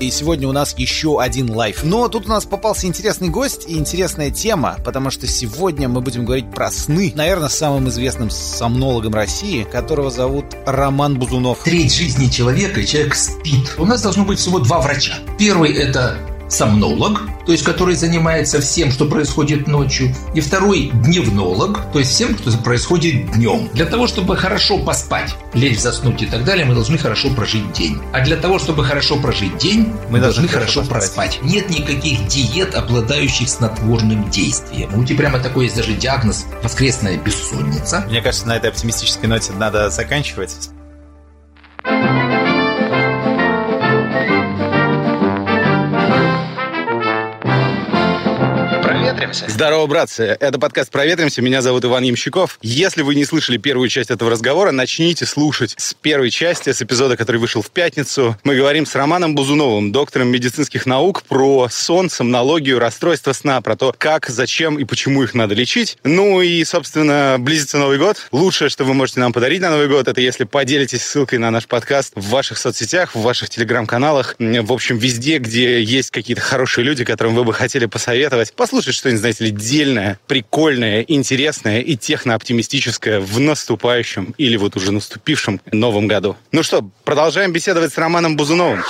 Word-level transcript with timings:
И 0.00 0.10
сегодня 0.10 0.48
у 0.48 0.52
нас 0.52 0.74
еще 0.76 1.20
один 1.20 1.50
лайф. 1.50 1.82
Но 1.84 2.08
тут 2.08 2.26
у 2.26 2.28
нас 2.28 2.44
попался 2.44 2.86
интересный 2.86 3.28
гость 3.28 3.64
и 3.68 3.78
интересная 3.78 4.30
тема, 4.30 4.76
потому 4.84 5.10
что 5.10 5.26
сегодня 5.26 5.88
мы 5.88 6.00
будем 6.00 6.24
говорить 6.24 6.50
про 6.50 6.70
сны. 6.70 7.12
Наверное, 7.14 7.48
самым 7.48 7.88
известным 7.88 8.30
сомнологом 8.30 9.14
России, 9.14 9.64
которого 9.64 10.10
зовут 10.10 10.46
Роман 10.66 11.18
Бузунов. 11.18 11.62
Треть 11.64 11.94
жизни 11.94 12.28
человека, 12.28 12.84
человек 12.84 13.14
спит. 13.14 13.74
У 13.78 13.86
нас 13.86 14.02
должно 14.02 14.24
быть 14.24 14.38
всего 14.38 14.58
два 14.58 14.80
врача. 14.80 15.14
Первый– 15.38 15.72
это 15.74 16.18
сомнолог, 16.48 17.22
то 17.46 17.52
есть 17.52 17.64
который 17.64 17.94
занимается 17.94 18.60
всем, 18.60 18.90
что 18.90 19.06
происходит 19.06 19.66
ночью, 19.66 20.14
и 20.34 20.40
второй 20.40 20.90
дневнолог, 20.92 21.92
то 21.92 21.98
есть 21.98 22.12
всем, 22.12 22.36
что 22.38 22.56
происходит 22.58 23.32
днем. 23.32 23.68
Для 23.72 23.86
того, 23.86 24.06
чтобы 24.06 24.36
хорошо 24.36 24.78
поспать, 24.78 25.34
лечь, 25.52 25.80
заснуть 25.80 26.22
и 26.22 26.26
так 26.26 26.44
далее, 26.44 26.64
мы 26.64 26.74
должны 26.74 26.98
хорошо 26.98 27.30
прожить 27.30 27.72
день. 27.72 28.00
А 28.12 28.24
для 28.24 28.36
того, 28.36 28.58
чтобы 28.58 28.84
хорошо 28.84 29.16
прожить 29.16 29.56
день, 29.58 29.92
мы, 30.10 30.20
должны, 30.20 30.42
должны 30.42 30.48
хорошо, 30.48 30.80
хорошо 30.80 30.90
проспать. 30.90 31.38
Нет 31.42 31.70
никаких 31.70 32.26
диет, 32.26 32.74
обладающих 32.74 33.48
снотворным 33.48 34.30
действием. 34.30 34.98
У 34.98 35.04
тебя 35.04 35.18
прямо 35.18 35.38
такой 35.38 35.64
есть 35.64 35.76
даже 35.76 35.92
диагноз 35.92 36.46
воскресная 36.62 37.18
бессонница. 37.18 38.04
Мне 38.08 38.22
кажется, 38.22 38.46
на 38.46 38.56
этой 38.56 38.70
оптимистической 38.70 39.28
ноте 39.28 39.52
надо 39.52 39.90
заканчивать. 39.90 40.70
Проветримся. 49.24 49.48
Здорово, 49.48 49.86
братцы. 49.86 50.36
Это 50.38 50.58
подкаст 50.58 50.90
«Проветримся». 50.90 51.40
Меня 51.40 51.62
зовут 51.62 51.82
Иван 51.86 52.02
Ямщиков. 52.02 52.58
Если 52.60 53.00
вы 53.00 53.14
не 53.14 53.24
слышали 53.24 53.56
первую 53.56 53.88
часть 53.88 54.10
этого 54.10 54.30
разговора, 54.30 54.70
начните 54.70 55.24
слушать 55.24 55.74
с 55.78 55.94
первой 55.94 56.30
части, 56.30 56.72
с 56.72 56.82
эпизода, 56.82 57.16
который 57.16 57.38
вышел 57.38 57.62
в 57.62 57.70
пятницу. 57.70 58.36
Мы 58.44 58.54
говорим 58.54 58.84
с 58.84 58.94
Романом 58.94 59.34
Бузуновым, 59.34 59.92
доктором 59.92 60.28
медицинских 60.28 60.84
наук, 60.84 61.22
про 61.22 61.68
сон, 61.70 62.10
сомнологию, 62.10 62.78
расстройство 62.78 63.32
сна, 63.32 63.62
про 63.62 63.76
то, 63.76 63.94
как, 63.96 64.28
зачем 64.28 64.78
и 64.78 64.84
почему 64.84 65.22
их 65.22 65.32
надо 65.32 65.54
лечить. 65.54 65.96
Ну 66.04 66.42
и, 66.42 66.62
собственно, 66.64 67.36
близится 67.38 67.78
Новый 67.78 67.96
год. 67.96 68.26
Лучшее, 68.30 68.68
что 68.68 68.84
вы 68.84 68.92
можете 68.92 69.20
нам 69.20 69.32
подарить 69.32 69.62
на 69.62 69.70
Новый 69.70 69.88
год, 69.88 70.06
это 70.06 70.20
если 70.20 70.44
поделитесь 70.44 71.02
ссылкой 71.02 71.38
на 71.38 71.50
наш 71.50 71.66
подкаст 71.66 72.12
в 72.14 72.28
ваших 72.28 72.58
соцсетях, 72.58 73.14
в 73.14 73.22
ваших 73.22 73.48
телеграм-каналах, 73.48 74.36
в 74.38 74.72
общем, 74.72 74.98
везде, 74.98 75.38
где 75.38 75.82
есть 75.82 76.10
какие-то 76.10 76.42
хорошие 76.42 76.84
люди, 76.84 77.06
которым 77.06 77.34
вы 77.34 77.44
бы 77.44 77.54
хотели 77.54 77.86
посоветовать. 77.86 78.52
Послушать, 78.52 78.94
что 78.94 79.13
что-нибудь, 79.14 79.20
знаете 79.20 79.44
ли, 79.44 79.50
дельное, 79.50 80.18
прикольное, 80.26 81.02
интересное 81.02 81.80
и 81.80 81.96
технооптимистическое 81.96 83.20
в 83.20 83.40
наступающем 83.40 84.34
или 84.38 84.56
вот 84.56 84.76
уже 84.76 84.92
наступившем 84.92 85.60
новом 85.72 86.06
году. 86.06 86.36
Ну 86.52 86.62
что, 86.62 86.88
продолжаем 87.04 87.52
беседовать 87.52 87.92
с 87.92 87.98
Романом 87.98 88.36
Бузуновым. 88.36 88.82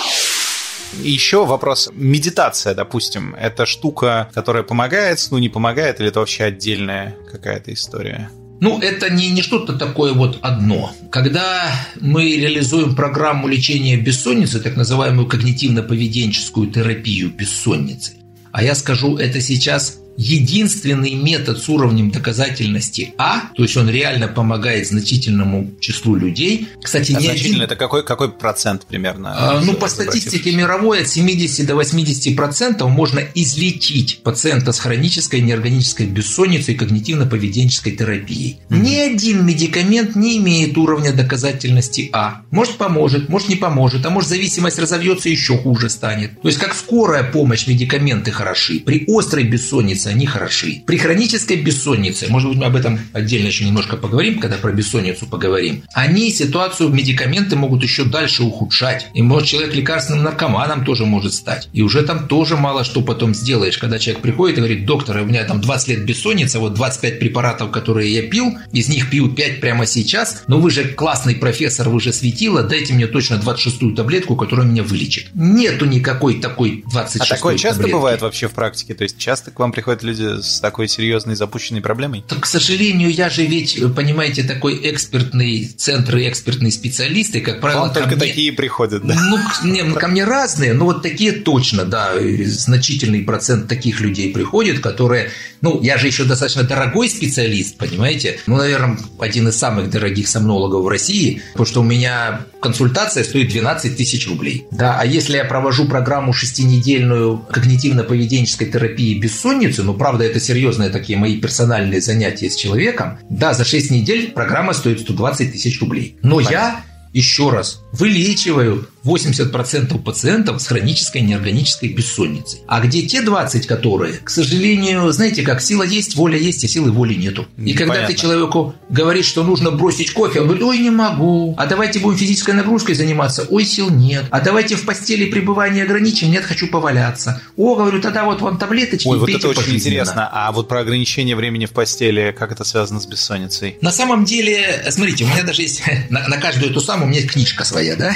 Еще 1.02 1.44
вопрос. 1.44 1.90
Медитация, 1.92 2.74
допустим, 2.74 3.34
это 3.34 3.66
штука, 3.66 4.30
которая 4.32 4.62
помогает 4.62 5.18
сну, 5.18 5.38
не 5.38 5.48
помогает, 5.48 6.00
или 6.00 6.08
это 6.08 6.20
вообще 6.20 6.44
отдельная 6.44 7.16
какая-то 7.32 7.72
история? 7.72 8.30
Ну, 8.60 8.78
это 8.78 9.10
не, 9.10 9.30
не 9.30 9.42
что-то 9.42 9.72
такое 9.72 10.12
вот 10.12 10.38
одно. 10.40 10.92
Когда 11.10 11.68
мы 12.00 12.36
реализуем 12.36 12.94
программу 12.94 13.48
лечения 13.48 13.96
бессонницы, 13.96 14.60
так 14.60 14.76
называемую 14.76 15.26
когнитивно-поведенческую 15.26 16.70
терапию 16.70 17.30
бессонницы, 17.30 18.12
а 18.54 18.62
я 18.62 18.76
скажу 18.76 19.16
это 19.16 19.40
сейчас 19.40 19.98
единственный 20.16 21.14
метод 21.14 21.58
с 21.58 21.68
уровнем 21.68 22.10
доказательности 22.10 23.14
А, 23.18 23.52
то 23.54 23.62
есть 23.62 23.76
он 23.76 23.88
реально 23.88 24.28
помогает 24.28 24.86
значительному 24.86 25.72
числу 25.80 26.16
людей. 26.16 26.68
Кстати, 26.82 27.12
не 27.12 27.28
один... 27.28 27.60
это 27.60 27.76
какой, 27.76 28.04
какой 28.04 28.30
процент 28.30 28.86
примерно? 28.86 29.34
А, 29.36 29.60
ну, 29.60 29.74
по 29.74 29.88
статистике 29.88 30.52
мировой 30.52 31.02
от 31.02 31.08
70 31.08 31.66
до 31.66 31.74
80 31.74 32.36
процентов 32.36 32.90
можно 32.90 33.20
излечить 33.34 34.20
пациента 34.22 34.72
с 34.72 34.78
хронической 34.78 35.40
неорганической 35.40 36.06
бессонницей 36.06 36.74
и 36.74 36.76
когнитивно-поведенческой 36.76 37.92
терапией. 37.92 38.60
Mm-hmm. 38.68 38.78
Ни 38.78 38.94
один 38.96 39.46
медикамент 39.46 40.16
не 40.16 40.38
имеет 40.38 40.76
уровня 40.78 41.12
доказательности 41.12 42.10
А. 42.12 42.42
Может 42.50 42.76
поможет, 42.76 43.28
может 43.28 43.48
не 43.48 43.56
поможет, 43.56 44.06
а 44.06 44.10
может 44.10 44.30
зависимость 44.30 44.78
разовьется 44.78 45.28
еще 45.28 45.56
хуже 45.58 45.88
станет. 45.90 46.40
То 46.40 46.48
есть 46.48 46.60
как 46.60 46.74
скорая 46.74 47.24
помощь 47.24 47.66
медикаменты 47.66 48.30
хороши. 48.30 48.80
При 48.80 49.04
острой 49.08 49.44
бессоннице 49.44 50.03
бессонницы, 50.04 50.08
они 50.08 50.26
хороши. 50.26 50.82
При 50.86 50.96
хронической 50.96 51.56
бессоннице, 51.56 52.26
может 52.28 52.50
быть, 52.50 52.58
мы 52.58 52.66
об 52.66 52.76
этом 52.76 52.98
отдельно 53.12 53.48
еще 53.48 53.64
немножко 53.64 53.96
поговорим, 53.96 54.38
когда 54.38 54.56
про 54.56 54.72
бессонницу 54.72 55.26
поговорим, 55.26 55.82
они 55.94 56.30
ситуацию, 56.30 56.90
медикаменты 56.90 57.56
могут 57.56 57.82
еще 57.82 58.04
дальше 58.04 58.42
ухудшать. 58.42 59.08
И 59.14 59.22
может 59.22 59.48
человек 59.48 59.74
лекарственным 59.74 60.24
наркоманом 60.24 60.84
тоже 60.84 61.06
может 61.06 61.34
стать. 61.34 61.68
И 61.72 61.82
уже 61.82 62.02
там 62.02 62.28
тоже 62.28 62.56
мало 62.56 62.84
что 62.84 63.02
потом 63.02 63.34
сделаешь, 63.34 63.78
когда 63.78 63.98
человек 63.98 64.22
приходит 64.22 64.58
и 64.58 64.60
говорит, 64.60 64.86
доктор, 64.86 65.18
у 65.18 65.24
меня 65.24 65.44
там 65.44 65.60
20 65.60 65.88
лет 65.88 66.04
бессонница, 66.04 66.58
вот 66.58 66.74
25 66.74 67.18
препаратов, 67.18 67.70
которые 67.70 68.12
я 68.12 68.22
пил, 68.22 68.54
из 68.72 68.88
них 68.88 69.10
пью 69.10 69.28
5 69.28 69.60
прямо 69.60 69.86
сейчас, 69.86 70.42
но 70.46 70.60
вы 70.60 70.70
же 70.70 70.84
классный 70.84 71.34
профессор, 71.34 71.88
вы 71.88 72.00
же 72.00 72.12
светила, 72.12 72.62
дайте 72.62 72.94
мне 72.94 73.06
точно 73.06 73.34
26-ю 73.34 73.94
таблетку, 73.94 74.36
которая 74.36 74.66
меня 74.66 74.82
вылечит. 74.82 75.28
Нету 75.34 75.86
никакой 75.86 76.40
такой 76.40 76.84
26-й 76.92 77.20
А 77.20 77.24
такое 77.26 77.56
часто 77.56 77.78
таблетки. 77.78 77.92
бывает 77.92 78.22
вообще 78.22 78.48
в 78.48 78.52
практике? 78.52 78.94
То 78.94 79.04
есть 79.04 79.18
часто 79.18 79.50
к 79.50 79.58
вам 79.58 79.72
приходят 79.72 79.93
приходят 79.96 80.02
люди 80.02 80.42
с 80.42 80.60
такой 80.60 80.88
серьезной 80.88 81.34
запущенной 81.36 81.80
проблемой? 81.80 82.24
Так, 82.28 82.40
к 82.40 82.46
сожалению, 82.46 83.10
я 83.10 83.30
же 83.30 83.44
ведь, 83.46 83.80
понимаете, 83.94 84.42
такой 84.42 84.80
экспертный 84.82 85.66
центр 85.66 86.16
и 86.16 86.28
экспертный 86.28 86.72
специалист, 86.72 87.34
и, 87.36 87.40
как 87.40 87.60
правило... 87.60 87.80
Вам 87.80 87.92
только 87.92 88.16
мне... 88.16 88.26
такие 88.26 88.52
приходят, 88.52 89.06
да? 89.06 89.14
Ну, 89.14 89.38
не, 89.70 89.82
ко 89.94 90.08
мне 90.08 90.24
разные, 90.24 90.74
но 90.74 90.86
вот 90.86 91.02
такие 91.02 91.32
точно, 91.32 91.84
да, 91.84 92.12
значительный 92.44 93.22
процент 93.22 93.68
таких 93.68 94.00
людей 94.00 94.32
приходит, 94.32 94.80
которые... 94.80 95.30
Ну, 95.60 95.80
я 95.82 95.96
же 95.96 96.06
еще 96.06 96.24
достаточно 96.24 96.62
дорогой 96.62 97.08
специалист, 97.08 97.76
понимаете? 97.76 98.38
Ну, 98.46 98.56
наверное, 98.56 98.98
один 99.18 99.48
из 99.48 99.56
самых 99.56 99.90
дорогих 99.90 100.28
сомнологов 100.28 100.84
в 100.84 100.88
России, 100.88 101.42
потому 101.52 101.66
что 101.66 101.80
у 101.80 101.84
меня 101.84 102.40
консультация 102.60 103.24
стоит 103.24 103.48
12 103.48 103.96
тысяч 103.96 104.28
рублей. 104.28 104.66
Да, 104.70 104.98
а 104.98 105.06
если 105.06 105.36
я 105.36 105.44
провожу 105.44 105.86
программу 105.86 106.32
шестинедельную 106.32 107.44
когнитивно-поведенческой 107.50 108.70
терапии 108.70 109.18
бессонницы, 109.18 109.83
ну, 109.84 109.94
правда, 109.94 110.24
это 110.24 110.40
серьезные 110.40 110.90
такие 110.90 111.18
мои 111.18 111.40
персональные 111.40 112.00
занятия 112.00 112.50
с 112.50 112.56
человеком, 112.56 113.18
да, 113.30 113.54
за 113.54 113.64
6 113.64 113.90
недель 113.90 114.32
программа 114.32 114.72
стоит 114.72 115.00
120 115.00 115.52
тысяч 115.52 115.80
рублей. 115.80 116.16
Но 116.22 116.36
Понятно. 116.36 116.52
я 116.52 116.84
еще 117.12 117.50
раз, 117.50 117.82
вылечиваю 117.92 118.88
80% 119.04 120.02
пациентов 120.02 120.60
с 120.60 120.66
хронической 120.66 121.20
неорганической 121.20 121.90
бессонницей. 121.90 122.60
А 122.66 122.80
где 122.80 123.02
те 123.02 123.22
20, 123.22 123.66
которые, 123.66 124.14
к 124.14 124.30
сожалению, 124.30 125.10
знаете 125.12 125.42
как, 125.42 125.60
сила 125.60 125.82
есть, 125.82 126.16
воля 126.16 126.38
есть, 126.38 126.64
а 126.64 126.68
силы 126.68 126.90
воли 126.90 127.14
нету. 127.14 127.46
И 127.58 127.74
когда 127.74 127.94
Понятно. 127.94 128.14
ты 128.14 128.20
человеку 128.20 128.74
говоришь, 128.88 129.26
что 129.26 129.44
нужно 129.44 129.70
бросить 129.70 130.12
кофе, 130.12 130.40
он 130.40 130.46
говорит, 130.46 130.64
ой, 130.64 130.78
не 130.78 130.90
могу. 130.90 131.54
А 131.58 131.66
давайте 131.66 131.98
будем 131.98 132.18
физической 132.18 132.54
нагрузкой 132.54 132.94
заниматься, 132.94 133.46
ой, 133.50 133.64
сил 133.64 133.90
нет. 133.90 134.24
А 134.30 134.40
давайте 134.40 134.76
в 134.76 134.84
постели 134.84 135.26
пребывание 135.26 135.84
ограничим, 135.84 136.30
нет, 136.30 136.44
хочу 136.44 136.68
поваляться. 136.68 137.40
О, 137.56 137.74
говорю, 137.74 138.00
тогда 138.00 138.24
вот 138.24 138.40
вам 138.40 138.58
таблеточки, 138.58 139.06
Ой, 139.06 139.18
вот 139.18 139.28
это 139.28 139.48
очень 139.48 139.74
интересно. 139.74 140.28
А 140.32 140.52
вот 140.52 140.68
про 140.68 140.80
ограничение 140.80 141.36
времени 141.36 141.66
в 141.66 141.72
постели, 141.72 142.34
как 142.36 142.52
это 142.52 142.64
связано 142.64 143.00
с 143.00 143.06
бессонницей? 143.06 143.78
На 143.80 143.90
самом 143.90 144.24
деле, 144.24 144.84
смотрите, 144.90 145.24
у 145.24 145.28
меня 145.28 145.42
даже 145.42 145.62
есть 145.62 145.82
на, 146.10 146.26
на 146.28 146.38
каждую 146.38 146.70
эту 146.70 146.80
самую 146.80 147.06
у 147.06 147.08
меня 147.10 147.20
есть 147.20 147.32
книжка 147.32 147.64
своя, 147.64 147.96
да? 147.96 148.14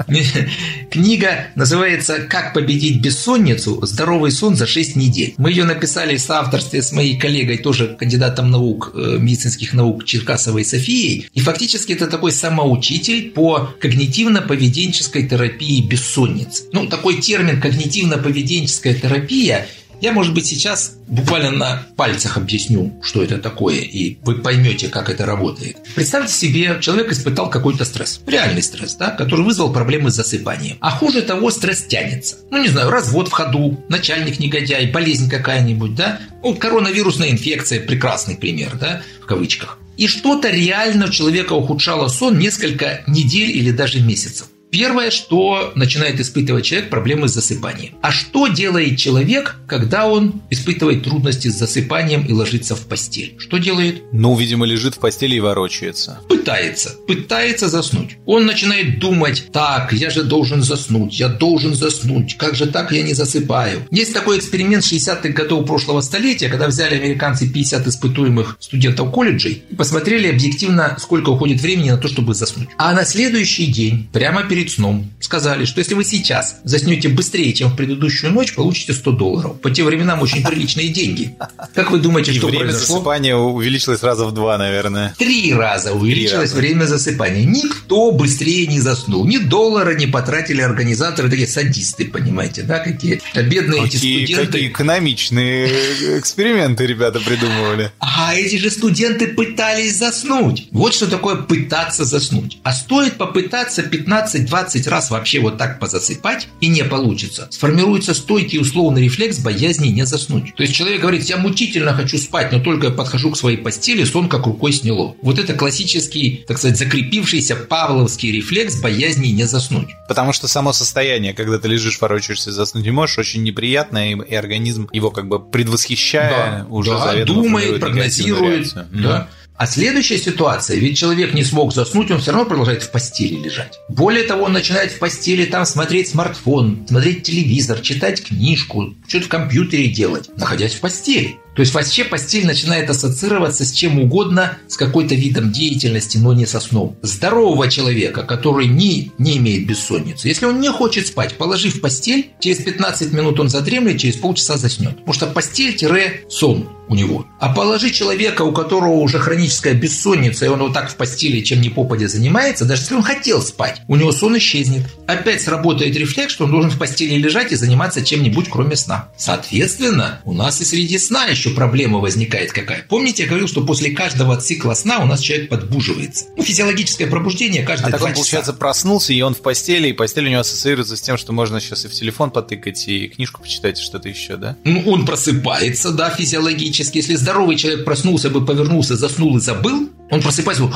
Книга 0.91 1.47
называется 1.55 2.19
«Как 2.29 2.53
победить 2.53 3.01
бессонницу. 3.01 3.85
Здоровый 3.85 4.31
сон 4.31 4.55
за 4.55 4.67
6 4.67 4.95
недель». 4.95 5.33
Мы 5.37 5.51
ее 5.51 5.63
написали 5.63 6.17
в 6.17 6.21
соавторстве 6.21 6.81
с 6.81 6.91
моей 6.91 7.17
коллегой, 7.17 7.57
тоже 7.57 7.95
кандидатом 7.99 8.51
наук, 8.51 8.91
э, 8.93 9.17
медицинских 9.19 9.73
наук 9.73 10.05
Черкасовой 10.05 10.65
Софией. 10.65 11.27
И 11.33 11.39
фактически 11.39 11.93
это 11.93 12.07
такой 12.07 12.31
самоучитель 12.31 13.31
по 13.31 13.73
когнитивно-поведенческой 13.81 15.27
терапии 15.27 15.81
бессонницы. 15.81 16.63
Ну, 16.71 16.87
такой 16.87 17.21
термин 17.21 17.61
когнитивно-поведенческая 17.61 18.99
терапия 18.99 19.67
я, 20.01 20.11
может 20.11 20.33
быть, 20.33 20.45
сейчас 20.45 20.97
буквально 21.07 21.51
на 21.51 21.87
пальцах 21.95 22.37
объясню, 22.37 22.93
что 23.01 23.23
это 23.23 23.37
такое, 23.37 23.77
и 23.77 24.17
вы 24.23 24.35
поймете, 24.35 24.89
как 24.89 25.09
это 25.09 25.25
работает. 25.25 25.77
Представьте 25.95 26.33
себе, 26.33 26.77
человек 26.81 27.11
испытал 27.11 27.49
какой-то 27.49 27.85
стресс, 27.85 28.21
реальный 28.25 28.63
стресс, 28.63 28.95
да, 28.95 29.11
который 29.11 29.45
вызвал 29.45 29.71
проблемы 29.71 30.11
с 30.11 30.15
засыпанием. 30.15 30.77
А 30.81 30.91
хуже 30.91 31.21
того, 31.21 31.51
стресс 31.51 31.83
тянется. 31.83 32.37
Ну, 32.51 32.61
не 32.61 32.69
знаю, 32.69 32.89
развод 32.89 33.27
в 33.27 33.31
ходу, 33.31 33.83
начальник 33.89 34.39
негодяй, 34.39 34.91
болезнь 34.91 35.29
какая-нибудь, 35.29 35.95
да. 35.95 36.19
Ну, 36.43 36.55
коронавирусная 36.55 37.31
инфекция, 37.31 37.79
прекрасный 37.79 38.35
пример, 38.35 38.77
да, 38.79 39.01
в 39.21 39.25
кавычках. 39.25 39.79
И 39.97 40.07
что-то 40.07 40.49
реально 40.49 41.05
у 41.05 41.09
человека 41.09 41.53
ухудшало 41.53 42.09
сон 42.09 42.37
несколько 42.37 43.03
недель 43.07 43.51
или 43.51 43.71
даже 43.71 44.01
месяцев 44.01 44.47
Первое, 44.75 45.09
что 45.09 45.71
начинает 45.75 46.19
испытывать 46.19 46.65
человек, 46.65 46.89
проблемы 46.89 47.29
с 47.29 47.33
засыпанием. 47.33 47.93
А 48.01 48.11
что 48.11 48.49
делает 48.49 48.97
человек, 48.97 49.55
когда 49.69 50.05
он 50.05 50.41
испытывает 50.49 51.01
трудности 51.01 51.47
с 51.47 51.53
засыпанием 51.53 52.25
и 52.25 52.33
ложится 52.33 52.75
в 52.75 52.81
постель? 52.81 53.35
Что 53.37 53.57
делает? 53.57 54.03
Ну, 54.11 54.35
видимо, 54.35 54.65
лежит 54.65 54.95
в 54.95 54.99
постели 54.99 55.35
и 55.35 55.39
ворочается. 55.39 56.19
Пытается. 56.27 56.89
Пытается 57.07 57.69
заснуть. 57.69 58.17
Он 58.25 58.45
начинает 58.45 58.99
думать, 58.99 59.45
так, 59.53 59.93
я 59.93 60.09
же 60.09 60.23
должен 60.23 60.61
заснуть, 60.61 61.17
я 61.17 61.29
должен 61.29 61.73
заснуть, 61.73 62.35
как 62.35 62.55
же 62.55 62.65
так 62.65 62.91
я 62.91 63.01
не 63.01 63.13
засыпаю? 63.13 63.87
Есть 63.91 64.13
такой 64.13 64.39
эксперимент 64.39 64.83
60-х 64.83 65.29
годов 65.29 65.65
прошлого 65.65 66.01
столетия, 66.01 66.49
когда 66.49 66.67
взяли 66.67 66.95
американцы 66.95 67.47
50 67.49 67.87
испытуемых 67.87 68.57
студентов 68.59 69.09
колледжей 69.11 69.63
и 69.69 69.75
посмотрели 69.75 70.27
объективно, 70.27 70.97
сколько 70.99 71.29
уходит 71.29 71.61
времени 71.61 71.91
на 71.91 71.97
то, 71.97 72.09
чтобы 72.09 72.33
заснуть. 72.33 72.67
А 72.77 72.91
на 72.91 73.05
следующий 73.05 73.67
день, 73.67 74.09
прямо 74.11 74.43
перед 74.43 74.64
сном, 74.71 75.11
сказали, 75.19 75.65
что 75.65 75.79
если 75.79 75.93
вы 75.93 76.03
сейчас 76.03 76.57
заснете 76.63 77.09
быстрее, 77.09 77.53
чем 77.53 77.69
в 77.71 77.75
предыдущую 77.75 78.33
ночь, 78.33 78.53
получите 78.53 78.93
100 78.93 79.11
долларов. 79.11 79.61
По 79.61 79.69
тем 79.71 79.85
временам 79.85 80.21
очень 80.21 80.43
приличные 80.43 80.89
деньги. 80.89 81.35
Как 81.73 81.91
вы 81.91 81.99
думаете, 81.99 82.31
И 82.31 82.35
что 82.37 82.47
время 82.47 82.65
произошло? 82.65 82.95
засыпания 82.97 83.35
увеличилось 83.35 84.03
раза 84.03 84.25
в 84.25 84.33
два, 84.33 84.57
наверное. 84.57 85.13
Три 85.17 85.53
раза 85.53 85.93
увеличилось 85.93 86.51
время 86.53 86.85
засыпания. 86.85 87.43
Никто 87.45 88.11
быстрее 88.11 88.67
не 88.67 88.79
заснул. 88.79 89.25
Ни 89.25 89.37
доллара 89.37 89.93
не 89.95 90.07
потратили 90.07 90.61
организаторы, 90.61 91.29
такие 91.29 91.47
садисты, 91.47 92.05
понимаете, 92.05 92.63
да, 92.63 92.79
какие 92.79 93.21
бедные 93.35 93.85
эти 93.85 93.97
студенты. 93.97 94.45
какие 94.45 94.67
экономичные 94.69 96.19
эксперименты 96.19 96.85
ребята 96.85 97.19
придумывали. 97.19 97.91
А 97.99 98.33
эти 98.35 98.57
же 98.57 98.69
студенты 98.69 99.27
пытались 99.27 99.97
заснуть. 99.97 100.67
Вот 100.71 100.93
что 100.93 101.07
такое 101.07 101.35
пытаться 101.35 102.05
заснуть. 102.05 102.59
А 102.63 102.73
стоит 102.73 103.17
попытаться 103.17 103.81
15-20 103.81 104.47
раз 104.87 105.11
вообще 105.11 105.39
вот 105.39 105.57
так 105.57 105.79
позасыпать, 105.79 106.47
и 106.61 106.67
не 106.67 106.83
получится. 106.83 107.47
Сформируется 107.51 108.13
стойкий 108.13 108.59
условный 108.59 109.03
рефлекс 109.03 109.39
боязни 109.39 109.87
не 109.87 110.05
заснуть. 110.05 110.55
То 110.55 110.63
есть 110.63 110.73
человек 110.73 111.01
говорит, 111.01 111.23
я 111.23 111.37
мучительно 111.37 111.93
хочу 111.93 112.17
спать, 112.17 112.51
но 112.51 112.59
только 112.59 112.87
я 112.87 112.93
подхожу 112.93 113.31
к 113.31 113.37
своей 113.37 113.57
постели, 113.57 114.03
сон 114.03 114.29
как 114.29 114.45
рукой 114.45 114.71
сняло. 114.73 115.15
Вот 115.21 115.39
это 115.39 115.53
классический, 115.53 116.43
так 116.47 116.57
сказать, 116.57 116.77
закрепившийся 116.77 117.55
павловский 117.55 118.31
рефлекс 118.31 118.81
боязни 118.81 119.27
не 119.27 119.45
заснуть. 119.45 119.89
Потому 120.07 120.33
что 120.33 120.47
само 120.47 120.73
состояние, 120.73 121.33
когда 121.33 121.59
ты 121.59 121.67
лежишь, 121.67 121.99
ворочаешься, 121.99 122.51
заснуть 122.51 122.85
не 122.85 122.91
можешь, 122.91 123.17
очень 123.17 123.43
неприятное, 123.43 124.11
и, 124.11 124.17
и 124.29 124.35
организм 124.35 124.89
его 124.91 125.11
как 125.11 125.27
бы 125.27 125.39
предвосхищая 125.39 126.65
уже 126.65 126.91
да, 126.91 127.25
думает, 127.25 127.79
прогнозирует. 127.79 128.75
Мгм. 128.75 129.03
Да. 129.03 129.29
А 129.57 129.67
следующая 129.67 130.17
ситуация, 130.17 130.77
ведь 130.77 130.97
человек 130.97 131.33
не 131.33 131.43
смог 131.43 131.73
заснуть, 131.73 132.11
он 132.11 132.19
все 132.19 132.31
равно 132.31 132.45
продолжает 132.45 132.83
в 132.83 132.91
постели 132.91 133.35
лежать. 133.35 133.79
Более 133.87 134.23
того, 134.23 134.43
он 134.43 134.53
начинает 134.53 134.91
в 134.91 134.99
постели 134.99 135.45
там 135.45 135.65
смотреть 135.65 136.09
смартфон, 136.09 136.85
смотреть 136.89 137.23
телевизор, 137.23 137.79
читать 137.79 138.21
книжку, 138.21 138.93
что-то 139.07 139.25
в 139.25 139.29
компьютере 139.29 139.87
делать, 139.87 140.29
находясь 140.37 140.73
в 140.73 140.81
постели. 140.81 141.37
То 141.55 141.61
есть 141.61 141.73
вообще 141.73 142.03
постель 142.03 142.45
начинает 142.45 142.89
ассоциироваться 142.89 143.65
с 143.65 143.71
чем 143.71 143.99
угодно, 143.99 144.57
с 144.67 144.77
какой-то 144.77 145.15
видом 145.15 145.51
деятельности, 145.51 146.17
но 146.17 146.33
не 146.33 146.45
со 146.45 146.59
сном. 146.59 146.97
Здорового 147.01 147.69
человека, 147.69 148.23
который 148.23 148.67
не, 148.67 149.11
не 149.17 149.37
имеет 149.37 149.65
бессонницы, 149.65 150.27
если 150.27 150.45
он 150.45 150.59
не 150.59 150.69
хочет 150.69 151.07
спать, 151.07 151.37
положив 151.37 151.77
в 151.77 151.81
постель, 151.81 152.31
через 152.39 152.57
15 152.57 153.13
минут 153.13 153.39
он 153.39 153.49
задремлет, 153.49 153.99
через 153.99 154.15
полчаса 154.15 154.57
заснет. 154.57 154.97
Потому 154.97 155.13
что 155.13 155.27
постель-сон 155.27 156.69
у 156.87 156.95
него. 156.95 157.25
А 157.39 157.53
положи 157.53 157.91
человека, 157.91 158.43
у 158.43 158.51
которого 158.51 158.93
уже 158.93 159.19
хроническая 159.19 159.73
бессонница, 159.73 160.45
и 160.45 160.49
он 160.49 160.59
вот 160.59 160.73
так 160.73 160.89
в 160.89 160.95
постели, 160.95 161.41
чем 161.41 161.61
ни 161.61 161.69
попадя 161.69 162.07
занимается, 162.07 162.65
даже 162.65 162.81
если 162.81 162.95
он 162.95 163.03
хотел 163.03 163.41
спать, 163.41 163.81
у 163.87 163.95
него 163.95 164.11
сон 164.11 164.37
исчезнет. 164.37 164.83
Опять 165.07 165.41
сработает 165.41 165.95
рефлекс, 165.95 166.33
что 166.33 166.45
он 166.45 166.51
должен 166.51 166.71
в 166.71 166.77
постели 166.77 167.15
лежать 167.15 167.51
и 167.51 167.55
заниматься 167.55 168.03
чем-нибудь, 168.03 168.49
кроме 168.49 168.75
сна. 168.75 169.09
Соответственно, 169.17 170.21
у 170.25 170.33
нас 170.33 170.61
и 170.61 170.65
среди 170.65 170.97
сна 170.97 171.25
еще 171.25 171.44
проблема 171.51 171.99
возникает 171.99 172.51
какая. 172.51 172.85
Помните, 172.87 173.23
я 173.23 173.29
говорил, 173.29 173.47
что 173.47 173.65
после 173.65 173.91
каждого 173.91 174.37
цикла 174.37 174.73
сна 174.73 174.99
у 174.99 175.05
нас 175.05 175.21
человек 175.21 175.49
подбуживается. 175.49 176.25
Ну, 176.35 176.43
физиологическое 176.43 177.07
пробуждение 177.07 177.63
каждые 177.63 177.89
А 177.89 177.91
так 177.91 178.01
он, 178.01 178.07
часа. 178.09 178.15
получается, 178.21 178.53
проснулся, 178.53 179.13
и 179.13 179.21
он 179.21 179.33
в 179.33 179.41
постели, 179.41 179.89
и 179.89 179.93
постель 179.93 180.25
у 180.25 180.29
него 180.29 180.41
ассоциируется 180.41 180.95
с 180.95 181.01
тем, 181.01 181.17
что 181.17 181.33
можно 181.33 181.59
сейчас 181.59 181.85
и 181.85 181.87
в 181.87 181.93
телефон 181.93 182.31
потыкать, 182.31 182.87
и 182.87 183.07
книжку 183.07 183.41
почитать, 183.41 183.79
и 183.79 183.83
что-то 183.83 184.09
еще, 184.09 184.37
да? 184.37 184.57
Ну, 184.63 184.83
он 184.85 185.05
просыпается, 185.05 185.91
да, 185.91 186.09
физиологически. 186.09 186.97
Если 186.97 187.15
здоровый 187.15 187.55
человек 187.57 187.85
проснулся 187.85 188.29
бы, 188.29 188.45
повернулся, 188.45 188.95
заснул 188.95 189.37
и 189.37 189.39
забыл, 189.41 189.89
он 190.11 190.21
просыпается, 190.21 190.69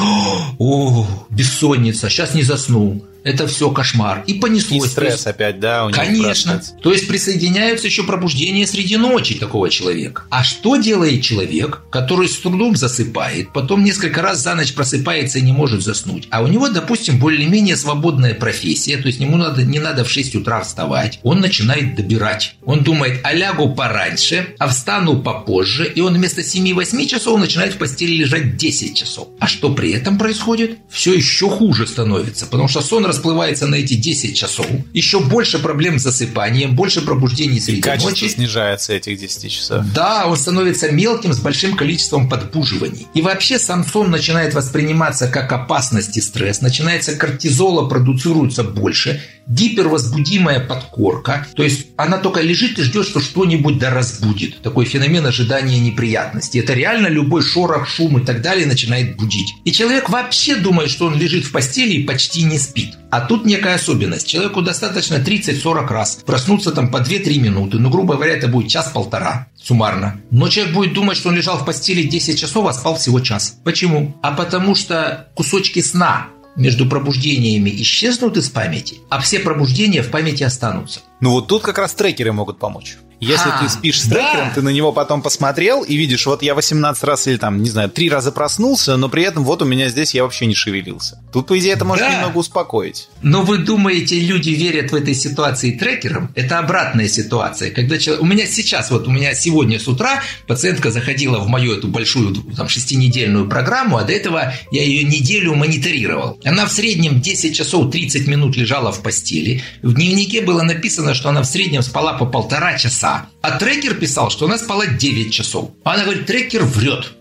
о, 0.58 1.08
бессонница, 1.30 2.10
сейчас 2.10 2.34
не 2.34 2.44
заснул. 2.44 3.06
Это 3.22 3.48
все 3.48 3.70
кошмар. 3.70 4.24
И 4.28 4.31
И 4.34 4.40
понеслось. 4.40 4.84
То 4.86 4.90
стресс 4.90 5.14
есть- 5.16 5.28
опять, 5.28 5.60
да, 5.60 5.86
у 5.86 5.90
него 5.90 6.02
Конечно. 6.02 6.54
просыпается. 6.54 6.74
То 6.81 6.94
есть 6.94 7.08
присоединяются 7.10 7.86
еще 7.88 8.04
пробуждения 8.04 8.66
среди 8.66 8.96
ночи 8.96 9.36
такого 9.36 9.70
человека. 9.70 10.24
А 10.30 10.42
что 10.42 10.78
делает 10.78 11.22
человек, 11.22 11.81
который 11.92 12.30
с 12.30 12.38
трудом 12.38 12.78
засыпает, 12.78 13.52
потом 13.52 13.84
несколько 13.84 14.22
раз 14.22 14.42
за 14.42 14.56
ночь 14.56 14.74
просыпается 14.74 15.40
и 15.40 15.42
не 15.42 15.52
может 15.52 15.84
заснуть? 15.84 16.30
А 16.32 16.42
у 16.42 16.48
него, 16.48 16.70
допустим, 16.70 17.20
более-менее 17.20 17.75
свободная 17.75 18.34
профессия, 18.36 18.96
то 18.96 19.08
есть 19.08 19.20
ему 19.20 19.36
надо, 19.36 19.64
не 19.64 19.80
надо 19.80 20.06
в 20.06 20.10
6 20.10 20.36
утра 20.36 20.62
вставать. 20.62 21.20
Он 21.22 21.42
начинает 21.42 21.96
добирать. 21.96 22.56
Он 22.64 22.86
думает, 22.86 23.20
а 23.24 23.34
лягу 23.34 23.75
пораньше, 23.75 24.56
а 24.60 24.70
встану 24.70 25.22
попозже, 25.22 25.92
и 25.94 26.00
он 26.00 26.14
вместо 26.14 26.42
7-8 26.42 27.06
часов 27.06 27.38
начинает 27.38 27.74
в 27.74 27.78
постели 27.78 28.16
лежать 28.16 28.56
10 28.56 28.96
часов. 28.96 29.19
А 29.39 29.48
что 29.48 29.74
при 29.74 29.92
этом 29.92 30.18
происходит? 30.18 30.80
Все 30.89 31.13
еще 31.13 31.50
хуже 31.50 31.88
становится, 31.88 32.45
потому 32.45 32.68
что 32.68 32.81
сон 32.81 33.06
расплывается 33.06 33.68
на 33.68 33.75
эти 33.75 33.94
10 33.94 34.36
часов. 34.38 34.68
Еще 34.94 35.19
больше 35.19 35.60
проблем 35.60 36.00
с 36.00 36.04
засыпанием, 36.04 36.75
больше 36.75 37.01
пробуждений 37.01 37.57
И 37.57 37.62
среди 37.62 37.81
качество 37.81 38.10
ночи. 38.10 38.27
снижается 38.27 38.94
этих 38.94 39.19
10 39.19 39.51
часов. 39.51 39.86
Да, 39.94 40.27
он 40.27 40.38
становится 40.38 40.92
мелким 40.92 41.33
с 41.33 41.39
большим 41.39 41.75
количеством 41.75 42.30
подбуживаний. 42.30 43.07
И 43.13 43.21
вообще 43.21 43.60
сам 43.60 43.86
сон 43.86 44.12
начинает 44.12 44.54
восприниматься 44.54 45.27
как 45.27 45.51
опасность 45.51 46.18
и 46.18 46.22
стресс. 46.22 46.62
Начинается 46.62 47.15
кортизола, 47.15 47.88
продуцируется 47.88 48.63
больше. 48.63 49.22
Гипервозбудимая 49.48 50.60
подкорка. 50.60 51.48
То 51.56 51.63
есть 51.63 51.88
она 51.95 52.18
только 52.18 52.42
лежит 52.42 52.77
и 52.77 52.83
ждет, 52.83 53.07
что 53.07 53.19
что-нибудь 53.19 53.80
да 53.80 53.89
разбудит. 53.89 54.62
Такой 54.62 54.86
феномен 54.86 55.25
ожидания 55.25 55.80
неприятности. 55.80 56.57
Это 56.60 56.74
реально 56.74 57.07
любой 57.07 57.42
шорох, 57.42 57.88
шум 57.88 58.19
и 58.19 58.25
так 58.25 58.42
далее 58.42 58.68
начинает 58.68 59.09
будить. 59.18 59.56
И 59.66 59.72
человек 59.72 60.10
вообще 60.10 60.56
думает, 60.56 60.90
что 60.90 61.06
он 61.06 61.18
лежит 61.18 61.46
в 61.46 61.52
постели 61.52 61.94
и 61.94 62.04
почти 62.04 62.44
не 62.44 62.58
спит. 62.58 62.98
А 63.12 63.22
тут 63.22 63.46
некая 63.46 63.76
особенность. 63.76 64.28
Человеку 64.28 64.62
достаточно 64.62 65.16
30-40 65.16 65.88
раз 65.88 66.16
проснуться 66.26 66.72
там 66.72 66.92
по 66.92 66.98
2-3 66.98 67.40
минуты. 67.40 67.80
Ну, 67.80 67.90
грубо 67.90 68.16
говоря, 68.16 68.34
это 68.34 68.48
будет 68.48 68.70
час-полтора 68.70 69.48
суммарно. 69.56 70.22
Но 70.32 70.48
человек 70.50 70.74
будет 70.74 70.94
думать, 70.94 71.18
что 71.18 71.30
он 71.30 71.36
лежал 71.36 71.58
в 71.58 71.66
постели 71.66 72.04
10 72.04 72.40
часов, 72.40 72.68
а 72.68 72.74
спал 72.74 72.96
всего 72.96 73.20
час. 73.20 73.58
Почему? 73.64 74.16
А 74.22 74.32
потому 74.32 74.76
что 74.76 75.28
кусочки 75.36 75.82
сна 75.82 76.28
между 76.56 76.86
пробуждениями 76.86 77.70
исчезнут 77.82 78.38
из 78.38 78.50
памяти, 78.50 78.98
а 79.10 79.20
все 79.20 79.40
пробуждения 79.40 80.04
в 80.04 80.10
памяти 80.10 80.44
останутся. 80.44 81.02
Ну 81.19 81.31
вот 81.31 81.48
тут 81.48 81.63
как 81.63 81.77
раз 81.77 81.94
трекеры 81.94 82.32
могут 82.32 82.60
помочь. 82.60 82.98
Если 83.22 83.50
А, 83.50 83.62
ты 83.62 83.67
спишь 83.67 84.01
с 84.01 84.05
да. 84.05 84.15
трекером, 84.15 84.51
ты 84.55 84.62
на 84.62 84.70
него 84.70 84.94
потом 84.94 85.22
посмотрел 85.22 85.84
и 85.84 85.98
видишь, 85.98 86.25
вот 86.25 86.41
я 86.41 86.55
18 86.55 87.03
раз 87.03 87.27
или 87.27 87.36
там, 87.36 87.62
не 87.62 87.70
знаю, 87.70 87.89
3 87.89 88.10
раза 88.10 88.32
проснулся, 88.32 88.96
но 88.96 89.10
при 89.10 89.24
этом 89.24 89.44
вот 89.44 89.62
у 89.62 89.65
меня 89.65 89.89
здесь 89.89 90.13
я 90.15 90.24
вообще 90.24 90.46
не 90.46 90.55
шевелился. 90.55 91.22
Тут, 91.34 91.48
по 91.48 91.60
идее, 91.60 91.74
это 91.74 91.84
может 91.84 92.05
Да. 92.05 92.13
немного 92.15 92.38
успокоить. 92.38 93.10
Но 93.22 93.41
вы 93.41 93.58
думаете, 93.58 94.17
люди 94.22 94.51
верят 94.51 94.94
в 94.94 94.96
этой 94.96 95.13
ситуации 95.15 95.72
трекерам? 95.72 96.32
Это 96.34 96.60
обратная 96.60 97.10
ситуация. 97.10 97.72
Когда 97.72 97.98
человек... 97.98 98.24
У 98.24 98.25
меня 98.25 98.46
сейчас, 98.46 98.89
вот 98.89 99.05
у 99.05 99.12
меня 99.12 99.34
сегодня 99.36 99.82
с 99.82 99.89
утра 99.89 100.22
пациентка 100.48 100.89
заходила 100.89 101.39
в 101.39 101.50
мою 101.50 101.74
эту 101.74 101.89
большую 101.89 102.34
там, 102.55 102.70
шестинедельную 102.70 103.50
программу, 103.50 103.98
а 103.98 104.03
до 104.05 104.13
этого 104.13 104.53
я 104.72 104.82
ее 104.84 105.03
неделю 105.03 105.55
мониторировал. 105.55 106.39
Она 106.46 106.65
в 106.65 106.72
среднем 106.72 107.20
10 107.20 107.53
часов 107.53 107.91
30 107.91 108.27
минут 108.27 108.55
лежала 108.55 108.94
в 108.94 109.01
постели. 109.03 109.62
В 109.82 109.94
дневнике 109.94 110.41
было 110.41 110.62
написано, 110.62 111.09
что 111.13 111.30
она 111.30 111.42
в 111.42 111.46
среднем 111.46 111.82
спала 111.82 112.13
по 112.13 112.25
полтора 112.25 112.78
часа. 112.78 113.28
А 113.41 113.58
трекер 113.58 113.96
писал, 113.96 114.29
что 114.29 114.46
она 114.46 114.58
спала 114.58 114.86
9 114.86 115.34
часов. 115.34 115.72
А 115.84 115.93
она 115.93 116.03
говорит, 116.03 116.25
трекер 116.25 116.63
врет. 116.63 117.13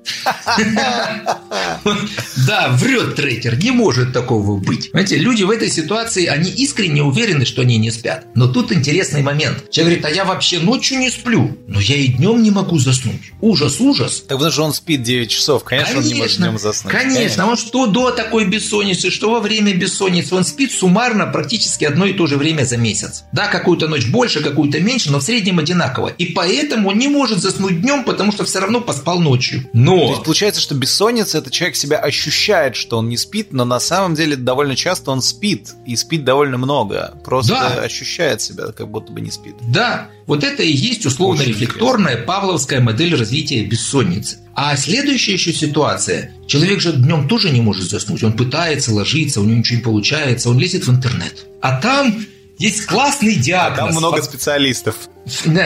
Да, 2.46 2.68
врет 2.70 3.14
трекер, 3.14 3.56
не 3.62 3.70
может 3.70 4.12
такого 4.12 4.58
быть. 4.58 4.90
Понимаете, 4.90 5.16
люди 5.16 5.44
в 5.44 5.50
этой 5.50 5.70
ситуации, 5.70 6.26
они 6.26 6.50
искренне 6.50 7.02
уверены, 7.02 7.44
что 7.44 7.62
они 7.62 7.78
не 7.78 7.90
спят. 7.90 8.26
Но 8.34 8.48
тут 8.48 8.72
интересный 8.72 9.22
момент. 9.22 9.70
Человек 9.70 10.00
говорит, 10.00 10.04
а 10.06 10.16
я 10.16 10.24
вообще 10.24 10.58
ночью 10.58 10.98
не 10.98 11.10
сплю, 11.10 11.56
но 11.68 11.80
я 11.80 11.96
и 11.96 12.08
днем 12.08 12.42
не 12.42 12.50
могу 12.50 12.78
заснуть. 12.78 13.32
Ужас, 13.40 13.80
ужас. 13.80 14.20
Так 14.26 14.38
потому 14.38 14.50
что 14.50 14.64
он 14.64 14.72
спит 14.72 15.02
9 15.02 15.30
часов, 15.30 15.62
конечно, 15.62 15.98
он 15.98 16.04
не 16.04 16.14
может 16.14 16.38
днем 16.38 16.58
заснуть. 16.58 16.92
Конечно, 16.92 17.46
он 17.46 17.56
что 17.56 17.86
до 17.86 18.10
такой 18.10 18.46
бессонницы, 18.46 19.10
что 19.10 19.30
во 19.30 19.40
время 19.40 19.72
бессонницы, 19.74 20.34
он 20.34 20.44
спит 20.44 20.72
суммарно 20.72 21.26
практически 21.26 21.84
одно 21.84 22.06
и 22.06 22.12
то 22.12 22.26
же 22.26 22.36
время 22.36 22.64
за 22.64 22.76
месяц. 22.76 23.24
Да, 23.32 23.46
какую-то 23.46 23.86
ночь 23.88 24.06
больше, 24.06 24.42
какую-то 24.42 24.80
меньше, 24.80 25.12
но 25.12 25.20
в 25.20 25.22
среднем 25.22 25.58
одинаково. 25.58 26.07
И 26.16 26.26
поэтому 26.26 26.90
он 26.90 26.98
не 26.98 27.08
может 27.08 27.40
заснуть 27.40 27.80
днем, 27.80 28.04
потому 28.04 28.32
что 28.32 28.44
все 28.44 28.60
равно 28.60 28.80
поспал 28.80 29.20
ночью. 29.20 29.68
Но... 29.72 29.98
То 29.98 30.10
есть 30.10 30.24
получается, 30.24 30.60
что 30.60 30.74
бессонница– 30.74 31.38
это 31.38 31.50
человек 31.50 31.76
себя 31.76 31.98
ощущает, 31.98 32.76
что 32.76 32.98
он 32.98 33.08
не 33.08 33.16
спит, 33.16 33.48
но 33.52 33.64
на 33.64 33.80
самом 33.80 34.14
деле 34.14 34.36
довольно 34.36 34.76
часто 34.76 35.10
он 35.10 35.22
спит, 35.22 35.74
и 35.86 35.96
спит 35.96 36.24
довольно 36.24 36.58
много. 36.58 37.14
Просто 37.24 37.52
да. 37.52 37.82
ощущает 37.82 38.40
себя, 38.40 38.72
как 38.72 38.88
будто 38.90 39.12
бы 39.12 39.20
не 39.20 39.30
спит. 39.30 39.54
Да, 39.68 40.08
вот 40.26 40.44
это 40.44 40.62
и 40.62 40.70
есть 40.70 41.06
условно-рефлекторная 41.06 42.18
павловская 42.18 42.80
модель 42.80 43.14
развития 43.14 43.64
бессонницы. 43.64 44.38
А 44.54 44.76
следующая 44.76 45.34
еще 45.34 45.52
ситуация. 45.52 46.32
Человек 46.46 46.80
же 46.80 46.92
днем 46.92 47.28
тоже 47.28 47.50
не 47.50 47.60
может 47.60 47.88
заснуть. 47.88 48.22
Он 48.24 48.32
пытается 48.32 48.92
ложиться, 48.92 49.40
у 49.40 49.44
него 49.44 49.58
ничего 49.58 49.78
не 49.78 49.84
получается, 49.84 50.50
он 50.50 50.58
лезет 50.58 50.86
в 50.86 50.90
интернет. 50.90 51.46
А 51.60 51.80
там 51.80 52.26
есть 52.58 52.86
классный 52.86 53.36
диагноз. 53.36 53.78
А 53.78 53.86
там 53.86 53.94
много 53.94 54.22
специалистов. 54.22 55.08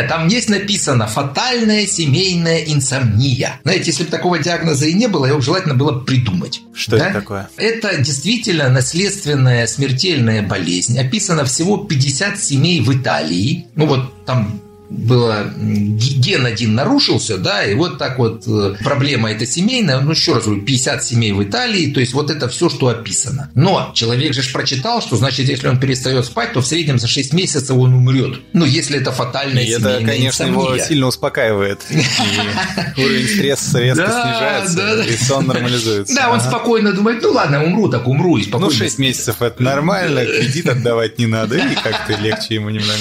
Там 0.08 0.28
есть 0.28 0.48
написано 0.48 1.06
«фатальная 1.06 1.86
семейная 1.86 2.60
инсомния». 2.60 3.60
Знаете, 3.62 3.90
если 3.90 4.04
бы 4.04 4.10
такого 4.10 4.38
диагноза 4.38 4.86
и 4.86 4.94
не 4.94 5.08
было, 5.08 5.26
его 5.26 5.40
желательно 5.40 5.74
было 5.74 6.00
придумать. 6.00 6.60
Что 6.74 6.98
да? 6.98 7.08
это 7.08 7.20
такое? 7.20 7.48
Это 7.56 8.00
действительно 8.00 8.68
наследственная 8.68 9.66
смертельная 9.66 10.42
болезнь. 10.42 10.98
Описано 10.98 11.44
всего 11.44 11.78
50 11.78 12.38
семей 12.38 12.80
в 12.80 12.92
Италии. 12.92 13.66
Ну 13.74 13.86
вот 13.86 14.24
там 14.24 14.61
было 14.92 15.52
ген 15.56 16.46
один 16.46 16.74
нарушился, 16.74 17.38
да, 17.38 17.64
и 17.64 17.74
вот 17.74 17.98
так 17.98 18.18
вот 18.18 18.44
э, 18.46 18.74
проблема 18.82 19.30
эта 19.30 19.46
семейная, 19.46 20.00
ну 20.00 20.12
еще 20.12 20.34
раз 20.34 20.44
говорю, 20.44 20.62
50 20.62 21.04
семей 21.04 21.32
в 21.32 21.42
Италии, 21.42 21.92
то 21.92 22.00
есть 22.00 22.12
вот 22.12 22.30
это 22.30 22.48
все, 22.48 22.68
что 22.68 22.88
описано. 22.88 23.50
Но 23.54 23.92
человек 23.94 24.34
же 24.34 24.42
прочитал, 24.52 25.00
что 25.00 25.16
значит, 25.16 25.48
если 25.48 25.68
он 25.68 25.78
перестает 25.78 26.24
спать, 26.24 26.52
то 26.52 26.60
в 26.60 26.66
среднем 26.66 26.98
за 26.98 27.08
6 27.08 27.32
месяцев 27.32 27.76
он 27.76 27.94
умрет. 27.94 28.40
Ну, 28.52 28.64
если 28.64 29.00
это 29.00 29.12
фатальная 29.12 29.62
и 29.62 29.66
семейная 29.66 29.96
это, 29.96 30.06
конечно, 30.06 30.44
инсомния. 30.44 30.74
его 30.74 30.84
сильно 30.84 31.06
успокаивает. 31.06 31.80
Уровень 32.96 33.28
стресса 33.28 33.80
резко 33.80 34.04
снижается, 34.04 35.02
и 35.02 35.16
сон 35.16 35.46
нормализуется. 35.46 36.14
Да, 36.14 36.30
он 36.30 36.40
спокойно 36.40 36.92
думает, 36.92 37.22
ну 37.22 37.32
ладно, 37.32 37.64
умру, 37.64 37.88
так 37.88 38.06
умру. 38.06 38.36
И 38.36 38.46
ну, 38.50 38.70
6 38.70 38.98
месяцев 38.98 39.40
это 39.40 39.62
нормально, 39.62 40.24
кредит 40.24 40.68
отдавать 40.68 41.18
не 41.18 41.26
надо, 41.26 41.56
и 41.56 41.74
как-то 41.74 42.20
легче 42.20 42.54
ему 42.54 42.70
немного. 42.70 42.92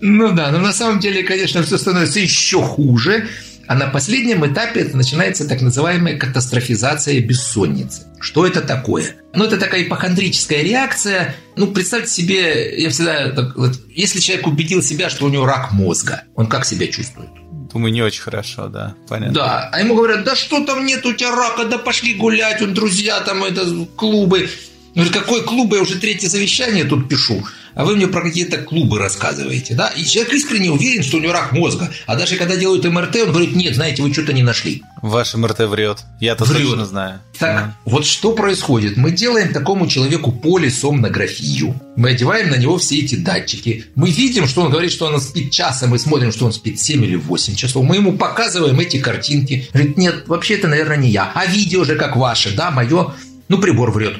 Ну 0.00 0.32
да, 0.32 0.50
но 0.50 0.58
на 0.58 0.72
самом 0.72 1.00
деле, 1.00 1.22
конечно, 1.32 1.62
все 1.62 1.78
становится 1.78 2.20
еще 2.20 2.62
хуже. 2.62 3.28
А 3.68 3.74
на 3.74 3.86
последнем 3.86 4.44
этапе 4.44 4.80
это 4.80 4.96
начинается 4.96 5.48
так 5.48 5.62
называемая 5.62 6.18
катастрофизация 6.18 7.20
бессонницы. 7.20 8.02
Что 8.20 8.46
это 8.46 8.60
такое? 8.60 9.16
Ну, 9.34 9.44
это 9.44 9.56
такая 9.56 9.84
ипохондрическая 9.84 10.62
реакция. 10.62 11.34
Ну, 11.56 11.68
представьте 11.68 12.10
себе, 12.10 12.78
я 12.78 12.90
всегда... 12.90 13.30
Так, 13.30 13.56
вот, 13.56 13.78
если 13.88 14.18
человек 14.20 14.46
убедил 14.46 14.82
себя, 14.82 15.08
что 15.08 15.24
у 15.24 15.28
него 15.28 15.46
рак 15.46 15.72
мозга, 15.72 16.24
он 16.34 16.48
как 16.48 16.66
себя 16.66 16.88
чувствует? 16.88 17.30
Думаю, 17.72 17.92
не 17.92 18.02
очень 18.02 18.20
хорошо, 18.20 18.66
да, 18.66 18.94
понятно. 19.08 19.34
Да, 19.34 19.70
а 19.72 19.80
ему 19.80 19.94
говорят, 19.94 20.24
да 20.24 20.36
что 20.36 20.62
там 20.66 20.84
нет 20.84 21.06
у 21.06 21.14
тебя 21.14 21.30
рака, 21.30 21.64
да 21.64 21.78
пошли 21.78 22.14
гулять, 22.14 22.60
он 22.60 22.74
друзья 22.74 23.20
там, 23.20 23.42
это 23.42 23.64
клубы. 23.96 24.50
Ну, 24.94 25.04
какой 25.10 25.42
клубы, 25.44 25.76
я 25.76 25.82
уже 25.82 25.98
третье 25.98 26.28
завещание 26.28 26.84
тут 26.84 27.08
пишу 27.08 27.42
а 27.74 27.84
вы 27.84 27.96
мне 27.96 28.06
про 28.06 28.22
какие-то 28.22 28.58
клубы 28.58 28.98
рассказываете, 28.98 29.74
да? 29.74 29.88
И 29.88 30.04
человек 30.04 30.34
искренне 30.34 30.70
уверен, 30.70 31.02
что 31.02 31.18
у 31.18 31.20
него 31.20 31.32
рак 31.32 31.52
мозга. 31.52 31.90
А 32.06 32.16
даже 32.16 32.36
когда 32.36 32.56
делают 32.56 32.84
МРТ, 32.84 33.16
он 33.16 33.30
говорит, 33.30 33.54
нет, 33.54 33.74
знаете, 33.74 34.02
вы 34.02 34.12
что-то 34.12 34.32
не 34.32 34.42
нашли. 34.42 34.82
Ваш 35.02 35.34
МРТ 35.34 35.60
врет. 35.60 35.98
Я-то 36.20 36.44
точно 36.44 36.86
знаю. 36.86 37.20
Так, 37.38 37.64
mm. 37.64 37.70
вот 37.86 38.06
что 38.06 38.32
происходит? 38.32 38.96
Мы 38.96 39.10
делаем 39.10 39.52
такому 39.52 39.88
человеку 39.88 40.30
полисомнографию. 40.30 41.74
Мы 41.96 42.10
одеваем 42.10 42.50
на 42.50 42.56
него 42.56 42.78
все 42.78 43.00
эти 43.00 43.16
датчики. 43.16 43.86
Мы 43.94 44.10
видим, 44.10 44.46
что 44.46 44.62
он 44.62 44.70
говорит, 44.70 44.92
что 44.92 45.06
он 45.06 45.20
спит 45.20 45.50
час, 45.50 45.82
а 45.82 45.88
мы 45.88 45.98
смотрим, 45.98 46.30
что 46.30 46.46
он 46.46 46.52
спит 46.52 46.78
7 46.78 47.04
или 47.04 47.16
8 47.16 47.56
часов. 47.56 47.84
Мы 47.84 47.96
ему 47.96 48.12
показываем 48.12 48.78
эти 48.78 48.98
картинки. 48.98 49.68
Говорит, 49.72 49.96
нет, 49.96 50.28
вообще 50.28 50.54
это, 50.54 50.68
наверное, 50.68 50.96
не 50.96 51.10
я. 51.10 51.32
А 51.34 51.46
видео 51.46 51.84
же 51.84 51.96
как 51.96 52.16
ваше, 52.16 52.54
да, 52.54 52.70
мое. 52.70 53.14
Ну, 53.48 53.58
прибор 53.58 53.90
врет. 53.90 54.18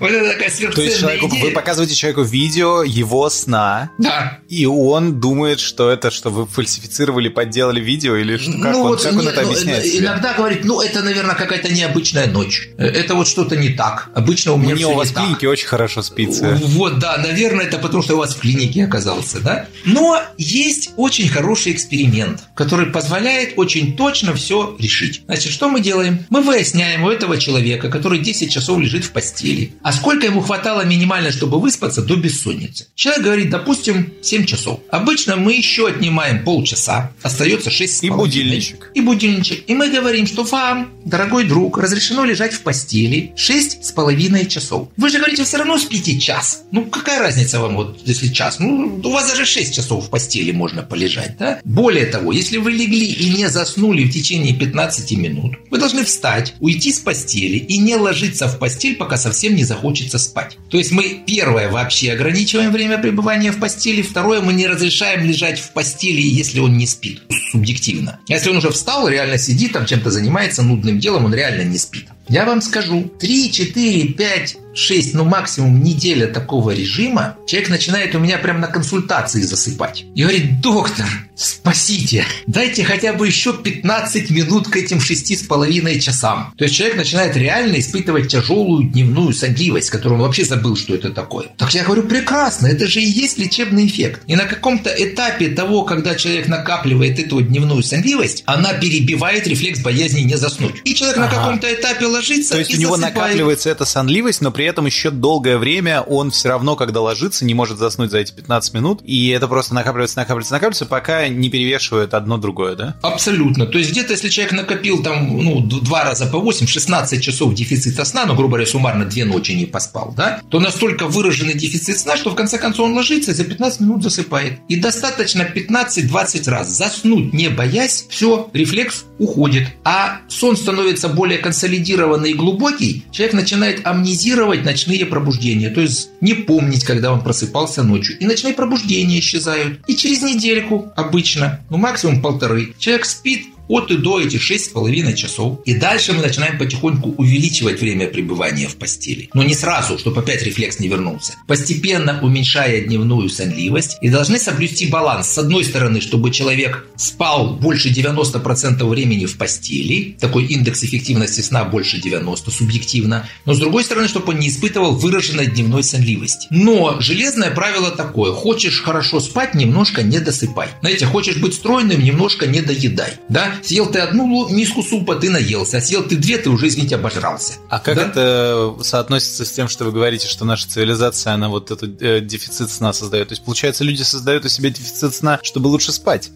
Вот 0.00 0.10
это 0.10 0.32
такая 0.32 0.50
То 0.70 0.82
есть 0.82 1.00
человеку, 1.00 1.28
вы 1.28 1.50
показываете 1.50 1.94
человеку 1.94 2.22
видео 2.22 2.82
его 2.82 3.28
сна, 3.30 3.90
да. 3.98 4.38
и 4.48 4.66
он 4.66 5.20
думает, 5.20 5.60
что 5.60 5.90
это, 5.90 6.10
что 6.10 6.30
вы 6.30 6.46
фальсифицировали, 6.46 7.28
подделали 7.28 7.80
видео, 7.80 8.16
или 8.16 8.36
что, 8.36 8.52
как, 8.52 8.72
ну, 8.72 8.82
он, 8.82 8.88
вот, 8.88 9.02
как 9.02 9.12
он 9.12 9.28
это 9.28 9.42
ну, 9.42 9.48
объясняет 9.48 9.84
себе? 9.86 9.98
Иногда 10.00 10.34
говорит, 10.34 10.64
ну, 10.64 10.80
это, 10.80 11.02
наверное, 11.02 11.34
какая-то 11.34 11.72
необычная 11.72 12.26
ночь. 12.26 12.68
Это 12.76 13.14
вот 13.14 13.28
что-то 13.28 13.56
не 13.56 13.70
так. 13.70 14.10
Обычно 14.14 14.52
у 14.52 14.56
меня 14.56 14.74
Мне 14.74 14.86
у 14.86 14.94
вас 14.94 15.10
в 15.10 15.14
клинике 15.14 15.48
очень 15.48 15.66
хорошо 15.66 16.02
спится. 16.02 16.58
Вот, 16.62 16.98
да, 16.98 17.16
наверное, 17.18 17.66
это 17.66 17.78
потому, 17.78 18.02
что 18.02 18.14
у 18.14 18.18
вас 18.18 18.34
в 18.34 18.40
клинике 18.40 18.84
оказался, 18.84 19.40
да? 19.40 19.66
Но 19.84 20.20
есть 20.38 20.90
очень 20.96 21.28
хороший 21.28 21.72
эксперимент, 21.72 22.44
который 22.54 22.86
позволяет 22.86 23.54
очень 23.56 23.96
точно 23.96 24.34
все 24.34 24.76
решить. 24.78 25.22
Значит, 25.26 25.52
что 25.52 25.68
мы 25.68 25.80
делаем? 25.80 26.26
Мы 26.30 26.42
выясняем 26.42 27.04
у 27.04 27.10
этого 27.10 27.38
человека, 27.38 27.88
который 27.88 28.01
10 28.02 28.52
часов 28.52 28.80
лежит 28.80 29.04
в 29.04 29.12
постели. 29.12 29.72
А 29.82 29.92
сколько 29.92 30.26
ему 30.26 30.40
хватало 30.40 30.84
минимально, 30.84 31.32
чтобы 31.32 31.60
выспаться 31.60 32.02
до 32.02 32.16
бессонницы? 32.16 32.86
Человек 32.94 33.22
говорит, 33.24 33.50
допустим, 33.50 34.12
7 34.22 34.44
часов. 34.46 34.80
Обычно 34.90 35.36
мы 35.36 35.54
еще 35.54 35.88
отнимаем 35.88 36.44
полчаса, 36.44 37.12
остается 37.22 37.70
6 37.70 38.04
И 38.04 38.10
будильничек. 38.10 38.90
И 38.94 39.00
будильничек. 39.00 39.64
И 39.68 39.74
мы 39.74 39.90
говорим, 39.90 40.26
что 40.26 40.44
вам, 40.44 40.92
дорогой 41.04 41.44
друг, 41.44 41.78
разрешено 41.78 42.24
лежать 42.24 42.52
в 42.52 42.60
постели 42.60 43.32
6 43.36 43.84
с 43.84 43.92
половиной 43.92 44.46
часов. 44.46 44.88
Вы 44.96 45.08
же 45.08 45.18
говорите, 45.18 45.44
все 45.44 45.58
равно 45.58 45.78
спите 45.78 46.18
час. 46.18 46.64
Ну, 46.70 46.86
какая 46.86 47.20
разница 47.20 47.60
вам, 47.60 47.76
вот, 47.76 48.00
если 48.04 48.28
час? 48.28 48.58
Ну, 48.58 49.00
у 49.02 49.10
вас 49.10 49.28
даже 49.28 49.44
6 49.44 49.74
часов 49.74 50.06
в 50.06 50.10
постели 50.10 50.52
можно 50.52 50.82
полежать, 50.82 51.36
да? 51.38 51.60
Более 51.64 52.06
того, 52.06 52.32
если 52.32 52.58
вы 52.58 52.72
легли 52.72 53.06
и 53.06 53.30
не 53.30 53.48
заснули 53.48 54.04
в 54.04 54.12
течение 54.12 54.54
15 54.54 55.12
минут, 55.12 55.56
вы 55.70 55.78
должны 55.78 56.04
встать, 56.04 56.54
уйти 56.60 56.92
с 56.92 56.98
постели 56.98 57.56
и 57.56 57.78
не 57.78 57.91
ложиться 57.96 58.22
ложиться 58.22 58.46
в 58.48 58.58
постель, 58.58 58.96
пока 58.96 59.16
совсем 59.16 59.54
не 59.54 59.64
захочется 59.64 60.18
спать. 60.18 60.56
То 60.70 60.78
есть 60.78 60.92
мы, 60.92 61.22
первое, 61.26 61.70
вообще 61.70 62.12
ограничиваем 62.12 62.70
время 62.70 62.98
пребывания 62.98 63.52
в 63.52 63.58
постели, 63.58 64.02
второе, 64.02 64.40
мы 64.40 64.52
не 64.52 64.66
разрешаем 64.66 65.24
лежать 65.26 65.58
в 65.58 65.72
постели, 65.72 66.20
если 66.20 66.60
он 66.60 66.76
не 66.76 66.86
спит, 66.86 67.22
субъективно. 67.50 68.20
Если 68.28 68.50
он 68.50 68.58
уже 68.58 68.70
встал, 68.70 69.08
реально 69.08 69.38
сидит, 69.38 69.72
там 69.72 69.86
чем-то 69.86 70.10
занимается 70.10 70.62
нудным 70.62 70.98
делом, 70.98 71.24
он 71.24 71.34
реально 71.34 71.62
не 71.62 71.78
спит. 71.78 72.06
Я 72.28 72.44
вам 72.44 72.62
скажу, 72.62 73.10
3, 73.18 73.52
4, 73.52 74.08
5 74.14 74.56
6, 74.74 75.14
ну 75.14 75.24
максимум 75.24 75.82
неделя 75.82 76.26
такого 76.26 76.70
режима, 76.70 77.36
человек 77.46 77.70
начинает 77.70 78.14
у 78.14 78.18
меня 78.18 78.38
прям 78.38 78.60
на 78.60 78.68
консультации 78.68 79.42
засыпать. 79.42 80.04
И 80.14 80.22
говорит, 80.22 80.60
доктор, 80.60 81.06
спасите, 81.34 82.24
дайте 82.46 82.84
хотя 82.84 83.12
бы 83.12 83.26
еще 83.26 83.52
15 83.52 84.30
минут 84.30 84.68
к 84.68 84.76
этим 84.76 85.00
шести 85.00 85.36
с 85.36 85.42
половиной 85.42 86.00
часам. 86.00 86.54
То 86.56 86.64
есть 86.64 86.76
человек 86.76 86.96
начинает 86.96 87.36
реально 87.36 87.78
испытывать 87.80 88.28
тяжелую 88.28 88.84
дневную 88.84 89.32
сонливость, 89.32 89.90
которую 89.90 90.20
он 90.20 90.26
вообще 90.26 90.44
забыл, 90.44 90.76
что 90.76 90.94
это 90.94 91.10
такое. 91.10 91.46
Так 91.56 91.74
я 91.74 91.84
говорю, 91.84 92.04
прекрасно, 92.04 92.66
это 92.66 92.86
же 92.86 93.00
и 93.00 93.06
есть 93.06 93.38
лечебный 93.38 93.86
эффект. 93.86 94.22
И 94.26 94.36
на 94.36 94.44
каком-то 94.44 94.90
этапе 94.90 95.48
того, 95.48 95.82
когда 95.82 96.14
человек 96.14 96.48
накапливает 96.48 97.18
эту 97.18 97.40
дневную 97.42 97.82
сонливость, 97.82 98.42
она 98.46 98.72
перебивает 98.74 99.46
рефлекс 99.46 99.80
боязни 99.80 100.20
не 100.20 100.36
заснуть. 100.36 100.80
И 100.84 100.94
человек 100.94 101.18
ага. 101.18 101.26
на 101.26 101.34
каком-то 101.34 101.72
этапе 101.72 102.06
ложится 102.06 102.52
То 102.52 102.58
есть 102.58 102.74
у 102.74 102.80
него 102.80 102.96
засыпает. 102.96 103.14
накапливается 103.14 103.70
эта 103.70 103.84
сонливость, 103.84 104.40
но 104.40 104.50
при 104.50 104.61
при 104.62 104.68
этом 104.68 104.86
еще 104.86 105.10
долгое 105.10 105.58
время 105.58 106.02
он 106.02 106.30
все 106.30 106.48
равно, 106.48 106.76
когда 106.76 107.00
ложится, 107.00 107.44
не 107.44 107.52
может 107.52 107.78
заснуть 107.78 108.12
за 108.12 108.18
эти 108.18 108.30
15 108.30 108.74
минут, 108.74 109.00
и 109.02 109.30
это 109.30 109.48
просто 109.48 109.74
накапливается, 109.74 110.18
накапливается, 110.18 110.52
накапливается, 110.52 110.86
пока 110.86 111.26
не 111.26 111.50
перевешивает 111.50 112.14
одно 112.14 112.36
другое, 112.36 112.76
да? 112.76 112.94
Абсолютно. 113.02 113.66
То 113.66 113.78
есть 113.78 113.90
где-то, 113.90 114.12
если 114.12 114.28
человек 114.28 114.52
накопил 114.52 115.02
там, 115.02 115.36
ну, 115.36 115.60
два 115.62 116.04
раза 116.04 116.26
по 116.26 116.38
8, 116.38 116.68
16 116.68 117.20
часов 117.20 117.54
дефицита 117.54 118.04
сна, 118.04 118.24
ну, 118.24 118.36
грубо 118.36 118.50
говоря, 118.50 118.66
суммарно 118.66 119.04
две 119.04 119.24
ночи 119.24 119.50
не 119.50 119.66
поспал, 119.66 120.14
да, 120.16 120.40
то 120.48 120.60
настолько 120.60 121.08
выраженный 121.08 121.54
дефицит 121.54 121.98
сна, 121.98 122.16
что 122.16 122.30
в 122.30 122.36
конце 122.36 122.56
концов 122.58 122.86
он 122.86 122.94
ложится 122.94 123.34
за 123.34 123.42
15 123.42 123.80
минут 123.80 124.04
засыпает. 124.04 124.60
И 124.68 124.76
достаточно 124.76 125.42
15-20 125.42 126.48
раз 126.48 126.68
заснуть, 126.68 127.32
не 127.32 127.48
боясь, 127.48 128.06
все, 128.08 128.48
рефлекс 128.52 129.06
уходит. 129.18 129.66
А 129.82 130.18
сон 130.28 130.56
становится 130.56 131.08
более 131.08 131.38
консолидированный 131.38 132.30
и 132.30 132.34
глубокий, 132.34 133.04
человек 133.10 133.34
начинает 133.34 133.84
амнезировать 133.84 134.51
имитировать 134.52 134.64
ночные 134.64 135.06
пробуждения, 135.06 135.70
то 135.70 135.80
есть 135.80 136.10
не 136.20 136.34
помнить, 136.34 136.84
когда 136.84 137.12
он 137.12 137.22
просыпался 137.22 137.82
ночью. 137.82 138.18
И 138.18 138.26
ночные 138.26 138.54
пробуждения 138.54 139.18
исчезают. 139.18 139.80
И 139.86 139.96
через 139.96 140.22
недельку 140.22 140.92
обычно, 140.96 141.60
ну 141.70 141.78
максимум 141.78 142.22
полторы, 142.22 142.74
человек 142.78 143.06
спит 143.06 143.46
от 143.68 143.90
и 143.90 143.96
до 143.96 144.20
этих 144.20 144.40
6,5 144.40 145.14
часов. 145.14 145.60
И 145.64 145.74
дальше 145.74 146.12
мы 146.12 146.22
начинаем 146.22 146.58
потихоньку 146.58 147.14
увеличивать 147.16 147.80
время 147.80 148.08
пребывания 148.08 148.68
в 148.68 148.76
постели. 148.76 149.30
Но 149.34 149.42
не 149.42 149.54
сразу, 149.54 149.98
чтобы 149.98 150.20
опять 150.20 150.42
рефлекс 150.42 150.78
не 150.78 150.88
вернулся. 150.88 151.34
Постепенно 151.46 152.20
уменьшая 152.22 152.82
дневную 152.82 153.28
сонливость 153.28 153.98
и 154.00 154.08
должны 154.08 154.38
соблюсти 154.38 154.86
баланс. 154.86 155.28
С 155.28 155.38
одной 155.38 155.64
стороны, 155.64 156.00
чтобы 156.00 156.30
человек 156.30 156.86
спал 156.96 157.54
больше 157.54 157.90
90% 157.90 158.84
времени 158.84 159.26
в 159.26 159.36
постели, 159.36 160.16
такой 160.20 160.44
индекс 160.44 160.84
эффективности 160.84 161.40
сна 161.40 161.64
больше 161.64 162.00
90 162.00 162.50
субъективно, 162.50 163.28
но 163.44 163.54
с 163.54 163.58
другой 163.58 163.84
стороны, 163.84 164.08
чтобы 164.08 164.32
он 164.32 164.38
не 164.38 164.48
испытывал 164.48 164.92
выраженной 164.92 165.46
дневной 165.46 165.82
сонливости. 165.82 166.46
Но 166.50 167.00
железное 167.00 167.50
правило 167.50 167.90
такое, 167.90 168.32
хочешь 168.32 168.82
хорошо 168.82 169.20
спать, 169.20 169.54
немножко 169.54 170.02
не 170.02 170.20
досыпай. 170.20 170.68
Знаете, 170.80 171.06
хочешь 171.06 171.36
быть 171.36 171.54
стройным, 171.54 172.02
немножко 172.02 172.46
не 172.46 172.60
доедай. 172.60 173.12
Да? 173.28 173.51
Съел 173.62 173.90
ты 173.90 174.00
одну 174.00 174.48
миску 174.48 174.82
супа, 174.82 175.16
ты 175.16 175.30
наелся, 175.30 175.78
а 175.78 175.80
съел 175.80 176.04
ты 176.04 176.16
две, 176.16 176.38
ты 176.38 176.50
уже, 176.50 176.68
извините, 176.68 176.96
обожрался. 176.96 177.54
А 177.68 177.78
как 177.78 177.96
да? 177.96 178.02
это 178.06 178.74
соотносится 178.82 179.44
с 179.44 179.52
тем, 179.52 179.68
что 179.68 179.84
вы 179.84 179.92
говорите, 179.92 180.28
что 180.28 180.44
наша 180.44 180.68
цивилизация, 180.68 181.34
она 181.34 181.48
вот 181.48 181.70
этот 181.70 182.00
э, 182.02 182.20
дефицит 182.20 182.70
сна 182.70 182.92
создает? 182.92 183.28
То 183.28 183.32
есть, 183.32 183.44
получается, 183.44 183.84
люди 183.84 184.02
создают 184.02 184.44
у 184.44 184.48
себя 184.48 184.70
дефицит 184.70 185.14
сна, 185.14 185.38
чтобы 185.42 185.68
лучше 185.68 185.92
спать? 185.92 186.30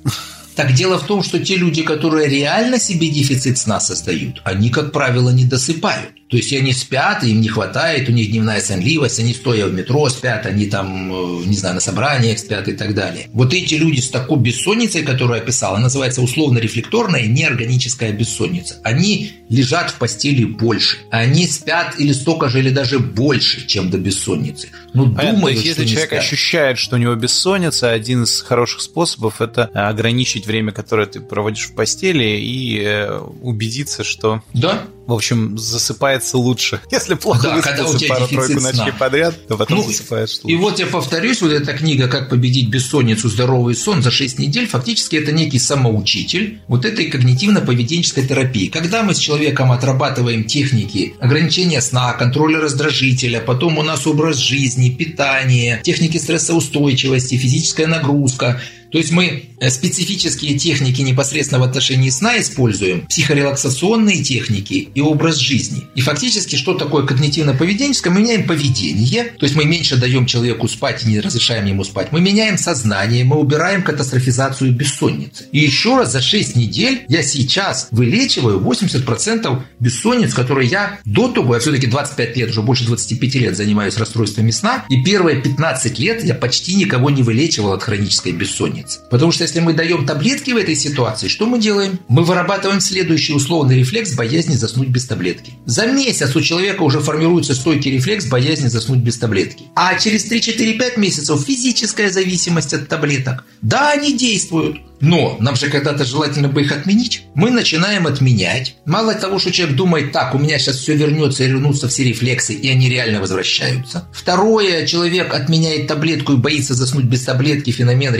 Так 0.56 0.72
дело 0.72 0.98
в 0.98 1.06
том, 1.06 1.22
что 1.22 1.38
те 1.38 1.56
люди, 1.56 1.82
которые 1.82 2.28
реально 2.28 2.78
себе 2.78 3.08
дефицит 3.10 3.58
сна 3.58 3.78
создают, 3.78 4.40
они, 4.42 4.70
как 4.70 4.90
правило, 4.90 5.28
не 5.28 5.44
досыпают. 5.44 6.12
То 6.28 6.36
есть 6.36 6.52
они 6.52 6.72
спят, 6.72 7.22
им 7.22 7.40
не 7.40 7.48
хватает, 7.48 8.08
у 8.08 8.12
них 8.12 8.30
дневная 8.30 8.60
сонливость, 8.60 9.20
они 9.20 9.32
стоя 9.32 9.66
в 9.66 9.72
метро 9.72 10.08
спят, 10.08 10.44
они 10.46 10.66
там, 10.66 11.12
э, 11.12 11.46
не 11.46 11.56
знаю, 11.56 11.76
на 11.76 11.80
собраниях 11.80 12.38
спят 12.38 12.66
и 12.66 12.72
так 12.72 12.94
далее. 12.94 13.28
Вот 13.32 13.54
эти 13.54 13.74
люди 13.74 14.00
с 14.00 14.08
такой 14.08 14.38
бессонницей, 14.38 15.02
которую 15.02 15.36
я 15.36 15.42
описал, 15.42 15.74
она 15.74 15.84
называется 15.84 16.22
условно-рефлекторная 16.22 17.26
неорганическая 17.26 18.12
бессонница. 18.12 18.80
Они 18.82 19.32
лежат 19.48 19.90
в 19.90 19.94
постели 19.94 20.44
больше. 20.44 20.98
Они 21.10 21.46
спят 21.46 21.94
или 21.98 22.12
столько 22.12 22.48
же, 22.48 22.58
или 22.58 22.70
даже 22.70 22.98
больше, 22.98 23.66
чем 23.66 23.90
до 23.90 23.98
бессонницы. 23.98 24.68
Ну, 24.94 25.14
Понятно, 25.14 25.32
думают, 25.32 25.58
то 25.58 25.62
есть, 25.62 25.72
что 25.74 25.82
если 25.82 25.94
человек 25.94 26.10
спят. 26.10 26.20
ощущает, 26.20 26.78
что 26.78 26.96
у 26.96 26.98
него 26.98 27.14
бессонница, 27.14 27.92
один 27.92 28.24
из 28.24 28.40
хороших 28.40 28.80
способов 28.80 29.40
это 29.40 29.66
ограничить 29.66 30.46
время, 30.46 30.72
которое 30.72 31.06
ты 31.06 31.20
проводишь 31.20 31.66
в 31.66 31.74
постели, 31.74 32.40
и 32.40 32.80
э, 32.82 33.18
убедиться, 33.42 34.02
что 34.02 34.42
Да, 34.54 34.82
в 35.06 35.12
общем, 35.12 35.56
засыпается 35.58 36.38
лучше. 36.38 36.80
Если 36.90 37.14
плохо 37.14 37.42
Да, 37.42 37.60
когда 37.60 37.82
у 37.84 37.92
выспался 37.92 37.98
тебя 37.98 38.14
пару-тройку 38.16 38.60
ночей 38.60 38.92
подряд, 38.98 39.46
то 39.46 39.56
потом 39.56 39.78
Ну, 39.78 39.84
засыпаешь 39.84 40.40
И 40.44 40.54
лучше. 40.54 40.56
вот 40.58 40.78
я 40.78 40.86
повторюсь, 40.86 41.40
вот 41.42 41.52
эта 41.52 41.72
книга 41.72 42.08
«Как 42.08 42.28
победить 42.28 42.68
бессонницу. 42.68 43.28
Здоровый 43.28 43.74
сон 43.74 44.02
за 44.02 44.10
6 44.10 44.38
недель» 44.38 44.66
фактически 44.66 45.16
это 45.16 45.32
некий 45.32 45.58
самоучитель 45.58 46.60
вот 46.68 46.84
этой 46.84 47.08
когнитивно-поведенческой 47.08 48.26
терапии. 48.26 48.68
Когда 48.68 49.02
мы 49.02 49.14
с 49.14 49.18
человеком 49.18 49.72
отрабатываем 49.72 50.44
техники 50.44 51.14
ограничения 51.20 51.80
сна, 51.80 52.12
контроля 52.14 52.60
раздражителя, 52.60 53.40
потом 53.40 53.78
у 53.78 53.82
нас 53.82 54.06
образ 54.06 54.36
жизни, 54.36 54.90
питание, 54.90 55.80
техники 55.82 56.16
стрессоустойчивости, 56.16 57.36
физическая 57.36 57.86
нагрузка, 57.86 58.60
то 58.90 58.98
есть 58.98 59.10
мы 59.10 59.50
э, 59.60 59.70
специфические 59.70 60.58
техники 60.58 61.02
непосредственно 61.02 61.60
в 61.60 61.64
отношении 61.64 62.10
сна 62.10 62.40
используем, 62.40 63.06
психорелаксационные 63.06 64.22
техники 64.22 64.88
и 64.94 65.00
образ 65.00 65.36
жизни. 65.36 65.84
И 65.94 66.00
фактически, 66.00 66.56
что 66.56 66.74
такое 66.74 67.04
когнитивно-поведенческое? 67.04 68.10
Мы 68.10 68.20
меняем 68.20 68.46
поведение, 68.46 69.24
то 69.24 69.44
есть 69.44 69.56
мы 69.56 69.64
меньше 69.64 69.96
даем 69.96 70.26
человеку 70.26 70.68
спать 70.68 71.04
и 71.04 71.08
не 71.08 71.20
разрешаем 71.20 71.66
ему 71.66 71.84
спать. 71.84 72.08
Мы 72.12 72.20
меняем 72.20 72.58
сознание, 72.58 73.24
мы 73.24 73.36
убираем 73.36 73.82
катастрофизацию 73.82 74.72
бессонницы. 74.72 75.48
И 75.52 75.58
еще 75.58 75.96
раз, 75.96 76.12
за 76.12 76.20
6 76.20 76.56
недель 76.56 77.04
я 77.08 77.22
сейчас 77.22 77.88
вылечиваю 77.90 78.60
80% 78.60 79.62
бессонниц, 79.80 80.34
которые 80.34 80.68
я 80.68 80.98
до 81.04 81.28
того, 81.28 81.54
я 81.54 81.60
все-таки 81.60 81.86
25 81.86 82.36
лет, 82.36 82.50
уже 82.50 82.62
больше 82.62 82.84
25 82.84 83.34
лет 83.36 83.56
занимаюсь 83.56 83.96
расстройствами 83.96 84.50
сна, 84.50 84.84
и 84.88 85.02
первые 85.02 85.40
15 85.40 85.98
лет 85.98 86.24
я 86.24 86.34
почти 86.34 86.74
никого 86.74 87.10
не 87.10 87.22
вылечивал 87.22 87.72
от 87.72 87.82
хронической 87.82 88.32
бессонницы. 88.32 88.75
Потому 89.10 89.32
что 89.32 89.42
если 89.42 89.60
мы 89.60 89.72
даем 89.72 90.06
таблетки 90.06 90.50
в 90.50 90.56
этой 90.56 90.76
ситуации, 90.76 91.28
что 91.28 91.46
мы 91.46 91.58
делаем? 91.58 91.98
Мы 92.08 92.24
вырабатываем 92.24 92.80
следующий 92.80 93.32
условный 93.32 93.78
рефлекс 93.78 94.14
боязни 94.14 94.54
заснуть 94.54 94.88
без 94.88 95.06
таблетки. 95.06 95.54
За 95.64 95.86
месяц 95.86 96.34
у 96.36 96.40
человека 96.40 96.82
уже 96.82 97.00
формируется 97.00 97.54
стойкий 97.54 97.92
рефлекс 97.92 98.26
боязни 98.26 98.68
заснуть 98.68 99.00
без 99.00 99.18
таблетки. 99.18 99.64
А 99.74 99.98
через 99.98 100.30
3-4-5 100.30 100.98
месяцев 100.98 101.44
физическая 101.46 102.10
зависимость 102.10 102.74
от 102.74 102.88
таблеток. 102.88 103.44
Да, 103.62 103.92
они 103.92 104.16
действуют. 104.16 104.78
Но 105.00 105.36
нам 105.40 105.56
же 105.56 105.68
когда-то 105.68 106.04
желательно 106.04 106.48
бы 106.48 106.62
их 106.62 106.72
отменить. 106.72 107.24
Мы 107.34 107.50
начинаем 107.50 108.06
отменять. 108.06 108.76
Мало 108.86 109.14
того, 109.14 109.38
что 109.38 109.52
человек 109.52 109.76
думает, 109.76 110.12
так, 110.12 110.34
у 110.34 110.38
меня 110.38 110.58
сейчас 110.58 110.76
все 110.76 110.94
вернется 110.94 111.44
и 111.44 111.48
вернутся 111.48 111.88
все 111.88 112.04
рефлексы, 112.04 112.54
и 112.54 112.68
они 112.70 112.88
реально 112.88 113.20
возвращаются. 113.20 114.08
Второе, 114.12 114.86
человек 114.86 115.34
отменяет 115.34 115.86
таблетку 115.86 116.32
и 116.32 116.36
боится 116.36 116.74
заснуть 116.74 117.04
без 117.04 117.22
таблетки, 117.22 117.70
феномен 117.70 118.14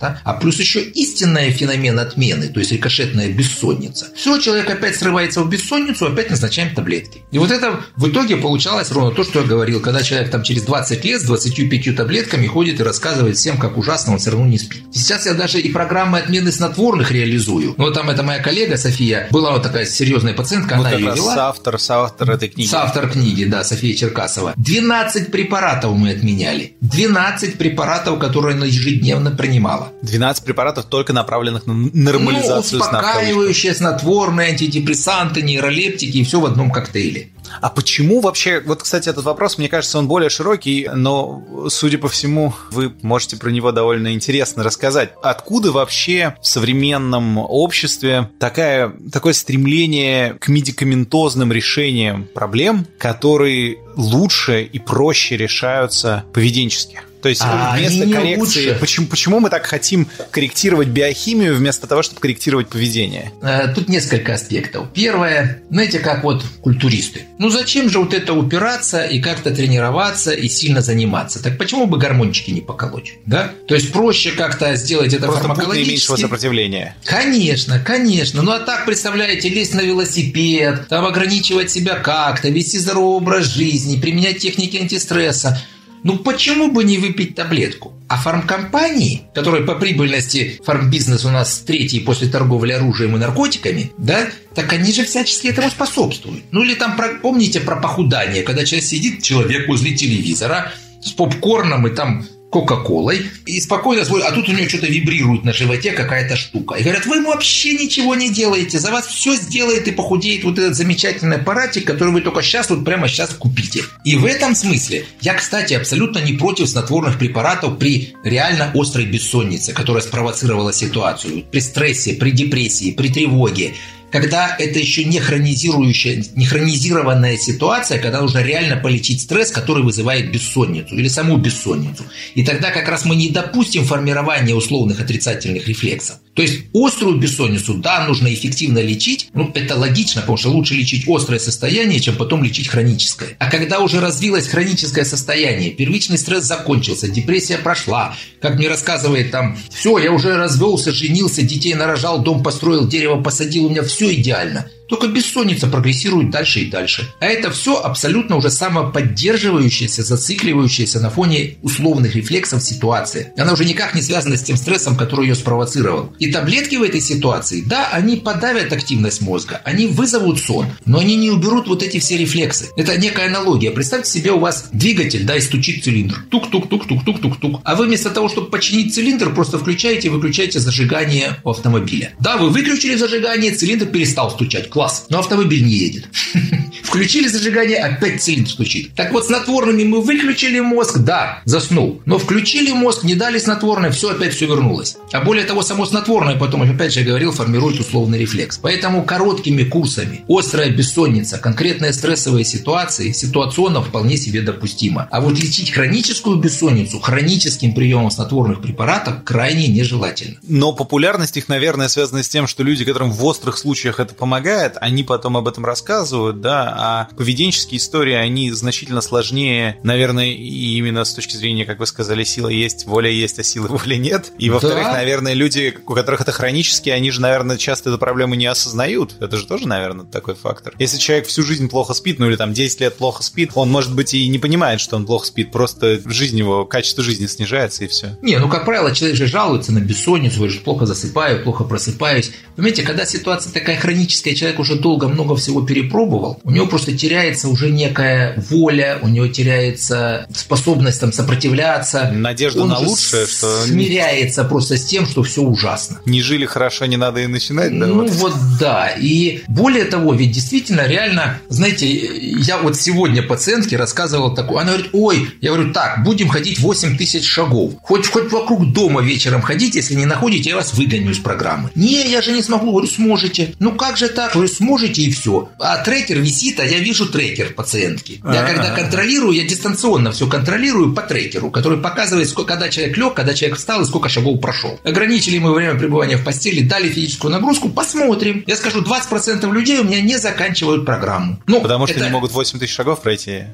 рикошета. 0.00 0.20
А 0.24 0.34
плюс 0.34 0.58
еще 0.58 0.80
истинный 0.82 1.50
феномен 1.50 1.98
отмены, 1.98 2.48
то 2.48 2.60
есть 2.60 2.72
рикошетная 2.72 3.30
бессонница. 3.30 4.06
Все, 4.14 4.38
человек 4.38 4.70
опять 4.70 4.96
срывается 4.96 5.42
в 5.42 5.48
бессонницу, 5.48 6.06
опять 6.06 6.30
назначаем 6.30 6.74
таблетки. 6.74 7.22
И 7.30 7.38
вот 7.38 7.50
это 7.50 7.80
в 7.96 8.08
итоге 8.08 8.36
получалось 8.36 8.90
ровно 8.90 9.14
то, 9.14 9.24
что 9.24 9.40
я 9.40 9.46
говорил, 9.46 9.80
когда 9.80 10.02
человек 10.02 10.30
там 10.30 10.42
через 10.42 10.62
20 10.62 11.04
лет 11.04 11.20
с 11.20 11.24
25 11.24 11.96
таблетками 11.96 12.46
ходит 12.46 12.80
и 12.80 12.82
рассказывает 12.82 13.36
всем, 13.36 13.58
как 13.58 13.76
ужасно 13.76 14.12
он 14.12 14.18
все 14.18 14.30
равно 14.30 14.46
не 14.46 14.58
спит. 14.58 14.82
Сейчас 14.92 15.26
я 15.26 15.34
даже 15.34 15.60
и 15.60 15.70
программы 15.70 16.18
отмены 16.18 16.52
снотворных 16.52 17.10
реализую. 17.10 17.74
Вот 17.76 17.94
там 17.94 18.10
это 18.10 18.22
моя 18.22 18.42
коллега 18.42 18.76
София, 18.76 19.28
была 19.30 19.52
вот 19.52 19.62
такая 19.62 19.84
серьезная 19.84 20.34
пациентка, 20.34 20.76
Вот 20.76 20.86
она 20.86 20.96
ее 20.96 21.14
вела. 21.14 21.34
соавтор, 21.34 21.78
соавтор 21.78 22.30
этой 22.30 22.48
книги. 22.48 22.68
Соавтор 22.68 23.10
книги, 23.10 23.44
да, 23.44 23.64
София 23.64 23.94
Черкасова. 23.94 24.54
12 24.56 25.30
препаратов 25.30 25.96
мы 25.96 26.10
отменяли. 26.10 26.76
12 26.80 27.58
препаратов, 27.58 28.18
которые 28.18 28.56
она 28.56 28.66
ежедневно 28.66 29.30
принимала. 29.30 29.89
12 30.02 30.44
препаратов, 30.44 30.86
только 30.86 31.12
направленных 31.12 31.66
на 31.66 31.74
нормализацию 31.74 32.78
ну, 32.78 32.84
сна. 32.84 33.00
успокаивающие, 33.00 33.74
снотворные, 33.74 34.50
антидепрессанты, 34.50 35.42
нейролептики 35.42 36.18
и 36.18 36.24
все 36.24 36.40
в 36.40 36.46
одном 36.46 36.70
коктейле. 36.70 37.30
А 37.60 37.68
почему 37.68 38.20
вообще, 38.20 38.60
вот, 38.60 38.82
кстати, 38.82 39.08
этот 39.08 39.24
вопрос, 39.24 39.58
мне 39.58 39.68
кажется, 39.68 39.98
он 39.98 40.06
более 40.06 40.30
широкий, 40.30 40.88
но, 40.94 41.42
судя 41.68 41.98
по 41.98 42.08
всему, 42.08 42.54
вы 42.70 42.92
можете 43.02 43.36
про 43.36 43.50
него 43.50 43.72
довольно 43.72 44.14
интересно 44.14 44.62
рассказать. 44.62 45.12
Откуда 45.22 45.72
вообще 45.72 46.36
в 46.40 46.46
современном 46.46 47.38
обществе 47.38 48.30
такая, 48.38 48.92
такое 49.12 49.32
стремление 49.32 50.34
к 50.34 50.48
медикаментозным 50.48 51.52
решениям 51.52 52.28
проблем, 52.34 52.86
которые 52.98 53.78
лучше 53.96 54.62
и 54.62 54.78
проще 54.78 55.36
решаются 55.36 56.24
поведенчески? 56.32 57.00
То 57.22 57.28
есть 57.28 57.42
А 57.44 57.76
вместо 57.76 58.02
они 58.02 58.06
не 58.06 58.12
коррекции, 58.14 58.38
лучше. 58.68 58.78
почему, 58.80 59.06
почему 59.06 59.40
мы 59.40 59.50
так 59.50 59.66
хотим 59.66 60.08
корректировать 60.30 60.88
биохимию 60.88 61.54
вместо 61.56 61.86
того, 61.86 62.02
чтобы 62.02 62.20
корректировать 62.20 62.68
поведение? 62.68 63.32
Э, 63.42 63.68
Тут 63.74 63.88
несколько 63.88 64.34
аспектов. 64.34 64.88
Первое, 64.94 65.62
знаете, 65.70 65.98
как 65.98 66.24
вот 66.24 66.44
культуристы. 66.62 67.22
Ну 67.38 67.50
зачем 67.50 67.88
же 67.90 67.98
вот 67.98 68.14
это 68.14 68.32
упираться 68.32 69.04
и 69.04 69.20
как-то 69.20 69.50
тренироваться 69.54 70.32
и 70.32 70.48
сильно 70.48 70.80
заниматься? 70.80 71.42
Так 71.42 71.58
почему 71.58 71.86
бы 71.86 71.98
гормончики 71.98 72.50
не 72.50 72.60
поколоть? 72.60 73.14
Да? 73.26 73.50
То 73.68 73.74
есть 73.74 73.92
проще 73.92 74.32
как-то 74.32 74.74
сделать 74.76 75.12
это 75.12 75.24
Просто 75.26 75.42
фармакологически. 75.42 75.86
наименьшего 75.88 76.16
сопротивления. 76.16 76.96
Конечно, 77.04 77.78
конечно. 77.80 78.42
Ну 78.42 78.52
а 78.52 78.60
так, 78.60 78.86
представляете, 78.86 79.48
лезть 79.48 79.74
на 79.74 79.80
велосипед, 79.80 80.88
там 80.88 81.04
ограничивать 81.04 81.70
себя 81.70 81.96
как-то, 81.96 82.48
вести 82.48 82.78
здоровый 82.78 83.16
образ 83.16 83.46
жизни, 83.46 84.00
применять 84.00 84.38
техники 84.38 84.76
антистресса. 84.78 85.60
Ну 86.02 86.18
почему 86.18 86.70
бы 86.70 86.84
не 86.84 86.98
выпить 86.98 87.34
таблетку? 87.34 87.92
А 88.08 88.16
фармкомпании, 88.16 89.22
которые 89.34 89.64
по 89.64 89.74
прибыльности 89.74 90.60
фармбизнес 90.64 91.24
у 91.24 91.30
нас 91.30 91.60
третий 91.60 92.00
после 92.00 92.28
торговли 92.28 92.72
оружием 92.72 93.16
и 93.16 93.18
наркотиками, 93.18 93.92
да, 93.98 94.28
так 94.54 94.72
они 94.72 94.92
же 94.92 95.04
всячески 95.04 95.48
этому 95.48 95.70
способствуют. 95.70 96.44
Ну 96.50 96.62
или 96.62 96.74
там, 96.74 96.96
про- 96.96 97.18
помните 97.22 97.60
про 97.60 97.76
похудание, 97.76 98.42
когда 98.42 98.64
человек 98.64 98.84
сидит, 98.88 99.22
человек 99.22 99.68
возле 99.68 99.94
телевизора 99.94 100.72
с 101.04 101.10
попкорном 101.12 101.86
и 101.86 101.90
там 101.94 102.26
Кока-Колой 102.50 103.30
и 103.46 103.60
спокойно 103.60 104.04
смотрит, 104.04 104.26
а 104.26 104.32
тут 104.32 104.48
у 104.48 104.52
него 104.52 104.68
что-то 104.68 104.86
вибрирует 104.86 105.44
на 105.44 105.52
животе 105.52 105.92
какая-то 105.92 106.36
штука. 106.36 106.74
И 106.74 106.82
говорят, 106.82 107.06
вы 107.06 107.16
ему 107.16 107.28
вообще 107.28 107.74
ничего 107.74 108.14
не 108.16 108.28
делаете, 108.28 108.78
за 108.78 108.90
вас 108.90 109.06
все 109.06 109.36
сделает 109.36 109.86
и 109.86 109.92
похудеет 109.92 110.42
вот 110.44 110.58
этот 110.58 110.74
замечательный 110.74 111.36
аппаратик, 111.36 111.86
который 111.86 112.12
вы 112.12 112.20
только 112.22 112.42
сейчас, 112.42 112.68
вот 112.68 112.84
прямо 112.84 113.08
сейчас 113.08 113.30
купите. 113.30 113.84
И 114.04 114.16
в 114.16 114.24
этом 114.24 114.54
смысле 114.56 115.06
я, 115.20 115.34
кстати, 115.34 115.74
абсолютно 115.74 116.18
не 116.18 116.32
против 116.32 116.68
снотворных 116.68 117.18
препаратов 117.18 117.78
при 117.78 118.14
реально 118.24 118.72
острой 118.74 119.06
бессоннице, 119.06 119.72
которая 119.72 120.02
спровоцировала 120.02 120.72
ситуацию, 120.72 121.44
при 121.50 121.60
стрессе, 121.60 122.14
при 122.14 122.32
депрессии, 122.32 122.90
при 122.90 123.08
тревоге. 123.08 123.74
Когда 124.10 124.56
это 124.58 124.78
еще 124.78 125.04
не 125.04 125.20
хронизирующая, 125.20 126.24
не 126.34 126.46
хронизированная 126.46 127.36
ситуация, 127.36 127.98
когда 127.98 128.20
нужно 128.20 128.42
реально 128.42 128.76
полечить 128.76 129.22
стресс, 129.22 129.50
который 129.50 129.82
вызывает 129.82 130.32
бессонницу 130.32 130.96
или 130.96 131.08
саму 131.08 131.36
бессонницу. 131.36 132.04
И 132.34 132.44
тогда 132.44 132.70
как 132.70 132.88
раз 132.88 133.04
мы 133.04 133.16
не 133.16 133.30
допустим 133.30 133.84
формирования 133.84 134.54
условных 134.54 135.00
отрицательных 135.00 135.68
рефлексов. 135.68 136.16
То 136.34 136.42
есть 136.42 136.60
острую 136.72 137.18
бессонницу, 137.18 137.74
да, 137.74 138.06
нужно 138.06 138.32
эффективно 138.32 138.78
лечить, 138.78 139.28
ну 139.34 139.50
это 139.54 139.76
логично, 139.76 140.20
потому 140.22 140.38
что 140.38 140.50
лучше 140.50 140.74
лечить 140.74 141.06
острое 141.08 141.38
состояние, 141.38 142.00
чем 142.00 142.16
потом 142.16 142.42
лечить 142.42 142.68
хроническое. 142.68 143.30
А 143.38 143.50
когда 143.50 143.80
уже 143.80 144.00
развилось 144.00 144.48
хроническое 144.48 145.04
состояние, 145.04 145.70
первичный 145.70 146.18
стресс 146.18 146.44
закончился, 146.44 147.08
депрессия 147.08 147.58
прошла, 147.58 148.14
как 148.40 148.56
мне 148.56 148.68
рассказывает 148.68 149.30
там, 149.30 149.58
все, 149.70 149.98
я 149.98 150.12
уже 150.12 150.36
развелся, 150.36 150.92
женился, 150.92 151.42
детей 151.42 151.74
нарожал, 151.74 152.22
дом 152.22 152.42
построил, 152.42 152.88
дерево 152.88 153.20
посадил, 153.20 153.66
у 153.66 153.70
меня 153.70 153.82
все 153.82 153.99
идеально. 154.06 154.70
Только 154.90 155.06
бессонница 155.06 155.68
прогрессирует 155.68 156.30
дальше 156.30 156.60
и 156.60 156.70
дальше. 156.70 157.14
А 157.20 157.26
это 157.26 157.52
все 157.52 157.80
абсолютно 157.80 158.36
уже 158.36 158.50
самоподдерживающаяся, 158.50 160.02
зацикливающаяся 160.02 160.98
на 160.98 161.10
фоне 161.10 161.58
условных 161.62 162.16
рефлексов 162.16 162.62
ситуации. 162.62 163.32
Она 163.38 163.52
уже 163.52 163.64
никак 163.64 163.94
не 163.94 164.02
связана 164.02 164.36
с 164.36 164.42
тем 164.42 164.56
стрессом, 164.56 164.96
который 164.96 165.28
ее 165.28 165.36
спровоцировал. 165.36 166.12
И 166.18 166.32
таблетки 166.32 166.74
в 166.74 166.82
этой 166.82 167.00
ситуации, 167.00 167.62
да, 167.64 167.88
они 167.92 168.16
подавят 168.16 168.72
активность 168.72 169.20
мозга, 169.20 169.60
они 169.64 169.86
вызовут 169.86 170.40
сон, 170.40 170.66
но 170.84 170.98
они 170.98 171.14
не 171.14 171.30
уберут 171.30 171.68
вот 171.68 171.84
эти 171.84 172.00
все 172.00 172.16
рефлексы. 172.16 172.70
Это 172.76 172.98
некая 172.98 173.28
аналогия. 173.28 173.70
Представьте 173.70 174.10
себе, 174.10 174.32
у 174.32 174.40
вас 174.40 174.70
двигатель, 174.72 175.24
да, 175.24 175.36
и 175.36 175.40
стучит 175.40 175.84
цилиндр. 175.84 176.24
Тук-тук-тук-тук-тук-тук-тук. 176.30 177.60
А 177.62 177.76
вы 177.76 177.86
вместо 177.86 178.10
того, 178.10 178.28
чтобы 178.28 178.50
починить 178.50 178.92
цилиндр, 178.92 179.32
просто 179.32 179.56
включаете 179.58 180.08
и 180.08 180.10
выключаете 180.10 180.58
зажигание 180.58 181.36
у 181.44 181.50
автомобиля. 181.50 182.12
Да, 182.18 182.36
вы 182.36 182.50
выключили 182.50 182.96
зажигание, 182.96 183.54
цилиндр 183.54 183.86
перестал 183.86 184.32
стучать 184.32 184.68
класс. 184.80 185.06
Но 185.10 185.18
автомобиль 185.18 185.62
не 185.62 185.72
едет. 185.74 186.08
Включили 186.82 187.28
зажигание, 187.28 187.78
опять 187.78 188.22
цилиндр 188.22 188.48
стучит. 188.50 188.94
Так 188.94 189.12
вот, 189.12 189.26
снотворными 189.26 189.84
мы 189.84 190.00
выключили 190.00 190.58
мозг, 190.60 190.98
да, 190.98 191.42
заснул. 191.44 192.00
Но 192.06 192.18
включили 192.18 192.72
мозг, 192.72 193.04
не 193.04 193.14
дали 193.14 193.38
снотворное, 193.38 193.90
все, 193.90 194.10
опять 194.10 194.34
все 194.34 194.46
вернулось. 194.46 194.96
А 195.12 195.20
более 195.20 195.44
того, 195.44 195.62
само 195.62 195.84
снотворное 195.84 196.36
потом, 196.36 196.62
опять 196.62 196.94
же 196.94 197.02
говорил, 197.02 197.32
формирует 197.32 197.78
условный 197.78 198.18
рефлекс. 198.18 198.58
Поэтому 198.58 199.04
короткими 199.04 199.64
курсами 199.64 200.24
острая 200.28 200.70
бессонница, 200.70 201.38
конкретные 201.38 201.92
стрессовые 201.92 202.44
ситуации, 202.44 203.12
ситуационно 203.12 203.82
вполне 203.82 204.16
себе 204.16 204.40
допустимо. 204.40 205.06
А 205.10 205.20
вот 205.20 205.38
лечить 205.38 205.70
хроническую 205.70 206.38
бессонницу 206.38 206.98
хроническим 207.00 207.74
приемом 207.74 208.10
снотворных 208.10 208.62
препаратов 208.62 209.22
крайне 209.24 209.68
нежелательно. 209.68 210.38
Но 210.42 210.72
популярность 210.72 211.36
их, 211.36 211.48
наверное, 211.48 211.88
связана 211.88 212.22
с 212.22 212.28
тем, 212.28 212.46
что 212.46 212.62
люди, 212.62 212.84
которым 212.84 213.12
в 213.12 213.24
острых 213.24 213.58
случаях 213.58 214.00
это 214.00 214.14
помогает, 214.14 214.69
они 214.80 215.02
потом 215.02 215.36
об 215.36 215.48
этом 215.48 215.64
рассказывают, 215.64 216.40
да, 216.40 216.74
а 216.76 217.08
поведенческие 217.16 217.78
истории, 217.78 218.14
они 218.14 218.50
значительно 218.52 219.00
сложнее, 219.00 219.78
наверное, 219.82 220.32
и 220.32 220.76
именно 220.78 221.04
с 221.04 221.14
точки 221.14 221.36
зрения, 221.36 221.64
как 221.64 221.78
вы 221.78 221.86
сказали, 221.86 222.24
сила 222.24 222.48
есть, 222.48 222.86
воля 222.86 223.10
есть, 223.10 223.38
а 223.38 223.42
силы 223.42 223.68
воли 223.70 223.96
нет. 223.96 224.32
И, 224.38 224.50
во-вторых, 224.50 224.84
да. 224.84 224.92
наверное, 224.92 225.34
люди, 225.34 225.76
у 225.86 225.94
которых 225.94 226.20
это 226.20 226.32
хронически, 226.32 226.90
они 226.90 227.10
же, 227.10 227.20
наверное, 227.20 227.56
часто 227.56 227.90
эту 227.90 227.98
проблему 227.98 228.34
не 228.34 228.46
осознают. 228.46 229.14
Это 229.20 229.36
же 229.36 229.46
тоже, 229.46 229.66
наверное, 229.66 230.04
такой 230.04 230.34
фактор. 230.34 230.74
Если 230.78 230.98
человек 230.98 231.26
всю 231.26 231.42
жизнь 231.42 231.68
плохо 231.68 231.94
спит, 231.94 232.18
ну 232.18 232.28
или 232.28 232.36
там 232.36 232.52
10 232.52 232.80
лет 232.80 232.96
плохо 232.96 233.22
спит, 233.22 233.52
он, 233.54 233.70
может 233.70 233.94
быть, 233.94 234.14
и 234.14 234.28
не 234.28 234.38
понимает, 234.38 234.80
что 234.80 234.96
он 234.96 235.06
плохо 235.06 235.26
спит, 235.26 235.52
просто 235.52 236.00
жизнь 236.06 236.38
его, 236.38 236.64
качество 236.64 237.02
жизни 237.02 237.26
снижается, 237.26 237.84
и 237.84 237.88
все. 237.88 238.18
Не, 238.22 238.38
ну, 238.38 238.48
как 238.48 238.64
правило, 238.64 238.94
человек 238.94 239.16
же 239.16 239.26
жалуется 239.26 239.72
на 239.72 239.80
бессонницу, 239.80 240.48
же 240.48 240.60
плохо 240.60 240.86
засыпаю, 240.86 241.42
плохо 241.42 241.64
просыпаюсь. 241.64 242.32
Понимаете, 242.56 242.82
когда 242.82 243.06
ситуация 243.06 243.52
такая 243.52 243.78
хроническая, 243.78 244.34
человек 244.34 244.59
уже 244.60 244.76
долго 244.76 245.08
много 245.08 245.36
всего 245.36 245.62
перепробовал, 245.62 246.40
у 246.44 246.50
него 246.50 246.66
просто 246.66 246.96
теряется 246.96 247.48
уже 247.48 247.70
некая 247.70 248.34
воля, 248.50 248.98
у 249.02 249.08
него 249.08 249.26
теряется 249.28 250.26
способность 250.34 251.00
там 251.00 251.12
сопротивляться. 251.12 252.10
Надежда 252.12 252.62
Он 252.62 252.68
на 252.68 252.78
лучшее, 252.78 253.26
что... 253.26 253.64
Смиряется 253.66 254.44
просто 254.44 254.76
с 254.76 254.84
тем, 254.84 255.06
что 255.06 255.22
все 255.22 255.42
ужасно. 255.42 256.00
Не 256.06 256.22
жили 256.22 256.46
хорошо, 256.46 256.86
не 256.86 256.96
надо 256.96 257.20
и 257.20 257.26
начинать, 257.26 257.76
да? 257.78 257.86
Ну 257.86 258.06
вот, 258.06 258.10
вот 258.12 258.34
да. 258.58 258.88
И 258.98 259.42
более 259.48 259.84
того, 259.84 260.14
ведь 260.14 260.32
действительно 260.32 260.86
реально, 260.86 261.38
знаете, 261.48 261.88
я 261.88 262.58
вот 262.58 262.76
сегодня 262.76 263.22
пациентке 263.22 263.76
рассказывал 263.76 264.34
такое, 264.34 264.62
она 264.62 264.72
говорит, 264.72 264.90
ой, 264.92 265.28
я 265.40 265.52
говорю, 265.52 265.72
так, 265.72 266.04
будем 266.04 266.28
ходить 266.28 266.58
8 266.58 266.96
тысяч 266.96 267.26
шагов. 267.26 267.74
Хоть, 267.82 268.06
хоть 268.08 268.30
вокруг 268.30 268.72
дома 268.72 269.00
вечером 269.00 269.42
ходить, 269.42 269.74
если 269.74 269.94
не 269.94 270.06
находите, 270.06 270.50
я 270.50 270.56
вас 270.56 270.74
выгоню 270.74 271.10
из 271.10 271.18
программы. 271.18 271.70
Не, 271.74 272.10
я 272.10 272.22
же 272.22 272.32
не 272.32 272.42
смогу. 272.42 272.70
Говорю, 272.70 272.88
сможете. 272.88 273.54
Ну 273.58 273.72
как 273.72 273.96
же 273.96 274.08
так? 274.08 274.32
Говорю, 274.32 274.49
сможете 274.50 275.02
и 275.02 275.10
все. 275.10 275.48
А 275.58 275.78
трекер 275.78 276.18
висит, 276.18 276.60
а 276.60 276.64
я 276.64 276.78
вижу 276.78 277.06
трекер 277.06 277.52
пациентки. 277.54 278.20
Я 278.24 278.44
когда 278.44 278.74
контролирую, 278.74 279.32
я 279.32 279.44
дистанционно 279.44 280.12
все 280.12 280.26
контролирую 280.26 280.94
по 280.94 281.02
трекеру, 281.02 281.50
который 281.50 281.78
показывает, 281.78 282.28
сколько, 282.28 282.54
когда 282.54 282.68
человек 282.68 282.96
лег, 282.96 283.14
когда 283.14 283.34
человек 283.34 283.58
встал 283.58 283.82
и 283.82 283.84
сколько 283.84 284.08
шагов 284.08 284.40
прошел. 284.40 284.78
Ограничили 284.84 285.38
мы 285.38 285.54
время 285.54 285.78
пребывания 285.78 286.16
в 286.16 286.24
постели, 286.24 286.62
дали 286.62 286.88
физическую 286.88 287.32
нагрузку, 287.32 287.68
посмотрим. 287.68 288.44
Я 288.46 288.56
скажу, 288.56 288.82
20% 288.82 289.50
людей 289.52 289.78
у 289.78 289.84
меня 289.84 290.00
не 290.00 290.18
заканчивают 290.18 290.84
программу. 290.84 291.40
Ну, 291.46 291.60
Потому 291.60 291.86
что 291.86 291.96
это... 291.96 292.04
не 292.04 292.10
могут 292.10 292.32
8 292.32 292.58
тысяч 292.58 292.74
шагов 292.74 293.02
пройти. 293.02 293.44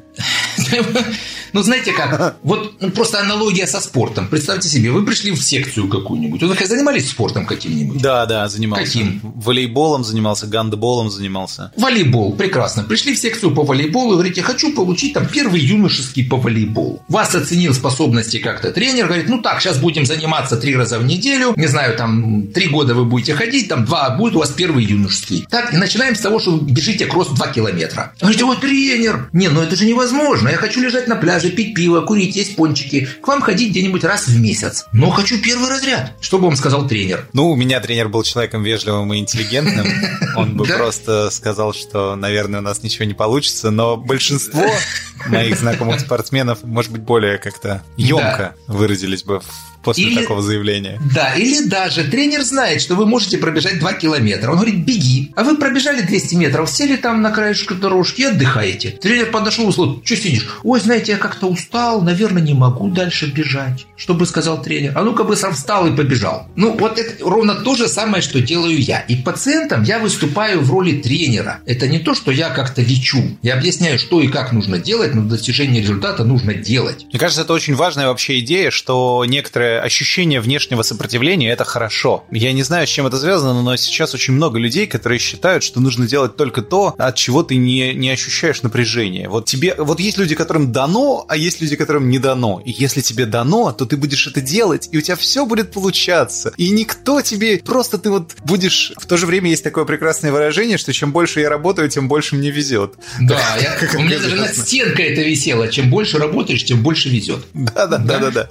Ну, 1.52 1.62
знаете 1.62 1.92
как, 1.92 2.36
вот 2.42 2.74
ну, 2.80 2.90
просто 2.90 3.20
аналогия 3.20 3.66
со 3.66 3.80
спортом. 3.80 4.28
Представьте 4.28 4.68
себе, 4.68 4.90
вы 4.90 5.06
пришли 5.06 5.30
в 5.30 5.40
секцию 5.40 5.88
какую-нибудь. 5.88 6.42
Вы 6.42 6.66
занимались 6.66 7.08
спортом 7.08 7.46
каким-нибудь? 7.46 8.02
Да, 8.02 8.26
да, 8.26 8.48
занимался. 8.48 8.84
Каким? 8.84 9.20
Волейболом 9.22 10.04
занимался, 10.04 10.46
гандболом 10.46 11.08
занимался. 11.10 11.72
Волейбол, 11.76 12.34
прекрасно. 12.34 12.82
Пришли 12.82 13.14
в 13.14 13.18
секцию 13.18 13.54
по 13.54 13.62
волейболу 13.62 14.10
и 14.10 14.12
говорите, 14.14 14.42
хочу 14.42 14.74
получить 14.74 15.14
там 15.14 15.26
первый 15.26 15.60
юношеский 15.60 16.24
по 16.24 16.36
волейболу. 16.36 17.02
Вас 17.08 17.34
оценил 17.34 17.72
способности 17.72 18.38
как-то 18.38 18.72
тренер, 18.72 19.06
говорит, 19.06 19.28
ну 19.28 19.40
так, 19.40 19.60
сейчас 19.60 19.78
будем 19.78 20.04
заниматься 20.04 20.56
три 20.56 20.76
раза 20.76 20.98
в 20.98 21.04
неделю, 21.04 21.54
не 21.56 21.66
знаю, 21.66 21.96
там 21.96 22.48
три 22.48 22.68
года 22.68 22.94
вы 22.94 23.04
будете 23.04 23.34
ходить, 23.34 23.68
там 23.68 23.84
два 23.84 24.10
будет 24.10 24.36
у 24.36 24.40
вас 24.40 24.50
первый 24.50 24.84
юношеский. 24.84 25.46
Так, 25.50 25.72
и 25.72 25.76
начинаем 25.76 26.14
с 26.14 26.20
того, 26.20 26.38
что 26.38 26.52
вы 26.52 26.70
бежите 26.70 27.06
кросс 27.06 27.28
2 27.28 27.46
километра. 27.48 28.12
Говорите, 28.20 28.44
вот 28.44 28.60
тренер, 28.60 29.28
не, 29.32 29.48
ну 29.48 29.62
это 29.62 29.76
же 29.76 29.86
невозможно, 29.86 30.48
я 30.56 30.60
хочу 30.60 30.80
лежать 30.80 31.06
на 31.06 31.16
пляже, 31.16 31.50
пить 31.50 31.74
пиво, 31.74 32.00
курить, 32.00 32.34
есть 32.34 32.56
пончики, 32.56 33.06
к 33.20 33.28
вам 33.28 33.42
ходить 33.42 33.72
где-нибудь 33.72 34.02
раз 34.04 34.26
в 34.26 34.40
месяц. 34.40 34.86
Но 34.90 35.10
хочу 35.10 35.38
первый 35.38 35.68
разряд. 35.68 36.14
Что 36.22 36.38
бы 36.38 36.46
вам 36.46 36.56
сказал 36.56 36.88
тренер? 36.88 37.28
Ну, 37.34 37.50
у 37.50 37.56
меня 37.56 37.78
тренер 37.78 38.08
был 38.08 38.22
человеком 38.22 38.62
вежливым 38.62 39.12
и 39.12 39.18
интеллигентным. 39.18 39.86
Он 40.36 40.56
бы 40.56 40.64
просто 40.64 41.28
сказал, 41.30 41.74
что, 41.74 42.16
наверное, 42.16 42.60
у 42.60 42.62
нас 42.62 42.82
ничего 42.82 43.04
не 43.04 43.12
получится, 43.12 43.70
но 43.70 43.98
большинство 43.98 44.66
моих 45.26 45.58
знакомых 45.58 46.00
спортсменов, 46.00 46.62
может 46.62 46.90
быть, 46.90 47.02
более 47.02 47.36
как-то 47.36 47.82
емко 47.98 48.54
выразились 48.66 49.24
бы 49.24 49.40
в 49.40 49.75
после 49.86 50.04
или, 50.04 50.20
такого 50.20 50.42
заявления. 50.42 51.00
Да, 51.14 51.32
или 51.34 51.66
даже 51.66 52.04
тренер 52.04 52.42
знает, 52.42 52.82
что 52.82 52.94
вы 52.94 53.06
можете 53.06 53.38
пробежать 53.38 53.78
2 53.78 53.92
километра. 53.94 54.50
Он 54.50 54.56
говорит, 54.56 54.84
беги. 54.84 55.32
А 55.36 55.44
вы 55.44 55.56
пробежали 55.56 56.02
200 56.02 56.34
метров, 56.34 56.68
сели 56.68 56.96
там 56.96 57.22
на 57.22 57.30
краешку 57.30 57.74
дорожки 57.74 58.22
и 58.22 58.24
отдыхаете. 58.24 58.90
Тренер 58.90 59.30
подошел 59.30 59.68
и 59.68 59.72
сказал, 59.72 60.02
что 60.04 60.16
сидишь? 60.16 60.46
Ой, 60.62 60.80
знаете, 60.80 61.12
я 61.12 61.18
как-то 61.18 61.46
устал, 61.46 62.02
наверное, 62.02 62.42
не 62.42 62.54
могу 62.54 62.90
дальше 62.90 63.26
бежать. 63.26 63.86
Что 63.96 64.14
бы 64.14 64.26
сказал 64.26 64.60
тренер? 64.62 64.92
А 64.96 65.02
ну-ка 65.02 65.24
бы 65.24 65.36
сам 65.36 65.54
встал 65.54 65.86
и 65.86 65.96
побежал. 65.96 66.48
Ну, 66.56 66.76
вот 66.76 66.98
это 66.98 67.24
ровно 67.24 67.54
то 67.54 67.76
же 67.76 67.88
самое, 67.88 68.22
что 68.22 68.40
делаю 68.40 68.78
я. 68.78 69.00
И 69.00 69.16
пациентам 69.16 69.84
я 69.84 69.98
выступаю 69.98 70.60
в 70.60 70.70
роли 70.70 71.00
тренера. 71.00 71.60
Это 71.66 71.88
не 71.88 72.00
то, 72.00 72.14
что 72.14 72.30
я 72.32 72.50
как-то 72.50 72.82
лечу. 72.82 73.22
Я 73.42 73.54
объясняю, 73.54 73.98
что 73.98 74.20
и 74.20 74.28
как 74.28 74.52
нужно 74.52 74.78
делать, 74.78 75.14
но 75.14 75.22
достижение 75.22 75.80
результата 75.80 76.24
нужно 76.24 76.54
делать. 76.54 77.06
Мне 77.10 77.18
кажется, 77.18 77.42
это 77.42 77.52
очень 77.52 77.74
важная 77.74 78.08
вообще 78.08 78.40
идея, 78.40 78.70
что 78.70 79.24
некоторые 79.26 79.75
ощущение 79.80 80.40
внешнего 80.40 80.82
сопротивления– 80.82 81.50
это 81.52 81.64
хорошо. 81.64 82.24
Я 82.30 82.52
не 82.52 82.62
знаю, 82.62 82.86
с 82.86 82.90
чем 82.90 83.06
это 83.06 83.18
связано, 83.18 83.62
но 83.62 83.76
сейчас 83.76 84.14
очень 84.14 84.34
много 84.34 84.58
людей, 84.58 84.86
которые 84.86 85.18
считают, 85.18 85.62
что 85.62 85.80
нужно 85.80 86.06
делать 86.06 86.36
только 86.36 86.62
то, 86.62 86.94
от 86.98 87.16
чего 87.16 87.42
ты 87.42 87.56
не, 87.56 87.94
не 87.94 88.10
ощущаешь 88.10 88.62
напряжения. 88.62 89.28
Вот 89.28 89.46
тебе, 89.46 89.74
вот 89.78 90.00
есть 90.00 90.18
люди, 90.18 90.34
которым 90.34 90.72
дано, 90.72 91.24
а 91.28 91.36
есть 91.36 91.60
люди, 91.60 91.76
которым 91.76 92.08
не 92.08 92.18
дано. 92.18 92.62
И 92.64 92.70
если 92.70 93.00
тебе 93.00 93.26
дано, 93.26 93.72
то 93.72 93.86
ты 93.86 93.96
будешь 93.96 94.26
это 94.26 94.40
делать, 94.40 94.88
и 94.92 94.98
у 94.98 95.00
тебя 95.00 95.16
все 95.16 95.46
будет 95.46 95.72
получаться. 95.72 96.52
И 96.56 96.70
никто 96.70 97.20
тебе, 97.22 97.58
просто 97.58 97.98
ты 97.98 98.10
вот 98.10 98.36
будешь... 98.44 98.92
В 98.96 99.06
то 99.06 99.16
же 99.16 99.26
время 99.26 99.50
есть 99.50 99.64
такое 99.64 99.84
прекрасное 99.84 100.32
выражение, 100.32 100.78
что 100.78 100.92
чем 100.92 101.12
больше 101.12 101.40
я 101.40 101.48
работаю, 101.48 101.88
тем 101.88 102.08
больше 102.08 102.36
мне 102.36 102.50
везет. 102.50 102.94
Да, 103.20 103.40
я, 103.60 103.76
у 103.98 104.02
меня 104.02 104.18
даже 104.18 104.36
на 104.36 104.48
стенка 104.48 105.02
это 105.02 105.22
висело. 105.22 105.68
Чем 105.68 105.90
больше 105.90 106.18
работаешь, 106.18 106.64
тем 106.64 106.82
больше 106.82 107.08
везет. 107.08 107.44
Да, 107.54 107.86
да, 107.86 107.98
да, 107.98 108.18
да, 108.18 108.30
да. 108.30 108.48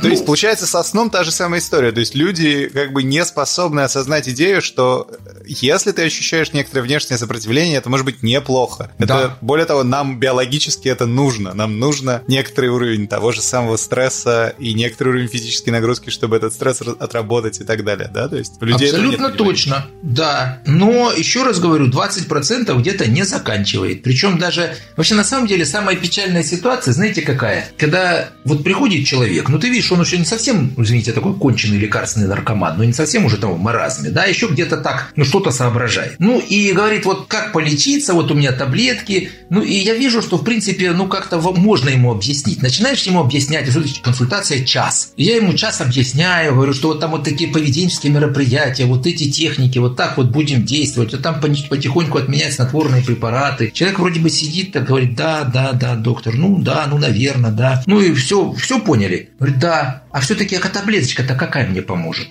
То 0.00 0.08
есть, 0.08 0.22
ну, 0.22 0.26
получается, 0.26 0.66
со 0.66 0.82
сном 0.82 1.10
та 1.10 1.24
же 1.24 1.30
самая 1.30 1.60
история. 1.60 1.92
То 1.92 2.00
есть 2.00 2.14
люди 2.14 2.68
как 2.72 2.92
бы 2.92 3.02
не 3.02 3.24
способны 3.24 3.80
осознать 3.80 4.28
идею, 4.28 4.60
что 4.62 5.08
если 5.46 5.92
ты 5.92 6.02
ощущаешь 6.02 6.52
некоторое 6.52 6.82
внешнее 6.82 7.18
сопротивление, 7.18 7.78
это 7.78 7.88
может 7.90 8.04
быть 8.06 8.22
неплохо. 8.22 8.90
Это, 8.98 9.06
Да. 9.06 9.38
более 9.40 9.66
того, 9.66 9.82
нам 9.84 10.18
биологически 10.18 10.88
это 10.88 11.06
нужно. 11.06 11.54
Нам 11.54 11.78
нужно 11.78 12.22
некоторый 12.28 12.70
уровень 12.70 13.06
того 13.08 13.32
же 13.32 13.42
самого 13.42 13.76
стресса 13.76 14.54
и 14.58 14.74
некоторый 14.74 15.10
уровень 15.10 15.28
физической 15.28 15.70
нагрузки, 15.70 16.10
чтобы 16.10 16.36
этот 16.36 16.52
стресс 16.54 16.80
ра- 16.80 16.96
отработать 16.98 17.60
и 17.60 17.64
так 17.64 17.84
далее, 17.84 18.10
да? 18.12 18.28
То 18.28 18.36
есть 18.36 18.60
людей 18.60 18.88
Абсолютно 18.90 19.30
точно, 19.30 19.86
да. 20.02 20.60
Но 20.66 21.12
еще 21.12 21.42
раз 21.44 21.58
говорю, 21.60 21.88
20% 21.90 22.74
где-то 22.80 23.06
не 23.06 23.22
заканчивает. 23.24 24.02
Причем 24.02 24.38
даже 24.38 24.76
вообще 24.96 25.14
на 25.14 25.24
самом 25.24 25.46
деле 25.46 25.64
самая 25.64 25.96
печальная 25.96 26.42
ситуация, 26.42 26.92
знаете 26.94 27.22
какая? 27.22 27.68
Когда 27.78 28.28
вот 28.44 28.62
приходит 28.64 29.06
человек, 29.06 29.48
ну 29.48 29.58
ты 29.58 29.68
видишь, 29.68 29.83
он 29.92 30.00
еще 30.00 30.18
не 30.18 30.24
совсем, 30.24 30.72
извините, 30.76 31.12
такой 31.12 31.34
конченый 31.34 31.78
лекарственный 31.78 32.28
наркоман, 32.28 32.76
но 32.76 32.84
не 32.84 32.92
совсем 32.92 33.24
уже 33.24 33.36
там 33.36 33.54
в 33.54 33.60
маразме, 33.60 34.10
да, 34.10 34.24
еще 34.24 34.46
где-то 34.46 34.78
так, 34.78 35.12
ну 35.16 35.24
что-то 35.24 35.50
соображает. 35.50 36.16
Ну 36.18 36.40
и 36.40 36.72
говорит, 36.72 37.04
вот 37.04 37.26
как 37.28 37.52
полечиться, 37.52 38.14
вот 38.14 38.30
у 38.30 38.34
меня 38.34 38.52
таблетки, 38.52 39.30
ну 39.50 39.62
и 39.62 39.74
я 39.74 39.94
вижу, 39.94 40.22
что 40.22 40.38
в 40.38 40.44
принципе, 40.44 40.92
ну 40.92 41.06
как-то 41.06 41.38
можно 41.40 41.88
ему 41.88 42.10
объяснить. 42.10 42.62
Начинаешь 42.62 43.02
ему 43.02 43.20
объяснять, 43.20 43.68
это 43.68 43.82
консультация 44.02 44.64
час. 44.64 45.12
Я 45.16 45.36
ему 45.36 45.54
час 45.54 45.80
объясняю, 45.80 46.54
говорю, 46.54 46.72
что 46.72 46.88
вот 46.88 47.00
там 47.00 47.12
вот 47.12 47.24
такие 47.24 47.50
поведенческие 47.50 48.12
мероприятия, 48.12 48.86
вот 48.86 49.06
эти 49.06 49.30
техники, 49.30 49.78
вот 49.78 49.96
так 49.96 50.16
вот 50.16 50.28
будем 50.28 50.64
действовать, 50.64 51.14
а 51.14 51.18
там 51.18 51.40
потихоньку 51.40 52.18
отменять 52.18 52.54
снотворные 52.54 53.02
препараты. 53.02 53.70
Человек 53.72 53.98
вроде 53.98 54.20
бы 54.20 54.30
сидит, 54.30 54.72
так 54.72 54.84
говорит, 54.84 55.14
да, 55.14 55.44
да, 55.44 55.72
да, 55.72 55.94
доктор, 55.94 56.34
ну 56.34 56.58
да, 56.58 56.86
ну 56.88 56.98
наверное, 56.98 57.50
да. 57.50 57.82
Ну 57.86 58.00
и 58.00 58.12
все, 58.14 58.52
все 58.52 58.80
поняли. 58.80 59.30
Говорит, 59.38 59.58
да, 59.58 59.73
а 60.10 60.20
все-таки 60.20 60.58
таблеточка-то 60.58 61.34
какая 61.34 61.66
мне 61.66 61.82
поможет? 61.82 62.28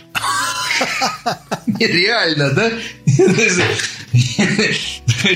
Нереально, 1.68 2.52
да? 2.52 2.72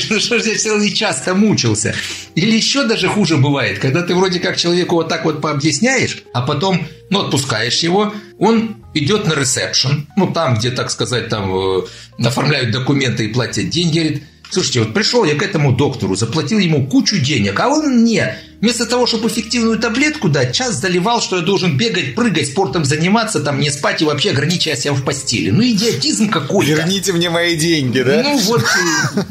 Ну 0.10 0.20
что 0.20 0.40
ж 0.40 0.44
я 0.46 0.58
целый 0.58 0.92
час-то 0.92 1.34
мучился? 1.34 1.96
Или 2.36 2.56
еще 2.56 2.84
даже 2.86 3.08
хуже 3.08 3.38
бывает, 3.38 3.80
когда 3.80 4.04
ты 4.04 4.14
вроде 4.14 4.40
как 4.40 4.58
человеку 4.58 4.96
вот 4.96 5.10
так 5.10 5.26
вот 5.26 5.42
пообъясняешь, 5.42 6.24
а 6.34 6.42
потом, 6.42 6.86
ну, 7.10 7.22
отпускаешь 7.22 7.80
его, 7.80 8.14
он 8.38 8.84
идет 8.94 9.26
на 9.26 9.34
ресепшн, 9.34 10.08
ну, 10.16 10.28
там, 10.28 10.56
где, 10.56 10.72
так 10.72 10.92
сказать, 10.92 11.30
там 11.30 11.52
э, 11.56 11.82
оформляют 12.20 12.72
документы 12.72 13.26
и 13.26 13.34
платят 13.34 13.70
деньги, 13.70 14.00
говорит, 14.00 14.24
слушайте, 14.50 14.80
вот 14.80 14.94
пришел 14.94 15.24
я 15.24 15.36
к 15.36 15.44
этому 15.44 15.76
доктору, 15.76 16.16
заплатил 16.16 16.60
ему 16.60 16.88
кучу 16.88 17.20
денег, 17.20 17.60
а 17.60 17.70
он 17.70 18.02
мне 18.02 18.38
Вместо 18.60 18.88
того, 18.88 19.06
чтобы 19.06 19.28
эффективную 19.28 19.78
таблетку 19.78 20.30
дать, 20.30 20.56
час 20.56 20.76
заливал, 20.76 21.22
что 21.22 21.38
я 21.38 21.42
должен 21.44 21.78
бегать, 21.78 22.16
прыгать, 22.16 22.48
спортом 22.48 22.86
заниматься, 22.86 23.40
там 23.40 23.60
не 23.60 23.70
спать 23.70 24.02
и 24.02 24.06
вообще 24.06 24.32
ограничивая 24.32 24.76
себя 24.76 24.94
в 24.94 25.04
постели. 25.04 25.52
Ну, 25.52 25.62
идиотизм 25.62 26.30
какой-то. 26.30 26.72
Верните 26.72 27.14
мне 27.14 27.30
мои 27.30 27.56
деньги, 27.56 28.02
да? 28.02 28.24
Ну, 28.24 28.38
вот 28.40 28.62
э, 28.62 29.22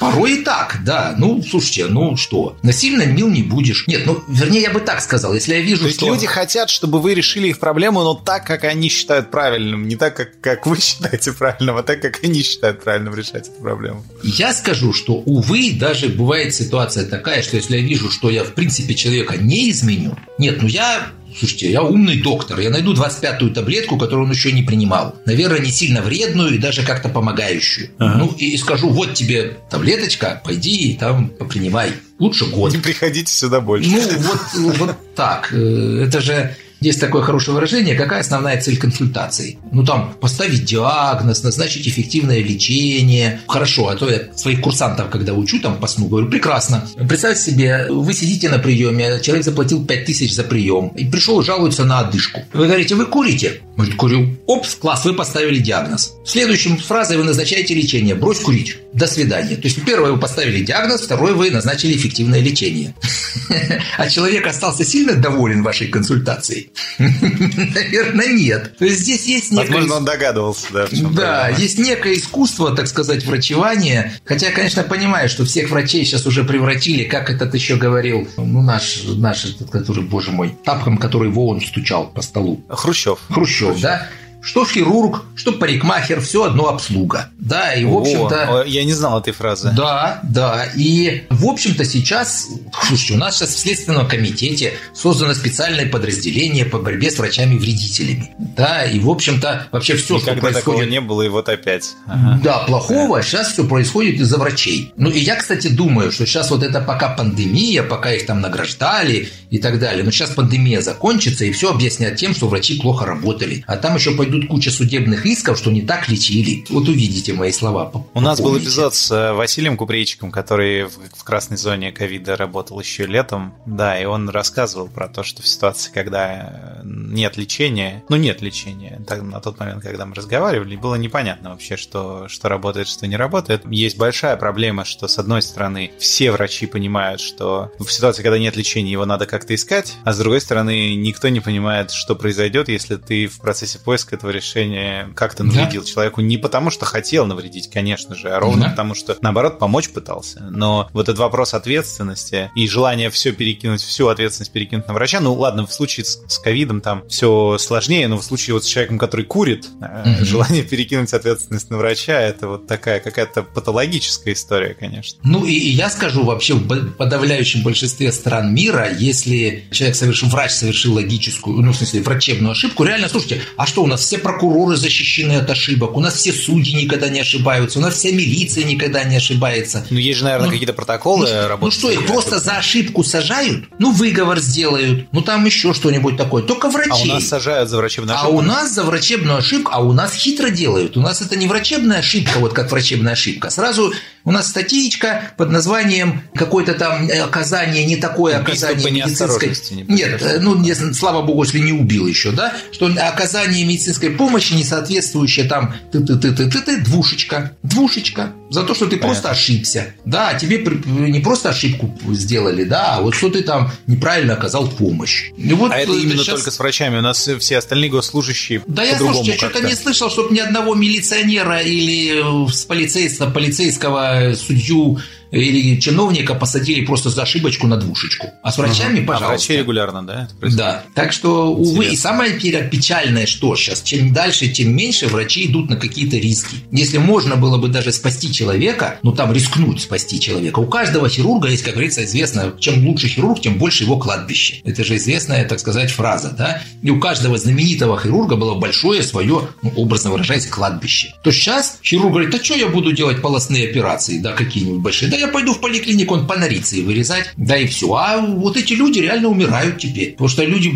порой 0.00 0.36
и 0.36 0.42
так, 0.42 0.78
да. 0.84 1.14
Ну, 1.18 1.42
слушайте, 1.42 1.86
ну 1.86 2.16
что, 2.16 2.56
насильно 2.62 3.04
мил 3.04 3.28
не 3.28 3.42
будешь. 3.42 3.86
Нет, 3.88 4.06
ну, 4.06 4.22
вернее, 4.26 4.62
я 4.62 4.70
бы 4.70 4.80
так 4.80 5.02
сказал, 5.02 5.34
если 5.34 5.54
я 5.54 5.60
вижу, 5.60 5.90
что... 5.90 6.06
люди 6.06 6.26
хотят, 6.26 6.70
чтобы 6.70 7.00
вы 7.00 7.12
решили 7.14 7.48
их 7.48 7.58
проблему, 7.58 8.02
но 8.02 8.14
так, 8.14 8.46
как 8.46 8.64
они 8.64 8.88
считают 8.88 9.30
правильным. 9.30 9.86
Не 9.86 9.96
так, 9.96 10.16
как, 10.16 10.40
как 10.40 10.66
вы 10.66 10.80
считаете 10.80 11.32
правильным, 11.32 11.76
а 11.76 11.82
так, 11.82 12.00
как 12.00 12.24
они 12.24 12.42
считают 12.42 12.82
правильным 12.82 13.14
решать 13.14 13.48
эту 13.48 13.60
проблему. 13.60 14.02
Я 14.22 14.51
скажу, 14.52 14.92
что, 14.92 15.14
увы, 15.14 15.72
даже 15.72 16.08
бывает 16.08 16.54
ситуация 16.54 17.06
такая, 17.06 17.42
что 17.42 17.56
если 17.56 17.76
я 17.76 17.82
вижу, 17.82 18.10
что 18.10 18.30
я, 18.30 18.44
в 18.44 18.54
принципе, 18.54 18.94
человека 18.94 19.36
не 19.36 19.70
изменю, 19.70 20.16
нет, 20.38 20.62
ну 20.62 20.68
я 20.68 21.12
Слушайте, 21.38 21.72
я 21.72 21.82
умный 21.82 22.20
доктор, 22.20 22.60
я 22.60 22.70
найду 22.70 22.92
25-ю 22.92 23.50
таблетку, 23.50 23.96
которую 23.96 24.26
он 24.26 24.32
еще 24.32 24.52
не 24.52 24.62
принимал. 24.62 25.16
Наверное, 25.24 25.60
не 25.60 25.70
сильно 25.70 26.02
вредную 26.02 26.54
и 26.54 26.58
даже 26.58 26.82
как-то 26.82 27.08
помогающую. 27.08 27.90
Ага. 27.98 28.18
Ну, 28.18 28.34
и, 28.36 28.50
и 28.52 28.56
скажу, 28.58 28.90
вот 28.90 29.14
тебе 29.14 29.56
таблеточка, 29.70 30.40
пойди 30.44 30.90
и 30.90 30.96
там 30.96 31.30
попринимай. 31.30 31.92
Лучше 32.18 32.46
год. 32.46 32.72
Не 32.72 32.78
приходите 32.78 33.32
сюда 33.32 33.60
больше. 33.60 33.90
Ну, 33.90 34.00
вот, 34.18 34.76
вот 34.76 34.96
так. 35.14 35.48
Э, 35.52 36.04
Это 36.06 36.20
же 36.20 36.54
есть 36.88 37.00
такое 37.00 37.22
хорошее 37.22 37.54
выражение, 37.54 37.94
какая 37.94 38.20
основная 38.20 38.60
цель 38.60 38.76
консультации? 38.76 39.58
Ну, 39.70 39.84
там, 39.84 40.14
поставить 40.20 40.64
диагноз, 40.64 41.42
назначить 41.42 41.86
эффективное 41.86 42.40
лечение. 42.40 43.40
Хорошо, 43.46 43.88
а 43.88 43.96
то 43.96 44.10
я 44.10 44.22
своих 44.36 44.60
курсантов, 44.60 45.10
когда 45.10 45.32
учу, 45.32 45.60
там, 45.60 45.78
по 45.78 45.86
сну, 45.86 46.08
говорю, 46.08 46.28
прекрасно. 46.28 46.86
Представьте 47.08 47.52
себе, 47.52 47.86
вы 47.88 48.12
сидите 48.14 48.48
на 48.48 48.58
приеме, 48.58 49.20
человек 49.22 49.44
заплатил 49.44 49.84
5000 49.84 50.32
за 50.32 50.44
прием, 50.44 50.88
и 50.88 51.04
пришел 51.04 51.40
и 51.40 51.44
жалуется 51.44 51.84
на 51.84 52.00
одышку. 52.00 52.44
Вы 52.52 52.66
говорите, 52.66 52.94
вы 52.94 53.06
курите? 53.06 53.60
Говорит, 53.76 53.96
курю. 53.96 54.36
Опс, 54.46 54.74
класс, 54.74 55.04
вы 55.04 55.14
поставили 55.14 55.58
диагноз. 55.58 56.14
Следующим 56.26 56.76
фразой 56.76 57.16
вы 57.16 57.24
назначаете 57.24 57.74
лечение. 57.74 58.14
Брось 58.14 58.40
курить. 58.40 58.78
До 58.92 59.06
свидания. 59.06 59.56
То 59.56 59.64
есть, 59.64 59.82
первое, 59.84 60.12
вы 60.12 60.18
поставили 60.18 60.62
диагноз, 60.62 61.00
второе, 61.00 61.32
вы 61.32 61.50
назначили 61.50 61.96
эффективное 61.96 62.40
лечение. 62.40 62.94
А 63.98 64.08
человек 64.08 64.46
остался 64.46 64.84
сильно 64.84 65.14
доволен 65.14 65.62
вашей 65.62 65.86
консультацией? 65.86 66.70
Наверное, 66.98 68.32
нет. 68.32 68.76
То 68.78 68.84
есть 68.84 69.00
здесь 69.00 69.26
есть 69.26 69.52
некое... 69.52 69.66
Возможно, 69.66 69.96
он 69.96 70.04
догадывался, 70.04 70.66
да. 70.72 70.86
Да, 70.86 70.88
проблема. 70.88 71.58
есть 71.58 71.78
некое 71.78 72.14
искусство, 72.14 72.74
так 72.74 72.86
сказать, 72.86 73.24
врачевания. 73.24 74.12
Хотя, 74.24 74.46
я, 74.46 74.52
конечно, 74.52 74.82
понимаю, 74.82 75.28
что 75.28 75.44
всех 75.44 75.70
врачей 75.70 76.04
сейчас 76.04 76.26
уже 76.26 76.44
превратили, 76.44 77.04
как 77.04 77.30
этот 77.30 77.54
еще 77.54 77.76
говорил, 77.76 78.28
ну, 78.36 78.62
наш, 78.62 79.02
наш 79.04 79.44
этот, 79.44 79.70
который, 79.70 80.04
боже 80.04 80.32
мой, 80.32 80.56
тапком, 80.64 80.98
который 80.98 81.30
в 81.30 81.38
ООН 81.38 81.60
стучал 81.62 82.08
по 82.08 82.22
столу. 82.22 82.62
Хрущев. 82.68 83.18
Хрущев, 83.28 83.80
да? 83.80 84.08
Что 84.42 84.64
хирург, 84.64 85.24
что 85.36 85.52
парикмахер, 85.52 86.20
все 86.20 86.44
одно 86.44 86.68
обслуга. 86.68 87.28
Да, 87.38 87.74
и 87.74 87.84
в 87.84 87.96
общем-то... 87.96 88.62
О, 88.62 88.64
я 88.64 88.84
не 88.84 88.92
знал 88.92 89.20
этой 89.20 89.32
фразы. 89.32 89.72
Да, 89.76 90.20
да. 90.24 90.66
И, 90.76 91.24
в 91.30 91.46
общем-то, 91.46 91.84
сейчас, 91.84 92.48
слушайте, 92.86 93.14
у 93.14 93.16
нас 93.18 93.36
сейчас 93.36 93.50
в 93.50 93.58
Следственном 93.58 94.08
комитете 94.08 94.74
создано 94.94 95.34
специальное 95.34 95.88
подразделение 95.88 96.64
по 96.64 96.78
борьбе 96.78 97.10
с 97.10 97.18
врачами-вредителями. 97.18 98.34
Да, 98.38 98.84
и, 98.84 98.98
в 98.98 99.08
общем-то, 99.08 99.68
вообще 99.70 99.94
все, 99.94 100.18
что 100.18 100.32
Никогда 100.32 100.48
такого 100.48 100.76
происходит... 100.76 100.90
не 100.90 101.00
было, 101.00 101.22
и 101.22 101.28
вот 101.28 101.48
опять. 101.48 101.92
Ага. 102.06 102.40
Да, 102.42 102.58
плохого 102.60 103.22
сейчас 103.22 103.52
все 103.52 103.64
происходит 103.64 104.20
из-за 104.20 104.38
врачей. 104.38 104.92
Ну 104.96 105.08
и 105.10 105.20
я, 105.20 105.36
кстати, 105.36 105.68
думаю, 105.68 106.10
что 106.10 106.26
сейчас 106.26 106.50
вот 106.50 106.64
это 106.64 106.80
пока 106.80 107.10
пандемия, 107.10 107.84
пока 107.84 108.12
их 108.12 108.26
там 108.26 108.40
награждали 108.40 109.28
и 109.50 109.58
так 109.58 109.78
далее. 109.78 110.02
Но 110.04 110.10
сейчас 110.10 110.30
пандемия 110.30 110.80
закончится, 110.80 111.44
и 111.44 111.52
все 111.52 111.70
объяснят 111.70 112.16
тем, 112.16 112.34
что 112.34 112.48
врачи 112.48 112.80
плохо 112.80 113.06
работали. 113.06 113.64
А 113.66 113.76
там 113.76 113.94
еще 113.96 114.12
пойдут 114.12 114.31
куча 114.48 114.70
судебных 114.70 115.26
исков, 115.26 115.58
что 115.58 115.70
не 115.70 115.82
так 115.82 116.08
лечили. 116.08 116.64
Вот 116.70 116.88
увидите 116.88 117.32
мои 117.32 117.52
слова. 117.52 117.90
У 118.14 118.20
нас 118.20 118.38
был 118.38 118.50
Помните. 118.50 118.66
эпизод 118.66 118.94
с 118.94 119.10
э, 119.10 119.32
Василием 119.32 119.76
Купрейчиком, 119.76 120.30
который 120.30 120.84
в, 120.84 120.98
в 121.16 121.24
красной 121.24 121.56
зоне 121.56 121.92
ковида 121.92 122.36
работал 122.36 122.80
еще 122.80 123.06
летом. 123.06 123.54
Да, 123.66 124.00
и 124.00 124.04
он 124.04 124.28
рассказывал 124.28 124.88
про 124.88 125.08
то, 125.08 125.22
что 125.22 125.42
в 125.42 125.48
ситуации, 125.48 125.90
когда 125.92 126.80
э, 126.82 126.82
нет 126.84 127.36
лечения, 127.36 128.04
ну 128.08 128.16
нет 128.16 128.42
лечения, 128.42 129.00
так, 129.06 129.22
на 129.22 129.40
тот 129.40 129.58
момент, 129.58 129.82
когда 129.82 130.06
мы 130.06 130.14
разговаривали, 130.14 130.76
было 130.76 130.94
непонятно 130.96 131.50
вообще, 131.50 131.76
что, 131.76 132.28
что 132.28 132.48
работает, 132.48 132.88
что 132.88 133.06
не 133.06 133.16
работает. 133.16 133.62
Есть 133.70 133.96
большая 133.96 134.36
проблема, 134.36 134.84
что 134.84 135.08
с 135.08 135.18
одной 135.18 135.42
стороны 135.42 135.92
все 135.98 136.32
врачи 136.32 136.66
понимают, 136.66 137.20
что 137.20 137.72
в 137.78 137.88
ситуации, 137.90 138.22
когда 138.22 138.38
нет 138.38 138.56
лечения, 138.56 138.92
его 138.92 139.06
надо 139.06 139.26
как-то 139.26 139.54
искать, 139.54 139.94
а 140.04 140.12
с 140.12 140.18
другой 140.18 140.40
стороны 140.40 140.94
никто 140.94 141.28
не 141.28 141.40
понимает, 141.40 141.90
что 141.90 142.16
произойдет, 142.16 142.68
если 142.68 142.96
ты 142.96 143.26
в 143.26 143.40
процессе 143.40 143.78
поиска 143.78 144.16
этого 144.22 144.30
решения 144.30 145.08
как-то 145.14 145.42
Да. 145.44 145.50
навредил 145.52 145.84
человеку 145.84 146.20
не 146.20 146.38
потому, 146.38 146.70
что 146.70 146.84
хотел 146.84 147.26
навредить, 147.26 147.68
конечно 147.70 148.14
же, 148.14 148.28
а 148.28 148.38
ровно 148.38 148.64
Да. 148.64 148.70
потому, 148.70 148.94
что 148.94 149.16
наоборот 149.20 149.58
помочь 149.58 149.88
пытался. 149.90 150.40
Но 150.50 150.88
вот 150.92 151.08
этот 151.08 151.18
вопрос 151.18 151.54
ответственности 151.54 152.50
и 152.54 152.68
желание 152.68 153.10
все 153.10 153.32
перекинуть, 153.32 153.82
всю 153.82 154.08
ответственность 154.08 154.52
перекинуть 154.52 154.86
на 154.88 154.94
врача, 154.94 155.20
ну 155.20 155.34
ладно, 155.34 155.66
в 155.66 155.72
случае 155.72 156.04
с 156.04 156.38
ковидом 156.38 156.80
там 156.80 157.02
все 157.08 157.58
сложнее, 157.58 158.08
но 158.08 158.18
в 158.18 158.24
случае 158.24 158.54
вот 158.54 158.64
с 158.64 158.68
человеком, 158.68 158.98
который 158.98 159.24
курит, 159.26 159.66
Мгм. 159.80 160.24
желание 160.24 160.62
перекинуть 160.62 161.12
ответственность 161.12 161.70
на 161.70 161.78
врача, 161.78 162.20
это 162.20 162.48
вот 162.48 162.66
такая 162.66 163.00
какая-то 163.00 163.42
патологическая 163.42 164.34
история, 164.34 164.74
конечно. 164.74 165.18
Ну 165.24 165.44
и, 165.44 165.52
и 165.52 165.70
я 165.70 165.90
скажу, 165.90 166.24
вообще 166.24 166.54
в 166.54 166.92
подавляющем 166.92 167.62
большинстве 167.62 168.12
стран 168.12 168.54
мира, 168.54 168.88
если 168.96 169.64
человек 169.70 169.96
совершил, 169.96 170.28
врач 170.28 170.52
совершил 170.52 170.94
логическую, 170.94 171.56
ну 171.62 171.72
в 171.72 171.76
смысле 171.76 172.02
врачебную 172.02 172.52
ошибку, 172.52 172.84
реально, 172.84 173.08
слушайте, 173.08 173.42
а 173.56 173.66
что 173.66 173.82
у 173.82 173.86
нас 173.86 174.04
все 174.12 174.18
прокуроры 174.18 174.76
защищены 174.76 175.38
от 175.38 175.48
ошибок, 175.48 175.96
у 175.96 176.00
нас 176.00 176.16
все 176.16 176.32
судьи 176.34 176.74
никогда 176.84 177.08
не 177.08 177.20
ошибаются, 177.20 177.78
у 177.78 177.82
нас 177.82 177.94
вся 177.94 178.10
милиция 178.10 178.64
никогда 178.64 179.04
не 179.04 179.16
ошибается. 179.16 179.86
Ну, 179.88 179.96
есть 179.98 180.18
же, 180.18 180.24
наверное, 180.24 180.46
Ну, 180.48 180.52
какие-то 180.52 180.74
протоколы 180.74 181.26
Ну, 181.26 181.48
работы. 181.48 181.64
ну 181.64 181.70
что, 181.70 181.90
их 181.90 182.06
просто 182.06 182.38
за 182.38 182.58
ошибку 182.58 183.02
сажают? 183.04 183.64
Ну, 183.78 183.90
выговор 183.92 184.38
сделают, 184.38 185.08
ну 185.12 185.22
там 185.22 185.46
еще 185.46 185.72
что-нибудь 185.72 186.18
такое. 186.18 186.42
Только 186.42 186.68
врачей. 186.68 186.92
А 186.92 187.12
у 187.12 187.14
нас 187.14 187.26
сажают 187.26 187.70
за 187.70 187.78
врачебную 187.78 188.14
А 188.18 188.20
ошибку? 188.20 188.36
у 188.36 188.42
нас 188.42 188.74
за 188.74 188.82
врачебную 188.84 189.38
ошибку, 189.38 189.70
а 189.72 189.80
у 189.80 189.94
нас 189.94 190.12
хитро 190.12 190.50
делают. 190.50 190.98
У 190.98 191.00
нас 191.00 191.22
это 191.22 191.34
не 191.36 191.46
врачебная 191.46 192.00
ошибка, 192.00 192.36
вот 192.38 192.52
как 192.52 192.70
врачебная 192.70 193.14
ошибка. 193.14 193.48
Сразу 193.48 193.94
У 194.24 194.30
нас 194.30 194.48
статичка 194.48 195.32
под 195.36 195.50
названием 195.50 196.22
какое-то 196.34 196.74
там 196.74 197.08
оказание, 197.22 197.84
не 197.84 197.96
такое 197.96 198.38
оказание 198.38 198.90
медицинской... 198.90 199.52
Не 199.70 199.82
Нет, 199.82 200.40
ну, 200.40 200.56
не, 200.56 200.74
слава 200.74 201.22
богу, 201.22 201.42
если 201.42 201.58
не 201.58 201.72
убил 201.72 202.06
еще, 202.06 202.30
да, 202.30 202.54
что 202.72 202.86
оказание 202.86 203.64
медицинской 203.64 204.10
помощи 204.10 204.52
не 204.54 204.64
соответствующее 204.64 205.46
там 205.46 205.74
ты-ты-ты-ты-ты, 205.90 206.78
двушечка, 206.82 207.52
двушечка, 207.62 208.32
за 208.50 208.62
то, 208.64 208.74
что 208.74 208.84
ты 208.84 208.96
Понятно. 208.96 209.08
просто 209.08 209.30
ошибся. 209.30 209.94
Да, 210.04 210.34
тебе 210.34 210.58
не 210.86 211.20
просто 211.20 211.48
ошибку 211.48 211.94
сделали, 212.10 212.64
да, 212.64 212.96
а 212.96 213.00
вот 213.00 213.14
что 213.14 213.30
ты 213.30 213.42
там 213.42 213.70
неправильно 213.86 214.34
оказал 214.34 214.68
помощь. 214.68 215.30
И 215.36 215.52
вот 215.54 215.72
а 215.72 215.78
это 215.78 215.92
именно 215.92 216.18
сейчас... 216.18 216.36
только 216.36 216.50
с 216.50 216.58
врачами, 216.58 216.98
у 216.98 217.00
нас 217.00 217.28
все 217.38 217.58
остальные 217.58 217.90
госслужащие 217.90 218.62
Да 218.66 218.82
я, 218.82 218.98
слушайте, 218.98 219.32
я 219.32 219.36
что-то 219.38 219.60
не 219.60 219.74
слышал, 219.74 220.10
чтобы 220.10 220.34
ни 220.34 220.38
одного 220.38 220.74
милиционера 220.74 221.60
или 221.60 222.50
с 222.50 222.64
полицейского, 222.64 223.30
полицейского 223.30 224.11
Eh, 224.12 224.34
surgiu 224.34 224.98
или 225.40 225.80
чиновника 225.80 226.34
посадили 226.34 226.84
просто 226.84 227.10
за 227.10 227.22
ошибочку 227.22 227.66
на 227.66 227.76
двушечку. 227.76 228.30
А 228.42 228.52
с 228.52 228.58
врачами, 228.58 229.00
угу. 229.00 229.06
пожалуйста. 229.06 229.26
А 229.26 229.30
врачи 229.30 229.56
регулярно, 229.56 230.06
да? 230.06 230.28
Да. 230.40 230.84
Так 230.94 231.12
что, 231.12 231.52
увы, 231.52 231.84
Интересно. 231.84 231.92
и 231.92 231.96
самое 231.96 232.32
печальное, 232.68 233.26
что 233.26 233.56
сейчас, 233.56 233.82
чем 233.82 234.12
дальше, 234.12 234.48
тем 234.48 234.74
меньше 234.76 235.06
врачи 235.06 235.46
идут 235.46 235.70
на 235.70 235.76
какие-то 235.76 236.16
риски. 236.16 236.56
Если 236.70 236.98
можно 236.98 237.36
было 237.36 237.56
бы 237.56 237.68
даже 237.68 237.92
спасти 237.92 238.32
человека, 238.32 238.98
ну 239.02 239.12
там 239.12 239.32
рискнуть 239.32 239.80
спасти 239.80 240.20
человека. 240.20 240.58
У 240.58 240.66
каждого 240.66 241.08
хирурга 241.08 241.48
есть, 241.48 241.62
как 241.62 241.74
говорится, 241.74 242.04
известно, 242.04 242.52
чем 242.58 242.86
лучше 242.86 243.08
хирург, 243.08 243.40
тем 243.40 243.58
больше 243.58 243.84
его 243.84 243.98
кладбище. 243.98 244.60
Это 244.64 244.84
же 244.84 244.96
известная, 244.96 245.46
так 245.46 245.60
сказать, 245.60 245.90
фраза, 245.90 246.34
да? 246.36 246.62
И 246.82 246.90
у 246.90 247.00
каждого 247.00 247.38
знаменитого 247.38 247.98
хирурга 247.98 248.36
было 248.36 248.54
большое 248.54 249.02
свое, 249.02 249.48
ну, 249.62 249.72
образно 249.76 250.10
выражаясь, 250.10 250.46
кладбище. 250.46 251.14
То 251.22 251.30
сейчас 251.30 251.78
хирург 251.82 252.10
говорит, 252.10 252.34
а 252.34 252.44
что 252.44 252.54
я 252.54 252.68
буду 252.68 252.92
делать 252.92 253.22
полостные 253.22 253.68
операции, 253.68 254.18
да, 254.18 254.32
какие-нибудь 254.32 254.80
большие? 254.80 255.10
Да 255.10 255.21
я 255.22 255.28
пойду 255.28 255.54
в 255.54 255.60
поликлинику, 255.60 256.14
он 256.14 256.26
по 256.26 256.36
нариции 256.36 256.82
вырезать, 256.82 257.32
да 257.36 257.56
и 257.56 257.66
все. 257.66 257.92
А 257.94 258.18
вот 258.18 258.56
эти 258.56 258.74
люди 258.74 258.98
реально 258.98 259.28
умирают 259.28 259.78
теперь, 259.78 260.12
потому 260.12 260.28
что 260.28 260.44
люди, 260.44 260.72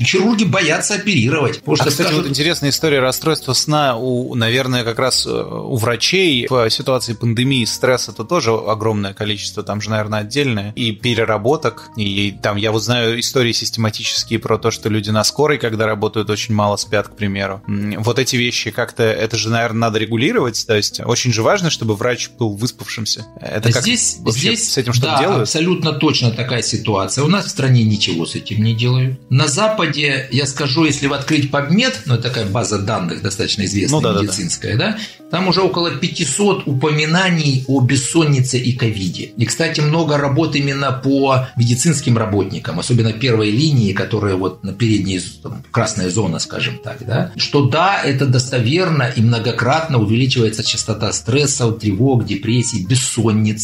хирурги 0.00 0.44
боятся 0.44 0.94
оперировать. 0.94 1.60
Потому 1.60 1.74
а, 1.74 1.76
что, 1.76 1.90
кстати, 1.90 2.08
скажут... 2.08 2.24
вот 2.24 2.30
интересная 2.30 2.70
история 2.70 3.00
расстройства 3.00 3.52
сна, 3.52 3.96
у, 3.96 4.34
наверное, 4.34 4.84
как 4.84 4.98
раз 4.98 5.26
э, 5.26 5.30
у 5.30 5.76
врачей 5.76 6.46
в 6.48 6.70
ситуации 6.70 7.14
пандемии 7.14 7.64
стресса 7.64 8.12
это 8.12 8.24
тоже 8.24 8.52
огромное 8.52 9.14
количество, 9.14 9.62
там 9.62 9.80
же, 9.80 9.90
наверное, 9.90 10.20
отдельное, 10.20 10.72
и 10.72 10.92
переработок, 10.92 11.90
и 11.96 12.36
там 12.42 12.56
я 12.56 12.72
вот 12.72 12.82
знаю 12.82 13.18
истории 13.20 13.52
систематические 13.52 14.38
про 14.38 14.58
то, 14.58 14.70
что 14.70 14.88
люди 14.88 15.10
на 15.10 15.24
скорой, 15.24 15.58
когда 15.58 15.86
работают, 15.86 16.30
очень 16.30 16.54
мало 16.54 16.76
спят, 16.76 17.08
к 17.08 17.16
примеру. 17.16 17.62
Вот 17.66 18.18
эти 18.18 18.36
вещи 18.36 18.70
как-то, 18.70 19.02
это 19.02 19.36
же, 19.36 19.50
наверное, 19.50 19.80
надо 19.80 19.98
регулировать, 19.98 20.64
то 20.66 20.76
есть 20.76 21.00
очень 21.00 21.32
же 21.32 21.42
важно, 21.42 21.70
чтобы 21.70 21.94
врач 21.94 22.30
был 22.30 22.56
выспавшимся. 22.56 23.26
Это 23.40 23.72
как 23.78 23.84
здесь, 23.84 24.18
здесь 24.26 24.72
с 24.72 24.78
этим 24.78 24.92
что 24.92 25.06
да, 25.06 25.18
делают? 25.18 25.42
абсолютно 25.42 25.92
точно 25.92 26.30
такая 26.30 26.62
ситуация. 26.62 27.24
У 27.24 27.28
нас 27.28 27.46
в 27.46 27.48
стране 27.48 27.84
ничего 27.84 28.26
с 28.26 28.34
этим 28.34 28.62
не 28.62 28.74
делают. 28.74 29.18
На 29.30 29.48
Западе, 29.48 30.28
я 30.30 30.46
скажу, 30.46 30.84
если 30.84 31.06
в 31.06 31.12
открыть 31.12 31.50
PubMed, 31.50 31.94
ну, 32.06 32.14
это 32.14 32.24
такая 32.24 32.46
база 32.46 32.78
данных 32.78 33.22
достаточно 33.22 33.64
известная, 33.64 34.00
ну, 34.00 34.14
да, 34.14 34.20
медицинская, 34.20 34.76
да, 34.76 34.92
да, 34.92 34.98
там 35.30 35.48
уже 35.48 35.60
около 35.60 35.90
500 35.90 36.66
упоминаний 36.66 37.64
о 37.68 37.80
бессоннице 37.80 38.58
и 38.58 38.72
ковиде. 38.72 39.32
И, 39.36 39.44
кстати, 39.44 39.80
много 39.80 40.16
работ 40.16 40.56
именно 40.56 40.92
по 40.92 41.48
медицинским 41.56 42.16
работникам, 42.16 42.78
особенно 42.78 43.12
первой 43.12 43.50
линии, 43.50 43.92
которые 43.92 44.36
вот 44.36 44.64
на 44.64 44.72
передней, 44.72 45.20
там, 45.42 45.62
красная 45.70 46.10
зона, 46.10 46.38
скажем 46.38 46.78
так, 46.82 47.04
да, 47.06 47.32
что 47.36 47.66
да, 47.66 48.02
это 48.02 48.26
достоверно 48.26 49.12
и 49.14 49.20
многократно 49.20 49.98
увеличивается 49.98 50.64
частота 50.64 51.12
стрессов, 51.12 51.78
тревог, 51.78 52.24
депрессий, 52.24 52.84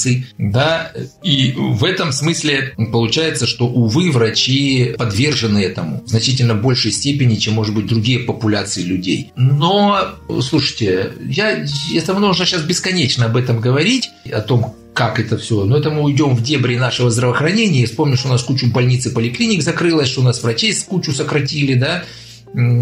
бессонницы, 0.05 0.27
да, 0.39 0.93
и 1.23 1.53
в 1.57 1.85
этом 1.85 2.13
смысле 2.13 2.75
получается, 2.93 3.47
что, 3.47 3.67
увы, 3.67 4.11
врачи 4.11 4.95
подвержены 4.99 5.59
этому 5.59 6.03
в 6.05 6.09
значительно 6.09 6.55
большей 6.55 6.93
степени, 6.93 7.37
чем, 7.37 7.55
может 7.55 7.75
быть, 7.75 7.87
другие 7.87 8.21
популяции 8.21 8.83
людей. 8.83 9.33
Но, 9.37 10.17
слушайте, 10.41 11.13
я 11.27 11.65
это 11.95 12.15
можно 12.15 12.45
сейчас 12.45 12.63
бесконечно 12.63 13.27
об 13.27 13.37
этом 13.37 13.61
говорить, 13.61 14.11
о 14.33 14.41
том, 14.41 14.75
как 14.95 15.19
это 15.19 15.37
все. 15.37 15.65
Но 15.65 15.77
это 15.77 15.91
мы 15.91 16.03
уйдем 16.03 16.37
в 16.37 16.43
дебри 16.43 16.77
нашего 16.77 17.11
здравоохранения 17.11 17.83
и 17.83 17.87
вспомним, 17.87 18.17
что 18.17 18.29
у 18.29 18.33
нас 18.33 18.43
кучу 18.43 18.71
больниц 18.71 19.07
и 19.07 19.11
поликлиник 19.11 19.63
закрылось, 19.63 20.09
что 20.09 20.21
у 20.21 20.25
нас 20.25 20.43
врачей 20.43 20.75
кучу 20.87 21.13
сократили, 21.13 21.75
да, 21.75 22.05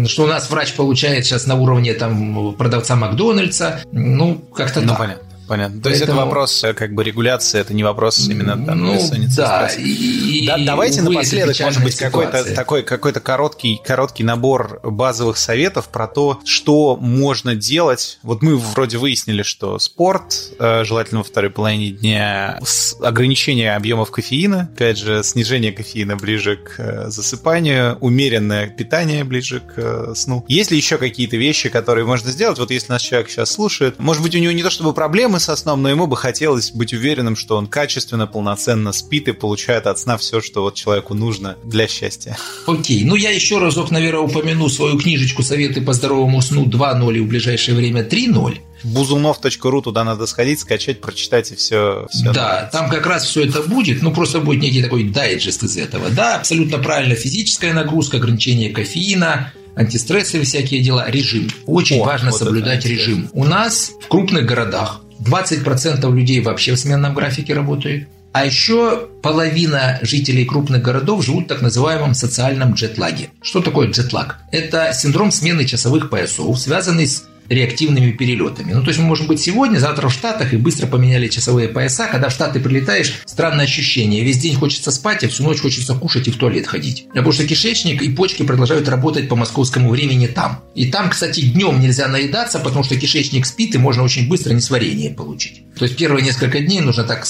что 0.07 0.23
у 0.23 0.27
нас 0.27 0.49
врач 0.51 0.73
получает 0.73 1.25
сейчас 1.25 1.47
на 1.47 1.55
уровне 1.55 1.93
там 1.93 2.53
продавца 2.53 2.95
Макдональдса. 2.95 3.81
Ну, 3.91 4.35
как-то 4.55 4.81
ну, 4.81 4.89
так. 4.89 4.97
Понятно. 4.99 5.32
Понятно. 5.47 5.77
То 5.77 5.83
Поэтому... 5.83 5.91
есть 5.93 6.03
это 6.03 6.13
вопрос 6.15 6.63
э, 6.63 6.73
как 6.73 6.93
бы 6.93 7.03
регуляции, 7.03 7.59
это 7.59 7.73
не 7.73 7.83
вопрос 7.83 8.27
именно 8.27 8.53
там 8.65 8.79
ну, 8.79 8.99
да, 9.35 9.67
и, 9.77 10.45
да. 10.47 10.57
Давайте 10.57 11.01
напоследок, 11.01 11.59
может 11.59 11.83
быть, 11.83 11.95
какой-то 11.95 12.55
такой 12.55 12.83
какой-то 12.83 13.19
короткий 13.19 13.79
короткий 13.83 14.23
набор 14.23 14.79
базовых 14.83 15.37
советов 15.37 15.89
про 15.89 16.07
то, 16.07 16.39
что 16.45 16.95
можно 16.97 17.55
делать. 17.55 18.19
Вот 18.23 18.41
мы 18.41 18.57
вроде 18.57 18.97
выяснили, 18.97 19.43
что 19.43 19.79
спорт, 19.79 20.51
э, 20.59 20.83
желательно 20.83 21.19
во 21.19 21.23
второй 21.23 21.49
половине 21.49 21.91
дня, 21.91 22.59
ограничение 23.01 23.75
объемов 23.75 24.11
кофеина, 24.11 24.69
опять 24.73 24.97
же, 24.97 25.23
снижение 25.23 25.71
кофеина 25.71 26.15
ближе 26.15 26.57
к 26.57 26.79
э, 26.79 27.09
засыпанию, 27.09 27.97
умеренное 27.99 28.67
питание 28.67 29.23
ближе 29.23 29.59
к 29.59 30.15
сну. 30.15 30.45
Есть 30.47 30.71
ли 30.71 30.77
еще 30.77 30.97
какие-то 30.97 31.37
вещи, 31.37 31.69
которые 31.69 32.05
можно 32.05 32.31
сделать? 32.31 32.59
Вот 32.59 32.71
если 32.71 32.91
наш 32.91 33.01
человек 33.03 33.29
сейчас 33.29 33.51
слушает, 33.51 33.99
может 33.99 34.23
быть, 34.23 34.35
у 34.35 34.39
него 34.39 34.51
не 34.51 34.63
то 34.63 34.69
чтобы 34.69 34.93
проблемы 34.93 35.32
проблемы 35.33 35.39
со 35.39 35.55
сном, 35.55 35.81
но 35.81 35.89
ему 35.89 36.07
бы 36.07 36.15
хотелось 36.15 36.71
быть 36.71 36.93
уверенным, 36.93 37.35
что 37.35 37.57
он 37.57 37.67
качественно, 37.67 38.27
полноценно 38.27 38.93
спит 38.93 39.27
и 39.27 39.31
получает 39.31 39.87
от 39.87 39.99
сна 39.99 40.17
все, 40.17 40.41
что 40.41 40.61
вот 40.61 40.75
человеку 40.75 41.13
нужно 41.13 41.55
для 41.63 41.87
счастья. 41.87 42.37
Окей, 42.67 43.03
ну 43.03 43.15
я 43.15 43.31
еще 43.31 43.57
разок, 43.57 43.91
наверное, 43.91 44.21
упомяну 44.21 44.69
свою 44.69 44.97
книжечку 44.97 45.43
«Советы 45.43 45.81
по 45.81 45.93
здоровому 45.93 46.41
сну 46.41 46.65
2.0» 46.65 47.17
и 47.17 47.19
в 47.21 47.27
ближайшее 47.27 47.75
время 47.75 48.03
3.0 48.03 48.57
бузунов.ру, 48.83 49.81
туда 49.81 50.03
надо 50.03 50.25
сходить, 50.27 50.59
скачать, 50.59 50.99
прочитать 50.99 51.51
и 51.51 51.55
все. 51.55 52.05
все 52.09 52.33
да, 52.33 52.33
нравится. 52.33 52.69
там 52.77 52.89
как 52.89 53.05
раз 53.05 53.23
все 53.23 53.45
это 53.45 53.61
будет, 53.61 54.01
ну 54.01 54.13
просто 54.13 54.41
будет 54.41 54.61
некий 54.61 54.83
такой 54.83 55.05
дайджест 55.05 55.63
из 55.63 55.77
этого. 55.77 56.09
Да, 56.09 56.35
абсолютно 56.35 56.79
правильно, 56.79 57.15
физическая 57.15 57.73
нагрузка, 57.73 58.17
ограничение 58.17 58.71
кофеина, 58.71 59.53
антистрессы, 59.75 60.41
всякие 60.43 60.81
дела, 60.81 61.09
режим. 61.09 61.49
Очень 61.65 62.01
О, 62.01 62.03
важно 62.03 62.31
вот 62.31 62.39
соблюдать 62.39 62.85
режим. 62.85 63.29
У 63.31 63.45
нас 63.45 63.93
в 64.01 64.07
крупных 64.09 64.45
городах 64.45 64.99
20% 65.23 66.13
людей 66.15 66.41
вообще 66.41 66.73
в 66.73 66.79
сменном 66.79 67.13
графике 67.13 67.53
работают. 67.53 68.07
А 68.33 68.45
еще 68.45 69.07
половина 69.21 69.99
жителей 70.01 70.43
крупных 70.43 70.81
городов 70.81 71.23
живут 71.23 71.45
в 71.45 71.47
так 71.49 71.61
называемом 71.61 72.15
социальном 72.15 72.73
джетлаге. 72.73 73.29
Что 73.43 73.61
такое 73.61 73.89
джетлаг? 73.89 74.39
Это 74.51 74.91
синдром 74.91 75.31
смены 75.31 75.65
часовых 75.65 76.09
поясов, 76.09 76.59
связанный 76.59 77.05
с 77.05 77.25
реактивными 77.49 78.11
перелетами. 78.11 78.73
Ну, 78.73 78.81
то 78.81 78.89
есть 78.89 78.99
мы 78.99 79.05
можем 79.05 79.27
быть 79.27 79.39
сегодня, 79.39 79.79
завтра 79.79 80.07
в 80.07 80.13
Штатах 80.13 80.53
и 80.53 80.57
быстро 80.57 80.87
поменяли 80.87 81.27
часовые 81.27 81.69
пояса. 81.69 82.07
Когда 82.11 82.29
в 82.29 82.31
Штаты 82.33 82.59
прилетаешь, 82.59 83.21
странное 83.25 83.65
ощущение. 83.65 84.23
Весь 84.23 84.37
день 84.37 84.55
хочется 84.55 84.91
спать, 84.91 85.23
а 85.23 85.29
всю 85.29 85.43
ночь 85.43 85.61
хочется 85.61 85.95
кушать 85.95 86.27
и 86.27 86.31
в 86.31 86.37
туалет 86.37 86.67
ходить. 86.67 87.07
Потому 87.09 87.31
что 87.31 87.45
кишечник 87.45 88.01
и 88.01 88.09
почки 88.09 88.43
продолжают 88.43 88.87
работать 88.89 89.27
по 89.29 89.35
московскому 89.35 89.89
времени 89.89 90.27
там. 90.27 90.63
И 90.75 90.91
там, 90.91 91.09
кстати, 91.09 91.41
днем 91.41 91.79
нельзя 91.79 92.07
наедаться, 92.07 92.59
потому 92.59 92.83
что 92.83 92.95
кишечник 92.95 93.45
спит 93.45 93.75
и 93.75 93.77
можно 93.77 94.03
очень 94.03 94.27
быстро 94.27 94.53
несварение 94.53 95.11
получить. 95.11 95.63
То 95.77 95.85
есть 95.85 95.97
первые 95.97 96.23
несколько 96.23 96.59
дней 96.59 96.81
нужно 96.81 97.03
так 97.03 97.25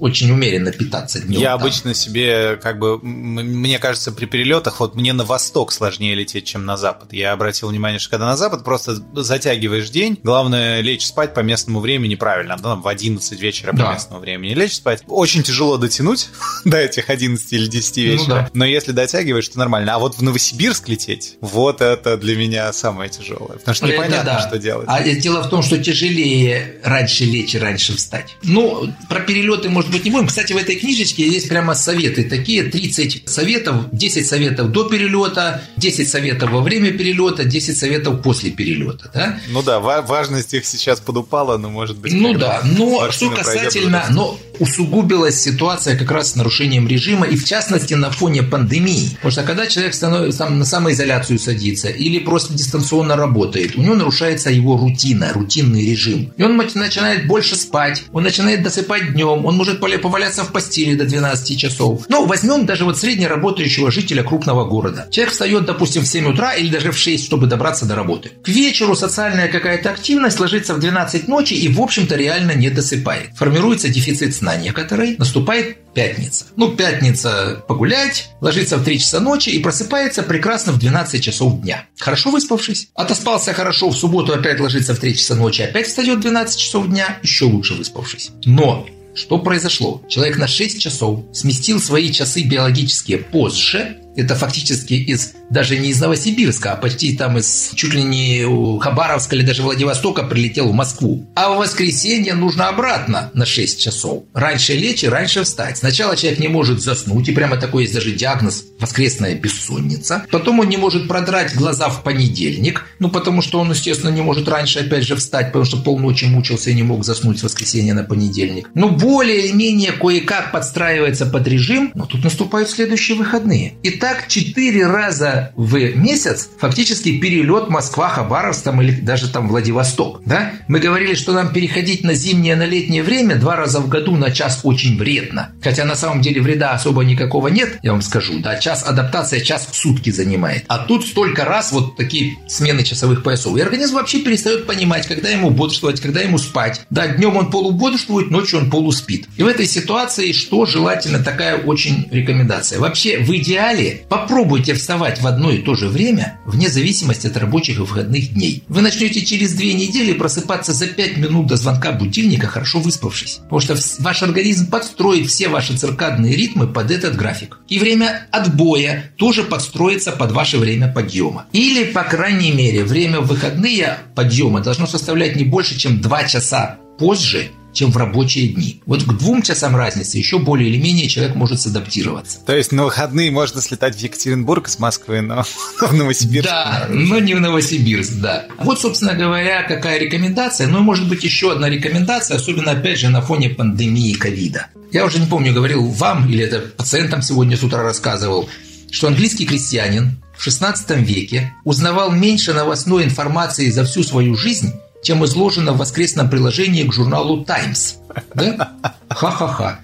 очень 0.00 0.30
умеренно 0.30 0.72
питаться 0.72 1.20
днем. 1.20 1.40
Я 1.40 1.52
там. 1.52 1.60
обычно 1.60 1.94
себе, 1.94 2.56
как 2.56 2.78
бы, 2.78 2.98
мне 3.00 3.78
кажется, 3.78 4.12
при 4.12 4.26
перелетах, 4.26 4.80
вот 4.80 4.94
мне 4.94 5.12
на 5.12 5.24
восток 5.24 5.72
сложнее 5.72 6.14
лететь, 6.14 6.44
чем 6.44 6.64
на 6.64 6.76
запад. 6.76 7.12
Я 7.12 7.32
обратил 7.32 7.68
внимание, 7.68 7.98
что 7.98 8.10
когда 8.10 8.26
на 8.26 8.36
запад 8.36 8.64
просто 8.64 8.96
затягиваешь 9.14 9.90
день, 9.90 10.18
главное 10.22 10.80
лечь 10.80 11.06
спать 11.06 11.34
по 11.34 11.40
местному 11.40 11.80
времени 11.80 12.14
правильно, 12.14 12.56
да, 12.56 12.74
в 12.74 12.86
11 12.86 13.40
вечера 13.40 13.72
да. 13.72 13.86
по 13.86 13.92
местному 13.92 14.20
времени 14.20 14.54
лечь 14.54 14.74
спать. 14.74 15.02
Очень 15.06 15.42
тяжело 15.42 15.76
дотянуть 15.76 16.28
до 16.64 16.78
этих 16.78 17.10
11 17.10 17.52
или 17.52 17.66
10 17.66 17.96
вечера, 17.98 18.24
ну, 18.24 18.34
да. 18.34 18.50
но 18.52 18.64
если 18.64 18.92
дотягиваешь, 18.92 19.48
то 19.48 19.58
нормально. 19.58 19.94
А 19.94 19.98
вот 19.98 20.16
в 20.16 20.22
Новосибирск 20.22 20.88
лететь, 20.88 21.36
вот 21.40 21.80
это 21.80 22.16
для 22.16 22.36
меня 22.36 22.72
самое 22.72 23.10
тяжелое, 23.10 23.58
потому 23.58 23.74
что 23.74 23.86
непонятно, 23.86 24.24
да. 24.24 24.40
что 24.40 24.58
делать. 24.58 24.86
А 24.88 25.02
дело 25.02 25.42
в 25.42 25.48
том, 25.48 25.62
что 25.62 25.78
тяжелее 25.78 26.80
раньше 26.82 27.24
лечь 27.24 27.54
и 27.54 27.58
раньше 27.58 27.83
встать. 27.92 28.36
Ну, 28.42 28.90
про 29.08 29.20
перелеты, 29.20 29.68
может 29.68 29.90
быть, 29.90 30.04
не 30.04 30.10
будем. 30.10 30.26
Кстати, 30.26 30.52
в 30.52 30.56
этой 30.56 30.76
книжечке 30.76 31.28
есть 31.28 31.48
прямо 31.48 31.74
советы 31.74 32.24
такие, 32.24 32.64
30 32.64 33.28
советов, 33.28 33.86
10 33.92 34.26
советов 34.26 34.72
до 34.72 34.84
перелета, 34.84 35.62
10 35.76 36.08
советов 36.08 36.50
во 36.50 36.62
время 36.62 36.92
перелета, 36.92 37.44
10 37.44 37.76
советов 37.76 38.22
после 38.22 38.50
перелета. 38.50 39.10
Да? 39.12 39.38
Ну 39.48 39.62
да, 39.62 39.80
важность 39.80 40.54
их 40.54 40.64
сейчас 40.64 41.00
подупала, 41.00 41.58
но 41.58 41.68
может 41.68 41.98
быть... 41.98 42.12
Ну 42.12 42.34
да, 42.34 42.62
но 42.64 43.10
что 43.10 43.30
касательно... 43.30 44.06
Но 44.10 44.38
усугубилась 44.58 45.40
ситуация 45.40 45.96
как 45.96 46.10
раз 46.10 46.32
с 46.32 46.36
нарушением 46.36 46.88
режима 46.88 47.26
и 47.26 47.36
в 47.36 47.44
частности 47.44 47.94
на 47.94 48.10
фоне 48.10 48.42
пандемии. 48.42 49.10
Потому 49.16 49.32
что 49.32 49.42
когда 49.42 49.66
человек 49.66 49.94
становится 49.94 50.38
там, 50.40 50.58
на 50.58 50.64
самоизоляцию 50.64 51.38
садится 51.38 51.88
или 51.88 52.18
просто 52.18 52.54
дистанционно 52.54 53.16
работает, 53.16 53.76
у 53.76 53.82
него 53.82 53.94
нарушается 53.94 54.50
его 54.50 54.76
рутина, 54.76 55.32
рутинный 55.32 55.84
режим. 55.84 56.32
И 56.36 56.42
он 56.42 56.56
начинает 56.56 57.26
больше 57.26 57.56
спать, 57.56 58.04
он 58.12 58.22
начинает 58.22 58.62
досыпать 58.62 59.12
днем, 59.12 59.44
он 59.44 59.56
может 59.56 59.80
поваляться 59.80 60.44
в 60.44 60.52
постели 60.52 60.94
до 60.94 61.04
12 61.04 61.58
часов. 61.58 62.06
Ну, 62.08 62.26
возьмем 62.26 62.66
даже 62.66 62.84
вот 62.84 62.98
средне 62.98 63.28
работающего 63.28 63.90
жителя 63.90 64.22
крупного 64.22 64.64
города. 64.64 65.06
Человек 65.10 65.32
встает, 65.32 65.64
допустим, 65.64 66.02
в 66.02 66.06
7 66.06 66.26
утра 66.32 66.54
или 66.54 66.68
даже 66.68 66.92
в 66.92 66.98
6, 66.98 67.24
чтобы 67.24 67.46
добраться 67.46 67.86
до 67.86 67.94
работы. 67.94 68.30
К 68.42 68.48
вечеру 68.48 68.94
социальная 68.94 69.48
какая-то 69.48 69.90
активность 69.90 70.40
ложится 70.40 70.74
в 70.74 70.80
12 70.80 71.28
ночи 71.28 71.54
и, 71.54 71.68
в 71.68 71.80
общем-то, 71.80 72.16
реально 72.16 72.52
не 72.52 72.70
досыпает. 72.70 73.30
Формируется 73.36 73.88
дефицит 73.88 74.34
сна 74.44 74.56
некоторый, 74.56 75.16
наступает 75.16 75.78
пятница. 75.94 76.44
Ну, 76.56 76.76
пятница 76.76 77.64
погулять, 77.66 78.28
ложится 78.42 78.76
в 78.76 78.84
3 78.84 78.98
часа 78.98 79.20
ночи 79.20 79.48
и 79.48 79.58
просыпается 79.58 80.22
прекрасно 80.22 80.72
в 80.72 80.78
12 80.78 81.24
часов 81.24 81.62
дня. 81.62 81.86
Хорошо 81.98 82.30
выспавшись. 82.30 82.88
Отоспался 82.94 83.54
хорошо, 83.54 83.88
в 83.88 83.96
субботу 83.96 84.34
опять 84.34 84.60
ложится 84.60 84.94
в 84.94 84.98
3 84.98 85.16
часа 85.16 85.34
ночи, 85.34 85.62
опять 85.62 85.86
встает 85.86 86.18
в 86.18 86.20
12 86.20 86.60
часов 86.60 86.88
дня, 86.88 87.18
еще 87.22 87.46
лучше 87.46 87.72
выспавшись. 87.72 88.32
Но 88.44 88.86
что 89.14 89.38
произошло? 89.38 90.02
Человек 90.08 90.36
на 90.36 90.46
6 90.46 90.78
часов 90.78 91.20
сместил 91.32 91.80
свои 91.80 92.12
часы 92.12 92.42
биологические 92.42 93.18
позже, 93.18 93.96
это 94.16 94.34
фактически 94.34 94.94
из 94.94 95.32
даже 95.50 95.76
не 95.76 95.90
из 95.90 96.00
Новосибирска, 96.00 96.72
а 96.72 96.76
почти 96.76 97.16
там 97.16 97.38
из 97.38 97.70
чуть 97.74 97.94
ли 97.94 98.02
не 98.02 98.44
Хабаровска 98.80 99.36
или 99.36 99.44
даже 99.44 99.62
Владивостока 99.62 100.22
прилетел 100.22 100.68
в 100.68 100.74
Москву. 100.74 101.26
А 101.36 101.52
в 101.52 101.58
воскресенье 101.58 102.34
нужно 102.34 102.68
обратно 102.68 103.30
на 103.34 103.46
6 103.46 103.80
часов. 103.80 104.24
Раньше 104.34 104.74
лечь 104.74 105.04
и 105.04 105.08
раньше 105.08 105.44
встать. 105.44 105.78
Сначала 105.78 106.16
человек 106.16 106.40
не 106.40 106.48
может 106.48 106.80
заснуть, 106.80 107.28
и 107.28 107.32
прямо 107.32 107.56
такой 107.56 107.84
есть 107.84 107.94
даже 107.94 108.12
диагноз 108.12 108.64
воскресная 108.80 109.34
бессонница. 109.34 110.24
Потом 110.30 110.60
он 110.60 110.68
не 110.68 110.76
может 110.76 111.08
продрать 111.08 111.54
глаза 111.54 111.88
в 111.88 112.02
понедельник, 112.02 112.86
ну 112.98 113.08
потому 113.08 113.42
что 113.42 113.60
он, 113.60 113.70
естественно, 113.70 114.10
не 114.10 114.22
может 114.22 114.48
раньше 114.48 114.80
опять 114.80 115.04
же 115.04 115.16
встать, 115.16 115.46
потому 115.46 115.64
что 115.64 115.76
полночи 115.78 116.24
мучился 116.24 116.70
и 116.70 116.74
не 116.74 116.82
мог 116.82 117.04
заснуть 117.04 117.38
с 117.38 117.42
воскресенья 117.42 117.94
на 117.94 118.04
понедельник. 118.04 118.68
Ну 118.74 118.90
более-менее 118.90 119.92
кое-как 119.92 120.52
подстраивается 120.52 121.26
под 121.26 121.46
режим, 121.46 121.92
но 121.94 122.06
тут 122.06 122.24
наступают 122.24 122.68
следующие 122.70 123.16
выходные. 123.16 123.74
И 123.82 123.90
так 124.04 124.28
четыре 124.28 124.86
раза 124.86 125.52
в 125.56 125.78
месяц 125.96 126.50
фактически 126.58 127.18
перелет 127.20 127.70
Москва-Хабаровск 127.70 128.62
там, 128.62 128.82
или 128.82 129.00
даже 129.00 129.30
там 129.30 129.48
Владивосток. 129.48 130.20
Да? 130.26 130.52
Мы 130.68 130.78
говорили, 130.78 131.14
что 131.14 131.32
нам 131.32 131.54
переходить 131.54 132.04
на 132.04 132.12
зимнее, 132.12 132.54
на 132.54 132.66
летнее 132.66 133.02
время 133.02 133.36
два 133.36 133.56
раза 133.56 133.80
в 133.80 133.88
году 133.88 134.14
на 134.14 134.30
час 134.30 134.60
очень 134.62 134.98
вредно. 134.98 135.52
Хотя 135.62 135.86
на 135.86 135.94
самом 135.96 136.20
деле 136.20 136.42
вреда 136.42 136.72
особо 136.72 137.02
никакого 137.02 137.48
нет, 137.48 137.78
я 137.82 137.92
вам 137.92 138.02
скажу. 138.02 138.40
Да, 138.40 138.58
час 138.58 138.84
адаптация, 138.86 139.40
час 139.40 139.66
в 139.72 139.74
сутки 139.74 140.10
занимает. 140.10 140.66
А 140.68 140.80
тут 140.80 141.06
столько 141.06 141.46
раз 141.46 141.72
вот 141.72 141.96
такие 141.96 142.36
смены 142.46 142.82
часовых 142.82 143.22
поясов. 143.22 143.56
И 143.56 143.62
организм 143.62 143.94
вообще 143.94 144.18
перестает 144.18 144.66
понимать, 144.66 145.06
когда 145.06 145.30
ему 145.30 145.48
бодрствовать, 145.48 146.02
когда 146.02 146.20
ему 146.20 146.36
спать. 146.36 146.82
Да, 146.90 147.06
днем 147.06 147.38
он 147.38 147.50
полубодрствует, 147.50 148.30
ночью 148.30 148.58
он 148.58 148.70
полуспит. 148.70 149.28
И 149.38 149.42
в 149.42 149.46
этой 149.46 149.64
ситуации 149.64 150.32
что 150.32 150.66
желательно 150.66 151.20
такая 151.20 151.56
очень 151.56 152.06
рекомендация. 152.10 152.78
Вообще 152.78 153.16
в 153.16 153.34
идеале 153.34 153.93
Попробуйте 154.08 154.74
вставать 154.74 155.20
в 155.20 155.26
одно 155.26 155.50
и 155.50 155.58
то 155.58 155.74
же 155.74 155.88
время, 155.88 156.38
вне 156.46 156.68
зависимости 156.68 157.26
от 157.26 157.36
рабочих 157.36 157.78
и 157.78 157.80
выходных 157.80 158.32
дней. 158.34 158.64
Вы 158.68 158.82
начнете 158.82 159.24
через 159.24 159.54
две 159.54 159.74
недели 159.74 160.12
просыпаться 160.12 160.72
за 160.72 160.86
5 160.86 161.16
минут 161.18 161.46
до 161.46 161.56
звонка 161.56 161.92
будильника, 161.92 162.46
хорошо 162.46 162.80
выспавшись. 162.80 163.40
Потому 163.42 163.60
что 163.60 163.76
ваш 164.00 164.22
организм 164.22 164.70
подстроит 164.70 165.28
все 165.28 165.48
ваши 165.48 165.76
циркадные 165.76 166.36
ритмы 166.36 166.66
под 166.66 166.90
этот 166.90 167.16
график. 167.16 167.58
И 167.68 167.78
время 167.78 168.26
отбоя 168.30 169.12
тоже 169.16 169.42
подстроится 169.44 170.12
под 170.12 170.32
ваше 170.32 170.58
время 170.58 170.92
подъема. 170.92 171.46
Или, 171.52 171.84
по 171.84 172.04
крайней 172.04 172.52
мере, 172.52 172.84
время 172.84 173.20
выходные 173.20 173.98
подъема 174.14 174.60
должно 174.60 174.86
составлять 174.86 175.36
не 175.36 175.44
больше, 175.44 175.78
чем 175.78 176.00
2 176.00 176.24
часа 176.24 176.78
позже, 176.98 177.50
чем 177.74 177.90
в 177.90 177.96
рабочие 177.96 178.48
дни. 178.48 178.80
Вот 178.86 179.02
к 179.02 179.12
двум 179.12 179.42
часам 179.42 179.76
разницы 179.76 180.16
еще 180.16 180.38
более 180.38 180.70
или 180.70 180.80
менее 180.80 181.08
человек 181.08 181.34
может 181.34 181.60
садаптироваться. 181.60 182.38
То 182.46 182.56
есть 182.56 182.72
на 182.72 182.84
выходные 182.84 183.30
можно 183.30 183.60
слетать 183.60 183.96
в 183.96 183.98
Екатеринбург 183.98 184.68
с 184.68 184.78
Москвы, 184.78 185.20
но 185.20 185.44
в 185.80 185.92
Новосибирск. 185.92 186.48
Да, 186.48 186.86
но 186.88 187.18
не 187.18 187.34
в 187.34 187.40
Новосибирск, 187.40 188.14
да. 188.14 188.46
Вот, 188.58 188.80
собственно 188.80 189.14
говоря, 189.14 189.62
какая 189.64 189.98
рекомендация. 189.98 190.68
Ну, 190.68 190.80
может 190.80 191.08
быть, 191.08 191.24
еще 191.24 191.52
одна 191.52 191.68
рекомендация, 191.68 192.36
особенно, 192.36 192.70
опять 192.70 192.98
же, 192.98 193.08
на 193.08 193.20
фоне 193.20 193.50
пандемии 193.50 194.14
ковида. 194.14 194.68
Я 194.92 195.04
уже 195.04 195.18
не 195.18 195.26
помню, 195.26 195.52
говорил 195.52 195.88
вам 195.88 196.28
или 196.30 196.44
это 196.44 196.60
пациентам 196.60 197.20
сегодня 197.20 197.56
с 197.56 197.64
утра 197.64 197.82
рассказывал, 197.82 198.48
что 198.90 199.08
английский 199.08 199.44
крестьянин 199.44 200.22
в 200.36 200.46
XVI 200.46 201.02
веке 201.02 201.52
узнавал 201.64 202.12
меньше 202.12 202.52
новостной 202.52 203.04
информации 203.04 203.70
за 203.70 203.84
всю 203.84 204.04
свою 204.04 204.36
жизнь, 204.36 204.72
чем 205.04 205.24
изложено 205.24 205.72
в 205.72 205.78
воскресном 205.78 206.28
приложении 206.28 206.82
к 206.82 206.92
журналу 206.92 207.44
«Таймс». 207.44 207.96
Да? 208.34 208.72
Ха-ха-ха. 209.10 209.80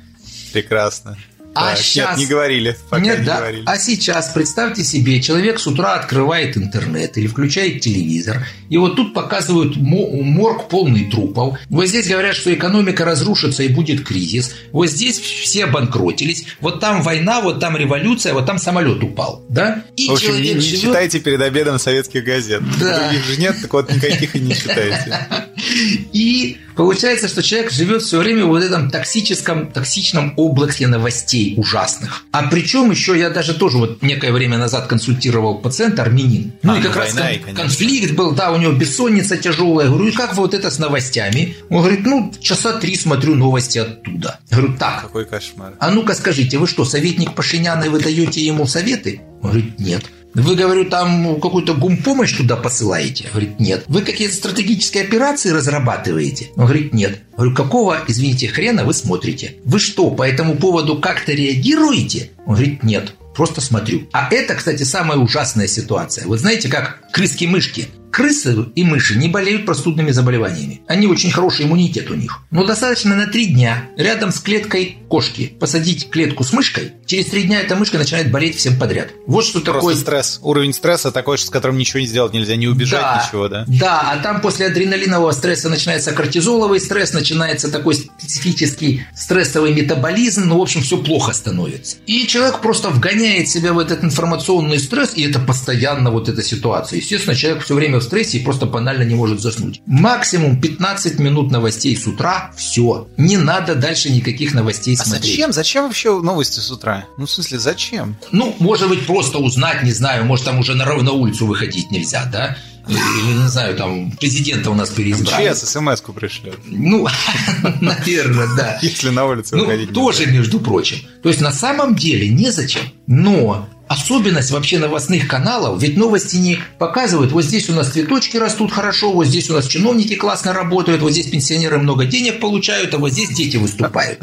Прекрасно. 0.53 1.16
А 1.61 1.71
так, 1.71 1.79
сейчас... 1.79 2.11
Нет, 2.11 2.19
не 2.19 2.27
говорили. 2.27 2.77
Пока 2.89 3.03
нет, 3.03 3.19
не 3.21 3.25
да. 3.25 3.39
говорили. 3.39 3.63
А 3.67 3.79
сейчас 3.79 4.29
представьте 4.33 4.85
себе, 4.85 5.21
человек 5.21 5.61
с 5.61 5.67
утра 5.67 5.95
открывает 5.95 6.57
интернет 6.57 7.17
или 7.19 7.27
включает 7.27 7.81
телевизор, 7.81 8.47
и 8.69 8.77
вот 8.77 8.97
тут 8.97 9.15
показывают 9.15 9.77
морг 9.77 10.69
полный 10.69 11.11
трупов. 11.11 11.59
Вот 11.69 11.87
здесь 11.87 12.09
говорят, 12.09 12.35
что 12.35 12.53
экономика 12.53 13.05
разрушится 13.05 13.63
и 13.63 13.69
будет 13.69 14.05
кризис. 14.05 14.55
Вот 14.73 14.87
здесь 14.87 15.19
все 15.19 15.65
обанкротились. 15.65 16.47
Вот 16.61 16.81
там 16.81 17.03
война, 17.03 17.41
вот 17.41 17.61
там 17.61 17.77
революция, 17.77 18.33
вот 18.33 18.47
там 18.47 18.59
самолет 18.59 19.03
упал. 19.03 19.45
Да? 19.49 19.85
И 19.97 20.09
В 20.09 20.13
общем, 20.13 20.37
не, 20.37 20.55
не 20.55 20.61
живет... 20.61 20.81
читайте 20.81 21.21
перед 21.21 21.41
обедом 21.43 21.79
советских 21.79 22.25
газет. 22.25 22.63
Да. 22.81 23.01
Других 23.01 23.25
же 23.25 23.41
нет, 23.41 23.57
так 23.61 23.73
вот 23.73 23.93
никаких 23.93 24.37
и 24.37 24.41
не 24.41 24.55
читайте. 24.55 25.19
И 26.13 26.57
получается, 26.81 27.28
что 27.28 27.43
человек 27.43 27.70
живет 27.70 28.03
все 28.03 28.18
время 28.18 28.47
в 28.47 28.55
этом 28.55 28.91
токсическом, 28.91 29.70
токсичном 29.70 30.33
облаке 30.37 30.87
новостей 30.87 31.53
ужасных. 31.59 32.24
А 32.33 32.45
причем 32.45 32.91
еще 32.91 33.18
я 33.18 33.28
даже 33.28 33.53
тоже 33.53 33.76
вот 33.76 34.03
некое 34.03 34.33
время 34.33 34.57
назад 34.57 34.87
консультировал 34.87 35.59
пациента 35.59 36.01
армянин. 36.03 36.53
Ну 36.62 36.72
а, 36.72 36.78
и 36.78 36.83
как 36.83 36.95
ну, 36.95 37.01
раз 37.01 37.12
война, 37.12 37.45
кон- 37.45 37.55
конфликт 37.55 38.14
был, 38.14 38.33
да, 38.33 38.51
у 38.53 38.57
него 38.57 38.72
бессонница 38.72 39.37
тяжелая. 39.37 39.89
Я 39.89 39.93
говорю, 39.93 40.09
и 40.09 40.12
как 40.12 40.35
вы 40.37 40.43
вот 40.43 40.55
это 40.55 40.70
с 40.70 40.78
новостями? 40.78 41.55
Он 41.68 41.83
говорит, 41.83 42.07
ну, 42.07 42.33
часа 42.41 42.72
три 42.78 42.97
смотрю 42.97 43.35
новости 43.35 43.78
оттуда. 43.78 44.41
Я 44.51 44.57
говорю, 44.57 44.76
так. 44.78 45.03
Какой 45.03 45.26
кошмар. 45.26 45.74
А 45.78 45.91
ну-ка 45.91 46.14
скажите, 46.14 46.57
вы 46.57 46.66
что, 46.66 46.87
советник 46.87 47.35
Пашиняна, 47.35 47.91
вы 47.91 48.01
даете 48.01 48.41
ему 48.41 48.66
советы? 48.66 49.20
Он 49.43 49.51
говорит, 49.51 49.78
нет. 49.78 50.05
Вы, 50.35 50.55
говорю, 50.55 50.85
там 50.85 51.41
какую-то 51.41 51.74
гумпомощь 51.74 52.37
туда 52.37 52.57
посылаете? 52.57 53.28
Говорит, 53.31 53.59
нет. 53.59 53.85
Вы 53.89 54.03
какие-то 54.03 54.35
стратегические 54.35 55.05
операции 55.05 55.51
разрабатываете? 55.51 56.51
Он 56.57 56.64
говорит, 56.64 56.95
нет. 56.95 57.20
Говорю, 57.37 57.55
какого, 57.55 57.99
извините, 58.07 58.49
хрена 58.49 58.85
вы 58.85 58.95
смотрите? 58.95 59.57
Вы 59.64 59.78
что, 59.78 60.11
по 60.11 60.26
этому 60.26 60.57
поводу 60.57 60.99
как-то 60.99 61.33
реагируете? 61.33 62.31
Он 62.47 62.55
говорит, 62.55 62.83
нет 62.83 63.14
просто 63.41 63.62
смотрю. 63.62 64.07
А 64.12 64.28
это, 64.31 64.55
кстати, 64.55 64.83
самая 64.83 65.16
ужасная 65.16 65.66
ситуация. 65.66 66.26
Вот 66.26 66.41
знаете, 66.41 66.68
как 66.68 67.11
крыски-мышки. 67.12 67.89
Крысы 68.12 68.66
и 68.74 68.85
мыши 68.85 69.16
не 69.16 69.28
болеют 69.28 69.64
простудными 69.64 70.11
заболеваниями. 70.11 70.83
Они 70.89 71.07
очень 71.07 71.31
хороший 71.31 71.64
иммунитет 71.64 72.11
у 72.11 72.14
них. 72.16 72.41
Но 72.51 72.66
достаточно 72.66 73.14
на 73.14 73.26
три 73.28 73.47
дня 73.47 73.89
рядом 73.97 74.33
с 74.33 74.41
клеткой 74.41 74.99
кошки 75.09 75.55
посадить 75.59 76.11
клетку 76.11 76.45
с 76.45 76.53
мышкой. 76.53 76.93
Через 77.11 77.27
три 77.27 77.43
дня 77.43 77.61
эта 77.61 77.75
мышка 77.75 77.99
начинает 77.99 78.31
болеть 78.31 78.57
всем 78.57 78.79
подряд. 78.79 79.09
Вот 79.27 79.45
что 79.45 79.59
Просто 79.59 79.81
такое. 79.81 79.97
стресс. 79.97 80.39
Уровень 80.45 80.73
стресса 80.73 81.11
такой, 81.11 81.39
с 81.39 81.51
которым 81.51 81.77
ничего 81.77 81.99
не 81.99 82.07
сделать 82.07 82.33
нельзя, 82.33 82.55
не 82.55 82.69
убежать, 82.69 83.01
да, 83.01 83.25
ничего, 83.27 83.49
да? 83.49 83.65
Да, 83.67 84.13
а 84.13 84.19
там 84.19 84.41
после 84.41 84.67
адреналинового 84.67 85.33
стресса 85.33 85.69
начинается 85.69 86.13
кортизоловый 86.13 86.79
стресс, 86.79 87.13
начинается 87.13 87.69
такой 87.69 87.97
специфический 87.97 89.03
стрессовый 89.13 89.75
метаболизм. 89.75 90.45
Ну, 90.45 90.59
в 90.59 90.63
общем, 90.63 90.83
все 90.83 90.99
плохо 90.99 91.33
становится. 91.33 91.97
И 92.07 92.29
человек 92.29 92.61
просто 92.61 92.91
вгоняет 92.91 93.49
себя 93.49 93.73
в 93.73 93.81
этот 93.81 94.05
информационный 94.05 94.79
стресс, 94.79 95.11
и 95.17 95.29
это 95.29 95.41
постоянно 95.41 96.13
вот 96.13 96.29
эта 96.29 96.45
ситуация. 96.45 96.99
Естественно, 96.99 97.35
человек 97.35 97.65
все 97.65 97.75
время 97.75 97.99
в 97.99 98.05
стрессе 98.05 98.39
и 98.39 98.45
просто 98.45 98.67
банально 98.67 99.03
не 99.03 99.17
может 99.17 99.41
заснуть. 99.41 99.83
Максимум 99.85 100.61
15 100.61 101.19
минут 101.19 101.51
новостей 101.51 101.97
с 101.97 102.07
утра, 102.07 102.53
все. 102.57 103.09
Не 103.17 103.37
надо 103.37 103.75
дальше 103.75 104.11
никаких 104.11 104.55
новостей 104.55 104.95
а 104.95 105.03
смотреть. 105.05 105.33
зачем? 105.33 105.53
Зачем 105.53 105.85
вообще 105.87 106.17
новости 106.21 106.61
с 106.61 106.71
утра? 106.71 106.99
Ну, 107.16 107.26
в 107.26 107.30
смысле, 107.30 107.59
зачем? 107.59 108.16
Ну, 108.32 108.55
может 108.59 108.88
быть, 108.88 109.07
просто 109.07 109.38
узнать, 109.38 109.82
не 109.82 109.92
знаю, 109.92 110.24
может, 110.24 110.44
там 110.44 110.59
уже 110.59 110.74
на, 110.74 110.84
на 110.84 111.12
улицу 111.12 111.46
выходить 111.46 111.90
нельзя, 111.90 112.24
да? 112.26 112.57
Или, 112.88 113.42
не 113.42 113.48
знаю, 113.48 113.76
там, 113.76 114.11
президента 114.12 114.70
у 114.70 114.74
нас 114.74 114.90
переизбрали. 114.90 115.51
МЧС 115.51 115.68
смс-ку 115.70 116.12
пришлет. 116.12 116.59
Ну, 116.66 117.07
наверное, 117.80 118.48
да. 118.57 118.78
Если 118.82 119.11
на 119.11 119.26
улице 119.26 119.57
ну, 119.57 119.64
выходить. 119.64 119.92
Тоже, 119.92 120.26
между 120.26 120.61
прочим. 120.61 120.98
То 121.22 121.28
есть, 121.28 121.40
на 121.40 121.53
самом 121.53 121.94
деле, 121.94 122.28
незачем. 122.28 122.82
Но 123.07 123.68
особенность 123.90 124.53
вообще 124.53 124.78
новостных 124.78 125.26
каналов, 125.26 125.82
ведь 125.82 125.96
новости 125.96 126.36
не 126.36 126.61
показывают, 126.78 127.32
вот 127.32 127.42
здесь 127.42 127.68
у 127.70 127.74
нас 127.74 127.88
цветочки 127.88 128.36
растут 128.36 128.70
хорошо, 128.70 129.12
вот 129.12 129.26
здесь 129.26 129.51
у 129.51 129.55
нас 129.55 129.66
чиновники 129.66 130.14
классно 130.14 130.53
работают, 130.53 131.03
вот 131.03 131.11
здесь 131.11 131.26
пенсионеры 131.26 131.78
много 131.78 132.05
денег 132.05 132.38
получают, 132.38 132.94
а 132.94 132.98
вот 132.98 133.11
здесь 133.11 133.30
дети 133.30 133.57
выступают. 133.57 134.20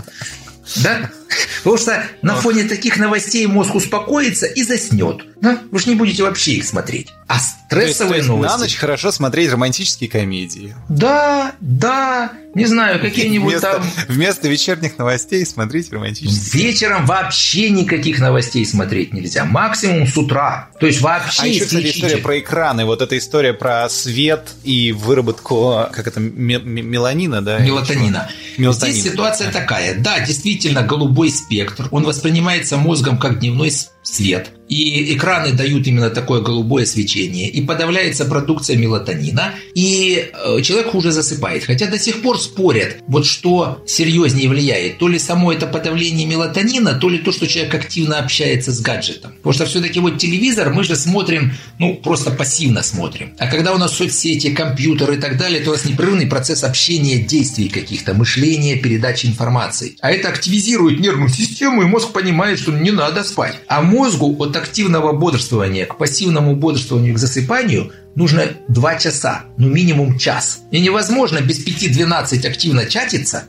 Да? 0.78 1.12
Потому 1.60 1.78
что 1.78 2.04
на 2.22 2.36
фоне 2.36 2.64
таких 2.64 2.98
новостей 2.98 3.46
мозг 3.48 3.76
успокоится 3.76 4.46
и 4.46 4.64
заснет. 4.64 5.26
Да? 5.42 5.60
Вы 5.72 5.80
же 5.80 5.90
не 5.90 5.96
будете 5.96 6.24
вообще 6.24 6.54
их 6.54 6.66
смотреть. 6.66 7.14
А 7.28 7.40
стрессовые 7.40 8.10
то 8.10 8.18
есть, 8.18 8.30
новости... 8.30 8.52
на 8.54 8.58
ночь 8.58 8.76
хорошо 8.76 9.12
смотреть 9.12 9.52
романтические 9.52 10.10
комедии. 10.10 10.76
Да, 10.88 11.54
да, 11.60 12.32
не 12.56 12.66
знаю, 12.66 13.00
какие-нибудь 13.00 13.52
вместо, 13.52 13.72
там... 13.74 13.92
Вместо 14.08 14.48
вечерних 14.48 14.98
новостей 14.98 15.46
смотреть 15.46 15.92
романтические. 15.92 16.64
Вечером 16.64 17.06
вообще 17.06 17.70
никаких 17.70 18.20
новостей 18.20 18.66
смотреть 18.66 19.14
нельзя. 19.14 19.46
Максимум 19.46 20.08
с 20.08 20.18
утра. 20.18 20.70
То 20.80 20.88
есть 20.88 21.02
вообще 21.02 21.42
А 21.44 21.48
еще, 21.48 21.66
кстати, 21.66 21.88
история 21.88 22.18
про 22.18 22.40
экраны. 22.40 22.86
Вот 22.86 23.02
эта 23.02 23.18
история 23.18 23.54
про 23.54 23.90
свет 23.90 24.54
и 24.64 24.94
выработку, 24.94 25.88
как 25.92 26.08
это, 26.08 26.20
меланина, 26.20 27.44
да? 27.44 27.60
Мелатонина. 27.60 28.30
Мелатонина. 28.58 28.98
Здесь 28.98 29.12
ситуация 29.12 29.52
такая. 29.52 29.96
Да, 30.00 30.20
действительно, 30.22 30.82
голубой 30.82 31.17
спектр. 31.26 31.88
Он 31.92 32.04
воспринимается 32.04 32.78
мозгом 32.78 33.18
как 33.18 33.40
дневной 33.40 33.72
свет. 34.08 34.52
И 34.70 35.16
экраны 35.16 35.54
дают 35.54 35.88
именно 35.88 36.10
такое 36.10 36.42
голубое 36.42 36.86
свечение. 36.86 37.50
И 37.50 37.62
подавляется 37.62 38.26
продукция 38.26 38.76
мелатонина. 38.76 39.54
И 39.76 40.30
э, 40.34 40.62
человек 40.62 40.92
хуже 40.92 41.12
засыпает. 41.12 41.64
Хотя 41.64 41.88
до 41.88 41.98
сих 41.98 42.22
пор 42.22 42.40
спорят, 42.40 42.98
вот 43.08 43.26
что 43.26 43.82
серьезнее 43.88 44.50
влияет. 44.50 44.98
То 44.98 45.08
ли 45.08 45.20
само 45.20 45.54
это 45.54 45.68
подавление 45.68 46.28
мелатонина, 46.28 46.96
то 46.96 47.10
ли 47.10 47.20
то, 47.20 47.32
что 47.32 47.48
человек 47.48 47.74
активно 47.76 48.20
общается 48.20 48.72
с 48.72 48.82
гаджетом. 48.82 49.34
Потому 49.38 49.54
что 49.54 49.66
все-таки 49.66 50.00
вот 50.00 50.18
телевизор 50.18 50.74
мы 50.74 50.84
же 50.84 50.96
смотрим, 50.96 51.54
ну, 51.80 51.96
просто 51.96 52.32
пассивно 52.32 52.84
смотрим. 52.84 53.36
А 53.40 53.48
когда 53.48 53.74
у 53.74 53.78
нас 53.78 53.96
соцсети, 53.96 54.50
компьютер 54.50 55.12
и 55.14 55.18
так 55.18 55.38
далее, 55.38 55.62
то 55.62 55.70
у 55.70 55.74
нас 55.74 55.86
непрерывный 55.86 56.28
процесс 56.28 56.64
общения, 56.64 57.20
действий 57.20 57.70
каких-то, 57.70 58.14
мышления, 58.14 58.76
передачи 58.76 59.28
информации. 59.28 59.96
А 60.02 60.12
это 60.12 60.28
активизирует 60.28 61.00
нервную 61.00 61.30
систему, 61.30 61.84
и 61.84 61.86
мозг 61.86 62.12
понимает, 62.12 62.60
что 62.60 62.72
не 62.72 62.92
надо 62.92 63.24
спать. 63.24 63.56
А 63.68 63.82
мозгу 63.98 64.36
от 64.40 64.56
активного 64.56 65.12
бодрствования 65.12 65.86
к 65.86 65.98
пассивному 65.98 66.56
бодрствованию, 66.56 67.16
к 67.16 67.18
засыпанию 67.18 67.92
нужно 68.16 68.44
2 68.68 68.96
часа, 68.96 69.44
ну 69.58 69.70
минимум 69.70 70.18
час. 70.18 70.62
И 70.72 70.80
невозможно 70.80 71.40
без 71.42 71.66
5-12 71.66 72.48
активно 72.48 72.86
чатиться, 72.86 73.44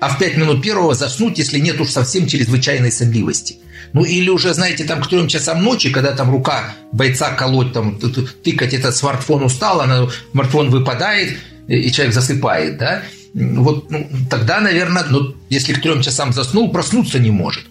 а 0.00 0.08
в 0.08 0.18
5 0.18 0.36
минут 0.36 0.62
первого 0.62 0.94
заснуть, 0.94 1.38
если 1.38 1.58
нет 1.58 1.80
уж 1.80 1.90
совсем 1.90 2.26
чрезвычайной 2.26 2.92
сонливости. 2.92 3.56
Ну 3.92 4.04
или 4.04 4.28
уже, 4.28 4.54
знаете, 4.54 4.84
там 4.84 5.00
к 5.02 5.08
трем 5.08 5.28
часам 5.28 5.62
ночи, 5.62 5.90
когда 5.90 6.12
там 6.12 6.30
рука 6.30 6.74
бойца 6.92 7.30
колоть, 7.30 7.72
там, 7.72 7.98
тыкать 7.98 8.74
этот 8.74 8.96
смартфон 8.96 9.44
устал, 9.44 9.80
она, 9.80 10.08
смартфон 10.32 10.70
выпадает, 10.70 11.38
и 11.68 11.90
человек 11.90 12.14
засыпает, 12.14 12.76
да, 12.78 13.02
вот 13.34 13.90
ну, 13.90 14.08
тогда, 14.30 14.60
наверное, 14.60 15.04
ну, 15.10 15.34
если 15.50 15.72
к 15.72 15.82
трем 15.82 16.02
часам 16.02 16.32
заснул, 16.32 16.70
проснуться 16.70 17.18
не 17.18 17.30
может. 17.30 17.64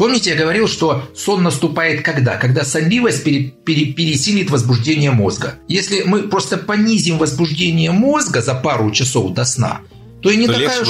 Помните, 0.00 0.30
я 0.30 0.36
говорил, 0.36 0.66
что 0.66 1.02
сон 1.14 1.42
наступает 1.42 2.02
когда? 2.02 2.38
Когда 2.38 2.64
сонливость 2.64 3.22
пере, 3.22 3.52
пере, 3.66 3.92
пересилит 3.92 4.48
возбуждение 4.48 5.10
мозга. 5.10 5.56
Если 5.68 6.04
мы 6.04 6.22
просто 6.22 6.56
понизим 6.56 7.18
возбуждение 7.18 7.90
мозга 7.90 8.40
за 8.40 8.54
пару 8.54 8.90
часов 8.92 9.34
до 9.34 9.44
сна, 9.44 9.82
то 10.22 10.30
и 10.30 10.38
не, 10.38 10.46
то 10.46 10.54
такая, 10.54 10.80
уж, 10.80 10.88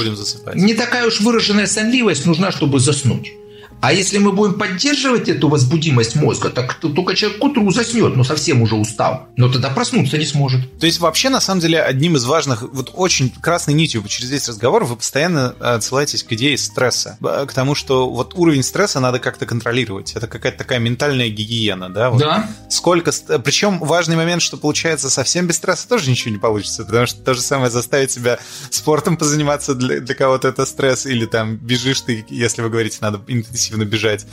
не 0.55 0.75
такая 0.75 1.09
уж 1.09 1.21
выраженная 1.23 1.67
сонливость 1.67 2.25
нужна, 2.25 2.53
чтобы 2.53 2.79
заснуть. 2.79 3.33
А 3.81 3.93
если 3.93 4.19
мы 4.19 4.33
будем 4.33 4.55
поддерживать 4.59 5.29
эту 5.29 5.49
возбудимость 5.49 6.15
мозга, 6.15 6.51
так 6.51 6.75
только 6.75 7.15
человек 7.15 7.41
к 7.41 7.45
утру 7.45 7.71
заснет, 7.71 8.15
но 8.15 8.25
совсем 8.25 8.63
уже 8.63 8.77
устал. 8.77 9.29
Но 9.37 9.51
тогда 9.51 9.71
проснуться 9.71 10.19
не 10.19 10.27
сможет. 10.27 10.79
То 10.79 10.87
есть 10.87 11.01
вообще, 11.01 11.31
на 11.31 11.41
самом 11.41 11.61
деле, 11.61 11.81
одним 11.81 12.17
из 12.17 12.25
важных, 12.25 12.63
вот 12.63 12.91
очень 12.93 13.31
красной 13.31 13.75
нитью 13.75 14.03
через 14.07 14.31
весь 14.31 14.49
разговор 14.49 14.85
вы 14.85 14.97
постоянно 14.97 15.55
отсылаетесь 15.61 16.23
к 16.23 16.33
идее 16.33 16.59
стресса. 16.59 17.17
К 17.21 17.53
тому, 17.55 17.75
что 17.75 18.11
вот 18.11 18.35
уровень 18.35 18.63
стресса 18.63 19.01
надо 19.01 19.19
как-то 19.19 19.47
контролировать. 19.47 20.13
Это 20.15 20.27
какая-то 20.27 20.59
такая 20.59 20.79
ментальная 20.79 21.29
гигиена, 21.29 21.89
да? 21.89 22.11
Вот 22.11 22.21
да. 22.21 22.51
Сколько... 22.69 23.13
Причем 23.43 23.79
важный 23.79 24.17
момент, 24.17 24.43
что 24.43 24.57
получается 24.59 25.09
совсем 25.09 25.47
без 25.47 25.57
стресса 25.57 25.89
тоже 25.89 26.11
ничего 26.11 26.33
не 26.33 26.39
получится, 26.39 26.85
потому 26.85 27.07
что 27.07 27.23
то 27.23 27.33
же 27.35 27.41
самое 27.41 27.71
заставить 27.71 28.11
себя 28.11 28.39
спортом 28.71 29.17
позаниматься 29.17 29.75
для, 29.75 30.01
для 30.01 30.15
кого-то 30.15 30.49
это 30.49 30.67
стресс, 30.67 31.07
или 31.07 31.25
там 31.25 31.57
бежишь 31.57 32.03
ты, 32.03 32.25
если 32.29 32.61
вы 32.61 32.69
говорите, 32.69 32.99
надо 33.01 33.21
интенсивно 33.27 33.70
интенсивно 33.71 33.85
бежать 33.85 34.27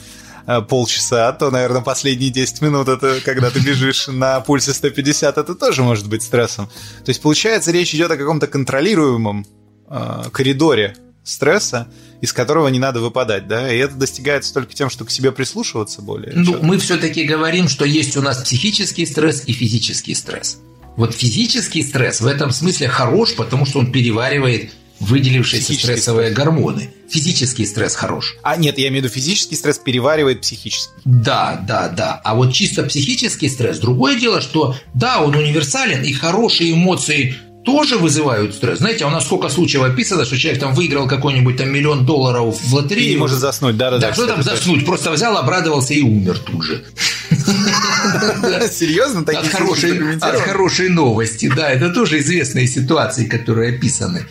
э, 0.45 0.61
полчаса, 0.61 1.31
то, 1.33 1.51
наверное, 1.51 1.81
последние 1.81 2.29
10 2.29 2.61
минут, 2.61 2.88
это 2.88 3.19
когда 3.23 3.49
ты 3.49 3.59
бежишь 3.59 4.07
на 4.07 4.39
пульсе 4.41 4.73
150, 4.73 5.38
это 5.38 5.55
тоже 5.55 5.83
может 5.83 6.07
быть 6.07 6.23
стрессом. 6.23 6.67
То 7.05 7.09
есть, 7.09 7.21
получается, 7.21 7.71
речь 7.71 7.93
идет 7.93 8.11
о 8.11 8.17
каком-то 8.17 8.47
контролируемом 8.47 9.45
э, 9.89 10.23
коридоре 10.31 10.95
стресса, 11.23 11.88
из 12.21 12.33
которого 12.33 12.69
не 12.69 12.79
надо 12.79 13.01
выпадать, 13.01 13.47
да, 13.47 13.71
и 13.71 13.77
это 13.77 13.95
достигается 13.95 14.53
только 14.53 14.73
тем, 14.73 14.89
что 14.89 15.05
к 15.05 15.11
себе 15.11 15.31
прислушиваться 15.31 16.01
более. 16.01 16.31
Ну, 16.33 16.59
мы 16.61 16.77
все-таки 16.77 17.25
говорим, 17.25 17.67
что 17.67 17.85
есть 17.85 18.15
у 18.17 18.21
нас 18.21 18.38
психический 18.38 19.05
стресс 19.05 19.43
и 19.45 19.51
физический 19.51 20.15
стресс. 20.15 20.59
Вот 20.95 21.13
физический 21.13 21.83
стресс 21.83 22.21
в 22.21 22.25
этом 22.25 22.51
смысле 22.51 22.88
хорош, 22.88 23.35
потому 23.35 23.65
что 23.65 23.79
он 23.79 23.91
переваривает 23.91 24.71
выделившиеся 25.00 25.74
стрессовые 25.74 26.32
стресс. 26.32 26.38
гормоны. 26.38 26.89
Физический 27.10 27.66
стресс 27.66 27.95
хорош. 27.95 28.36
А 28.43 28.58
нет, 28.58 28.78
я 28.78 28.89
имею 28.89 29.02
в 29.02 29.06
виду 29.06 29.14
физический 29.14 29.56
стресс 29.56 29.78
переваривает 29.78 30.41
психический. 30.41 30.91
Да, 31.06 31.64
да, 31.68 31.88
да. 31.89 32.22
А 32.24 32.36
вот 32.36 32.54
чисто 32.54 32.84
психический 32.84 33.50
стресс, 33.50 33.80
другое 33.80 34.20
дело, 34.20 34.41
что 34.41 34.76
да, 34.93 35.22
он 35.22 35.36
универсален, 35.36 36.04
и 36.04 36.12
хорошие 36.14 36.74
эмоции 36.74 37.36
тоже 37.68 37.98
вызывают 37.98 38.56
стресс. 38.56 38.80
Знаете, 38.80 39.04
а 39.04 39.08
у 39.08 39.12
нас 39.12 39.26
сколько 39.26 39.50
случаев 39.50 39.84
описано, 39.84 40.24
что 40.24 40.38
человек 40.38 40.62
там 40.62 40.74
выиграл 40.74 41.06
какой-нибудь 41.06 41.58
там 41.58 41.70
миллион 41.70 42.06
долларов 42.06 42.58
в 42.62 42.74
лотерею. 42.74 43.08
И 43.08 43.12
не 43.12 43.18
может 43.18 43.39
заснуть, 43.39 43.76
да-да-да. 43.76 44.08
Да, 44.08 44.14
что 44.14 44.26
там 44.26 44.41
заснуть? 44.41 44.86
Просто 44.86 45.12
взял, 45.12 45.38
обрадовался 45.38 45.93
и 45.93 46.02
умер 46.02 46.39
тут 46.39 46.64
же. 46.64 46.86
Серьезно? 48.72 49.22
От 49.22 50.39
хорошей 50.39 50.89
новости, 50.89 51.52
да. 51.54 51.70
Это 51.70 51.89
тоже 51.89 52.20
известные 52.20 52.68
ситуации, 52.68 53.26
которые 53.26 53.76
описаны. 53.76 54.26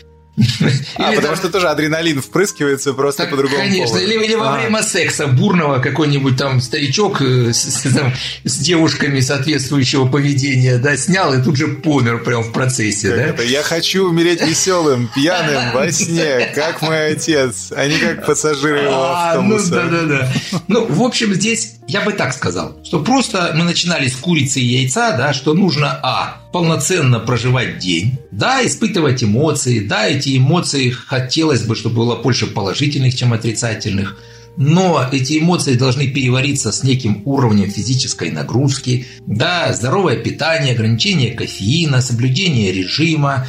А, 0.97 1.12
потому 1.12 1.37
что 1.37 1.49
тоже 1.49 1.68
адреналин 1.68 2.20
впрыскивается 2.20 2.93
просто 2.93 3.22
так, 3.22 3.30
по-другому 3.30 3.59
Конечно, 3.59 3.97
или, 3.99 4.22
или 4.24 4.34
во 4.34 4.55
а. 4.55 4.59
время 4.59 4.82
секса 4.82 5.26
бурного 5.26 5.78
какой-нибудь 5.78 6.37
там 6.37 6.61
старичок 6.61 7.22
э, 7.22 7.53
с, 7.53 7.82
там, 7.95 8.12
с 8.45 8.59
девушками 8.59 9.20
соответствующего 9.20 10.07
поведения, 10.07 10.76
да, 10.78 10.97
снял 10.97 11.32
и 11.32 11.43
тут 11.43 11.57
же 11.57 11.68
помер 11.68 12.22
прям 12.22 12.43
в 12.43 12.53
процессе, 12.53 13.09
как 13.09 13.16
да? 13.16 13.22
Это? 13.24 13.43
Я 13.45 13.62
хочу 13.62 14.09
умереть 14.09 14.43
веселым, 14.43 15.11
пьяным, 15.14 15.72
во 15.72 15.91
сне, 15.91 16.53
как 16.55 16.82
мой 16.82 17.12
отец, 17.12 17.72
а 17.74 17.87
не 17.87 17.99
как 17.99 18.26
пассажиры 18.26 18.80
его 18.80 19.05
а, 19.05 19.32
автобуса. 19.32 19.82
Ну, 19.84 19.91
да, 19.91 20.03
да, 20.03 20.03
да. 20.05 20.32
Ну, 20.68 20.87
в 20.87 21.03
общем, 21.03 21.34
здесь 21.34 21.76
я 21.89 22.01
бы 22.03 22.12
так 22.12 22.34
сказал, 22.34 22.76
что 22.84 23.03
просто 23.03 23.53
мы 23.55 23.64
начинали 23.64 24.09
с 24.09 24.16
курицы 24.16 24.61
и 24.61 24.64
яйца, 24.64 25.16
да, 25.16 25.32
что 25.32 25.55
нужно, 25.55 25.99
а, 26.03 26.41
полноценно 26.57 27.20
проживать 27.20 27.76
день, 27.76 28.18
да, 28.30 28.66
испытывать 28.66 29.22
эмоции, 29.22 29.80
да, 29.80 30.09
эти 30.09 30.38
эмоции 30.38 30.88
хотелось 30.88 31.64
бы, 31.64 31.76
чтобы 31.76 31.96
было 31.96 32.16
больше 32.16 32.46
положительных, 32.46 33.14
чем 33.14 33.34
отрицательных, 33.34 34.18
но 34.57 35.07
эти 35.12 35.38
эмоции 35.38 35.74
должны 35.74 36.09
перевариться 36.09 36.72
с 36.72 36.82
неким 36.82 37.20
уровнем 37.26 37.70
физической 37.70 38.30
нагрузки, 38.30 39.07
да, 39.26 39.70
здоровое 39.74 40.16
питание, 40.16 40.72
ограничение 40.72 41.32
кофеина, 41.34 42.00
соблюдение 42.00 42.72
режима, 42.72 43.46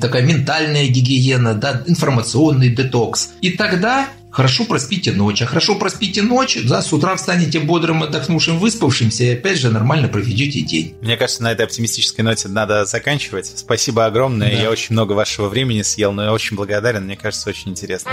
такая 0.00 0.22
ментальная 0.22 0.86
гигиена, 0.86 1.54
да, 1.54 1.82
информационный 1.84 2.68
детокс. 2.68 3.30
И 3.40 3.50
тогда 3.50 4.06
Хорошо 4.30 4.64
проспите 4.64 5.12
ночь, 5.12 5.42
а 5.42 5.46
хорошо 5.46 5.74
проспите 5.74 6.22
ночь, 6.22 6.56
да, 6.64 6.82
с 6.82 6.92
утра 6.92 7.16
встанете 7.16 7.58
бодрым, 7.58 8.02
отдохнувшим, 8.04 8.58
выспавшимся, 8.58 9.24
и 9.24 9.34
опять 9.34 9.58
же 9.58 9.70
нормально 9.70 10.08
проведете 10.08 10.60
день. 10.60 10.94
Мне 11.02 11.16
кажется, 11.16 11.42
на 11.42 11.52
этой 11.52 11.66
оптимистической 11.66 12.24
ноте 12.24 12.48
надо 12.48 12.84
заканчивать. 12.84 13.52
Спасибо 13.56 14.06
огромное, 14.06 14.50
да. 14.52 14.62
я 14.62 14.70
очень 14.70 14.92
много 14.92 15.14
вашего 15.14 15.48
времени 15.48 15.82
съел, 15.82 16.12
но 16.12 16.22
я 16.24 16.32
очень 16.32 16.56
благодарен, 16.56 17.04
мне 17.04 17.16
кажется, 17.16 17.50
очень 17.50 17.72
интересно. 17.72 18.12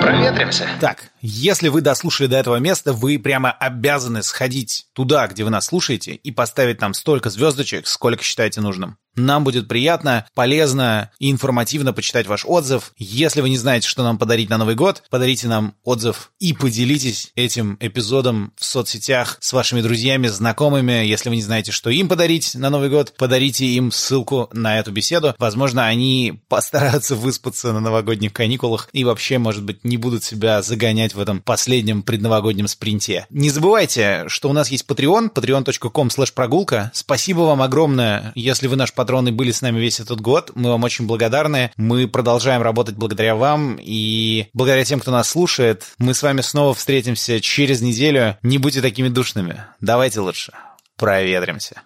Проветримся. 0.00 0.66
Так, 0.80 1.10
если 1.20 1.68
вы 1.68 1.80
дослушали 1.80 2.26
до 2.26 2.36
этого 2.36 2.56
места, 2.56 2.92
вы 2.92 3.18
прямо 3.18 3.50
обязаны 3.50 4.22
сходить 4.22 4.86
туда, 4.92 5.26
где 5.28 5.44
вы 5.44 5.50
нас 5.50 5.66
слушаете, 5.66 6.12
и 6.14 6.30
поставить 6.30 6.78
там 6.78 6.94
столько 6.94 7.30
звездочек, 7.30 7.86
сколько 7.86 8.22
считаете 8.22 8.60
нужным. 8.60 8.96
Нам 9.16 9.42
будет 9.42 9.66
приятно, 9.66 10.26
полезно 10.34 11.10
и 11.18 11.30
информативно 11.30 11.92
почитать 11.92 12.26
ваш 12.26 12.44
отзыв. 12.46 12.92
Если 12.96 13.40
вы 13.40 13.50
не 13.50 13.58
знаете, 13.58 13.88
что 13.88 14.04
нам 14.04 14.18
подарить 14.18 14.48
на 14.48 14.58
Новый 14.58 14.76
год, 14.76 15.02
подарите 15.10 15.48
нам 15.48 15.74
отзыв 15.82 16.30
и 16.38 16.52
поделитесь 16.52 17.32
этим 17.34 17.76
эпизодом 17.80 18.52
в 18.56 18.64
соцсетях 18.64 19.38
с 19.40 19.52
вашими 19.52 19.82
друзьями, 19.82 20.28
знакомыми. 20.28 21.04
Если 21.04 21.28
вы 21.28 21.36
не 21.36 21.42
знаете, 21.42 21.72
что 21.72 21.90
им 21.90 22.08
подарить 22.08 22.54
на 22.54 22.70
Новый 22.70 22.88
год, 22.88 23.14
подарите 23.18 23.66
им 23.66 23.90
ссылку 23.90 24.48
на 24.52 24.78
эту 24.78 24.92
беседу. 24.92 25.34
Возможно, 25.38 25.86
они 25.86 26.40
постараются 26.48 27.16
выспаться 27.16 27.72
на 27.72 27.80
новогодних 27.80 28.32
каникулах 28.32 28.88
и 28.92 29.04
вообще, 29.04 29.38
может 29.38 29.64
быть, 29.64 29.84
не 29.84 29.96
будут 29.96 30.22
себя 30.22 30.62
загонять 30.62 31.09
догонять 31.10 31.14
в 31.14 31.20
этом 31.20 31.40
последнем 31.40 32.02
предновогоднем 32.02 32.68
спринте. 32.68 33.26
Не 33.30 33.50
забывайте, 33.50 34.24
что 34.28 34.48
у 34.48 34.52
нас 34.52 34.70
есть 34.70 34.84
Patreon, 34.86 35.32
patreon.com 35.32 36.08
slash 36.08 36.32
прогулка. 36.34 36.90
Спасибо 36.94 37.40
вам 37.40 37.62
огромное, 37.62 38.32
если 38.34 38.66
вы 38.68 38.76
наш 38.76 38.92
патрон 38.92 39.28
и 39.28 39.32
были 39.32 39.52
с 39.52 39.62
нами 39.62 39.80
весь 39.80 40.00
этот 40.00 40.20
год. 40.20 40.52
Мы 40.54 40.70
вам 40.70 40.84
очень 40.84 41.06
благодарны. 41.06 41.70
Мы 41.76 42.08
продолжаем 42.08 42.62
работать 42.62 42.96
благодаря 42.96 43.34
вам 43.34 43.78
и 43.80 44.48
благодаря 44.52 44.84
тем, 44.84 45.00
кто 45.00 45.10
нас 45.10 45.28
слушает. 45.28 45.84
Мы 45.98 46.14
с 46.14 46.22
вами 46.22 46.40
снова 46.40 46.74
встретимся 46.74 47.40
через 47.40 47.80
неделю. 47.80 48.36
Не 48.42 48.58
будьте 48.58 48.80
такими 48.80 49.08
душными. 49.08 49.64
Давайте 49.80 50.20
лучше 50.20 50.52
проветримся. 50.96 51.82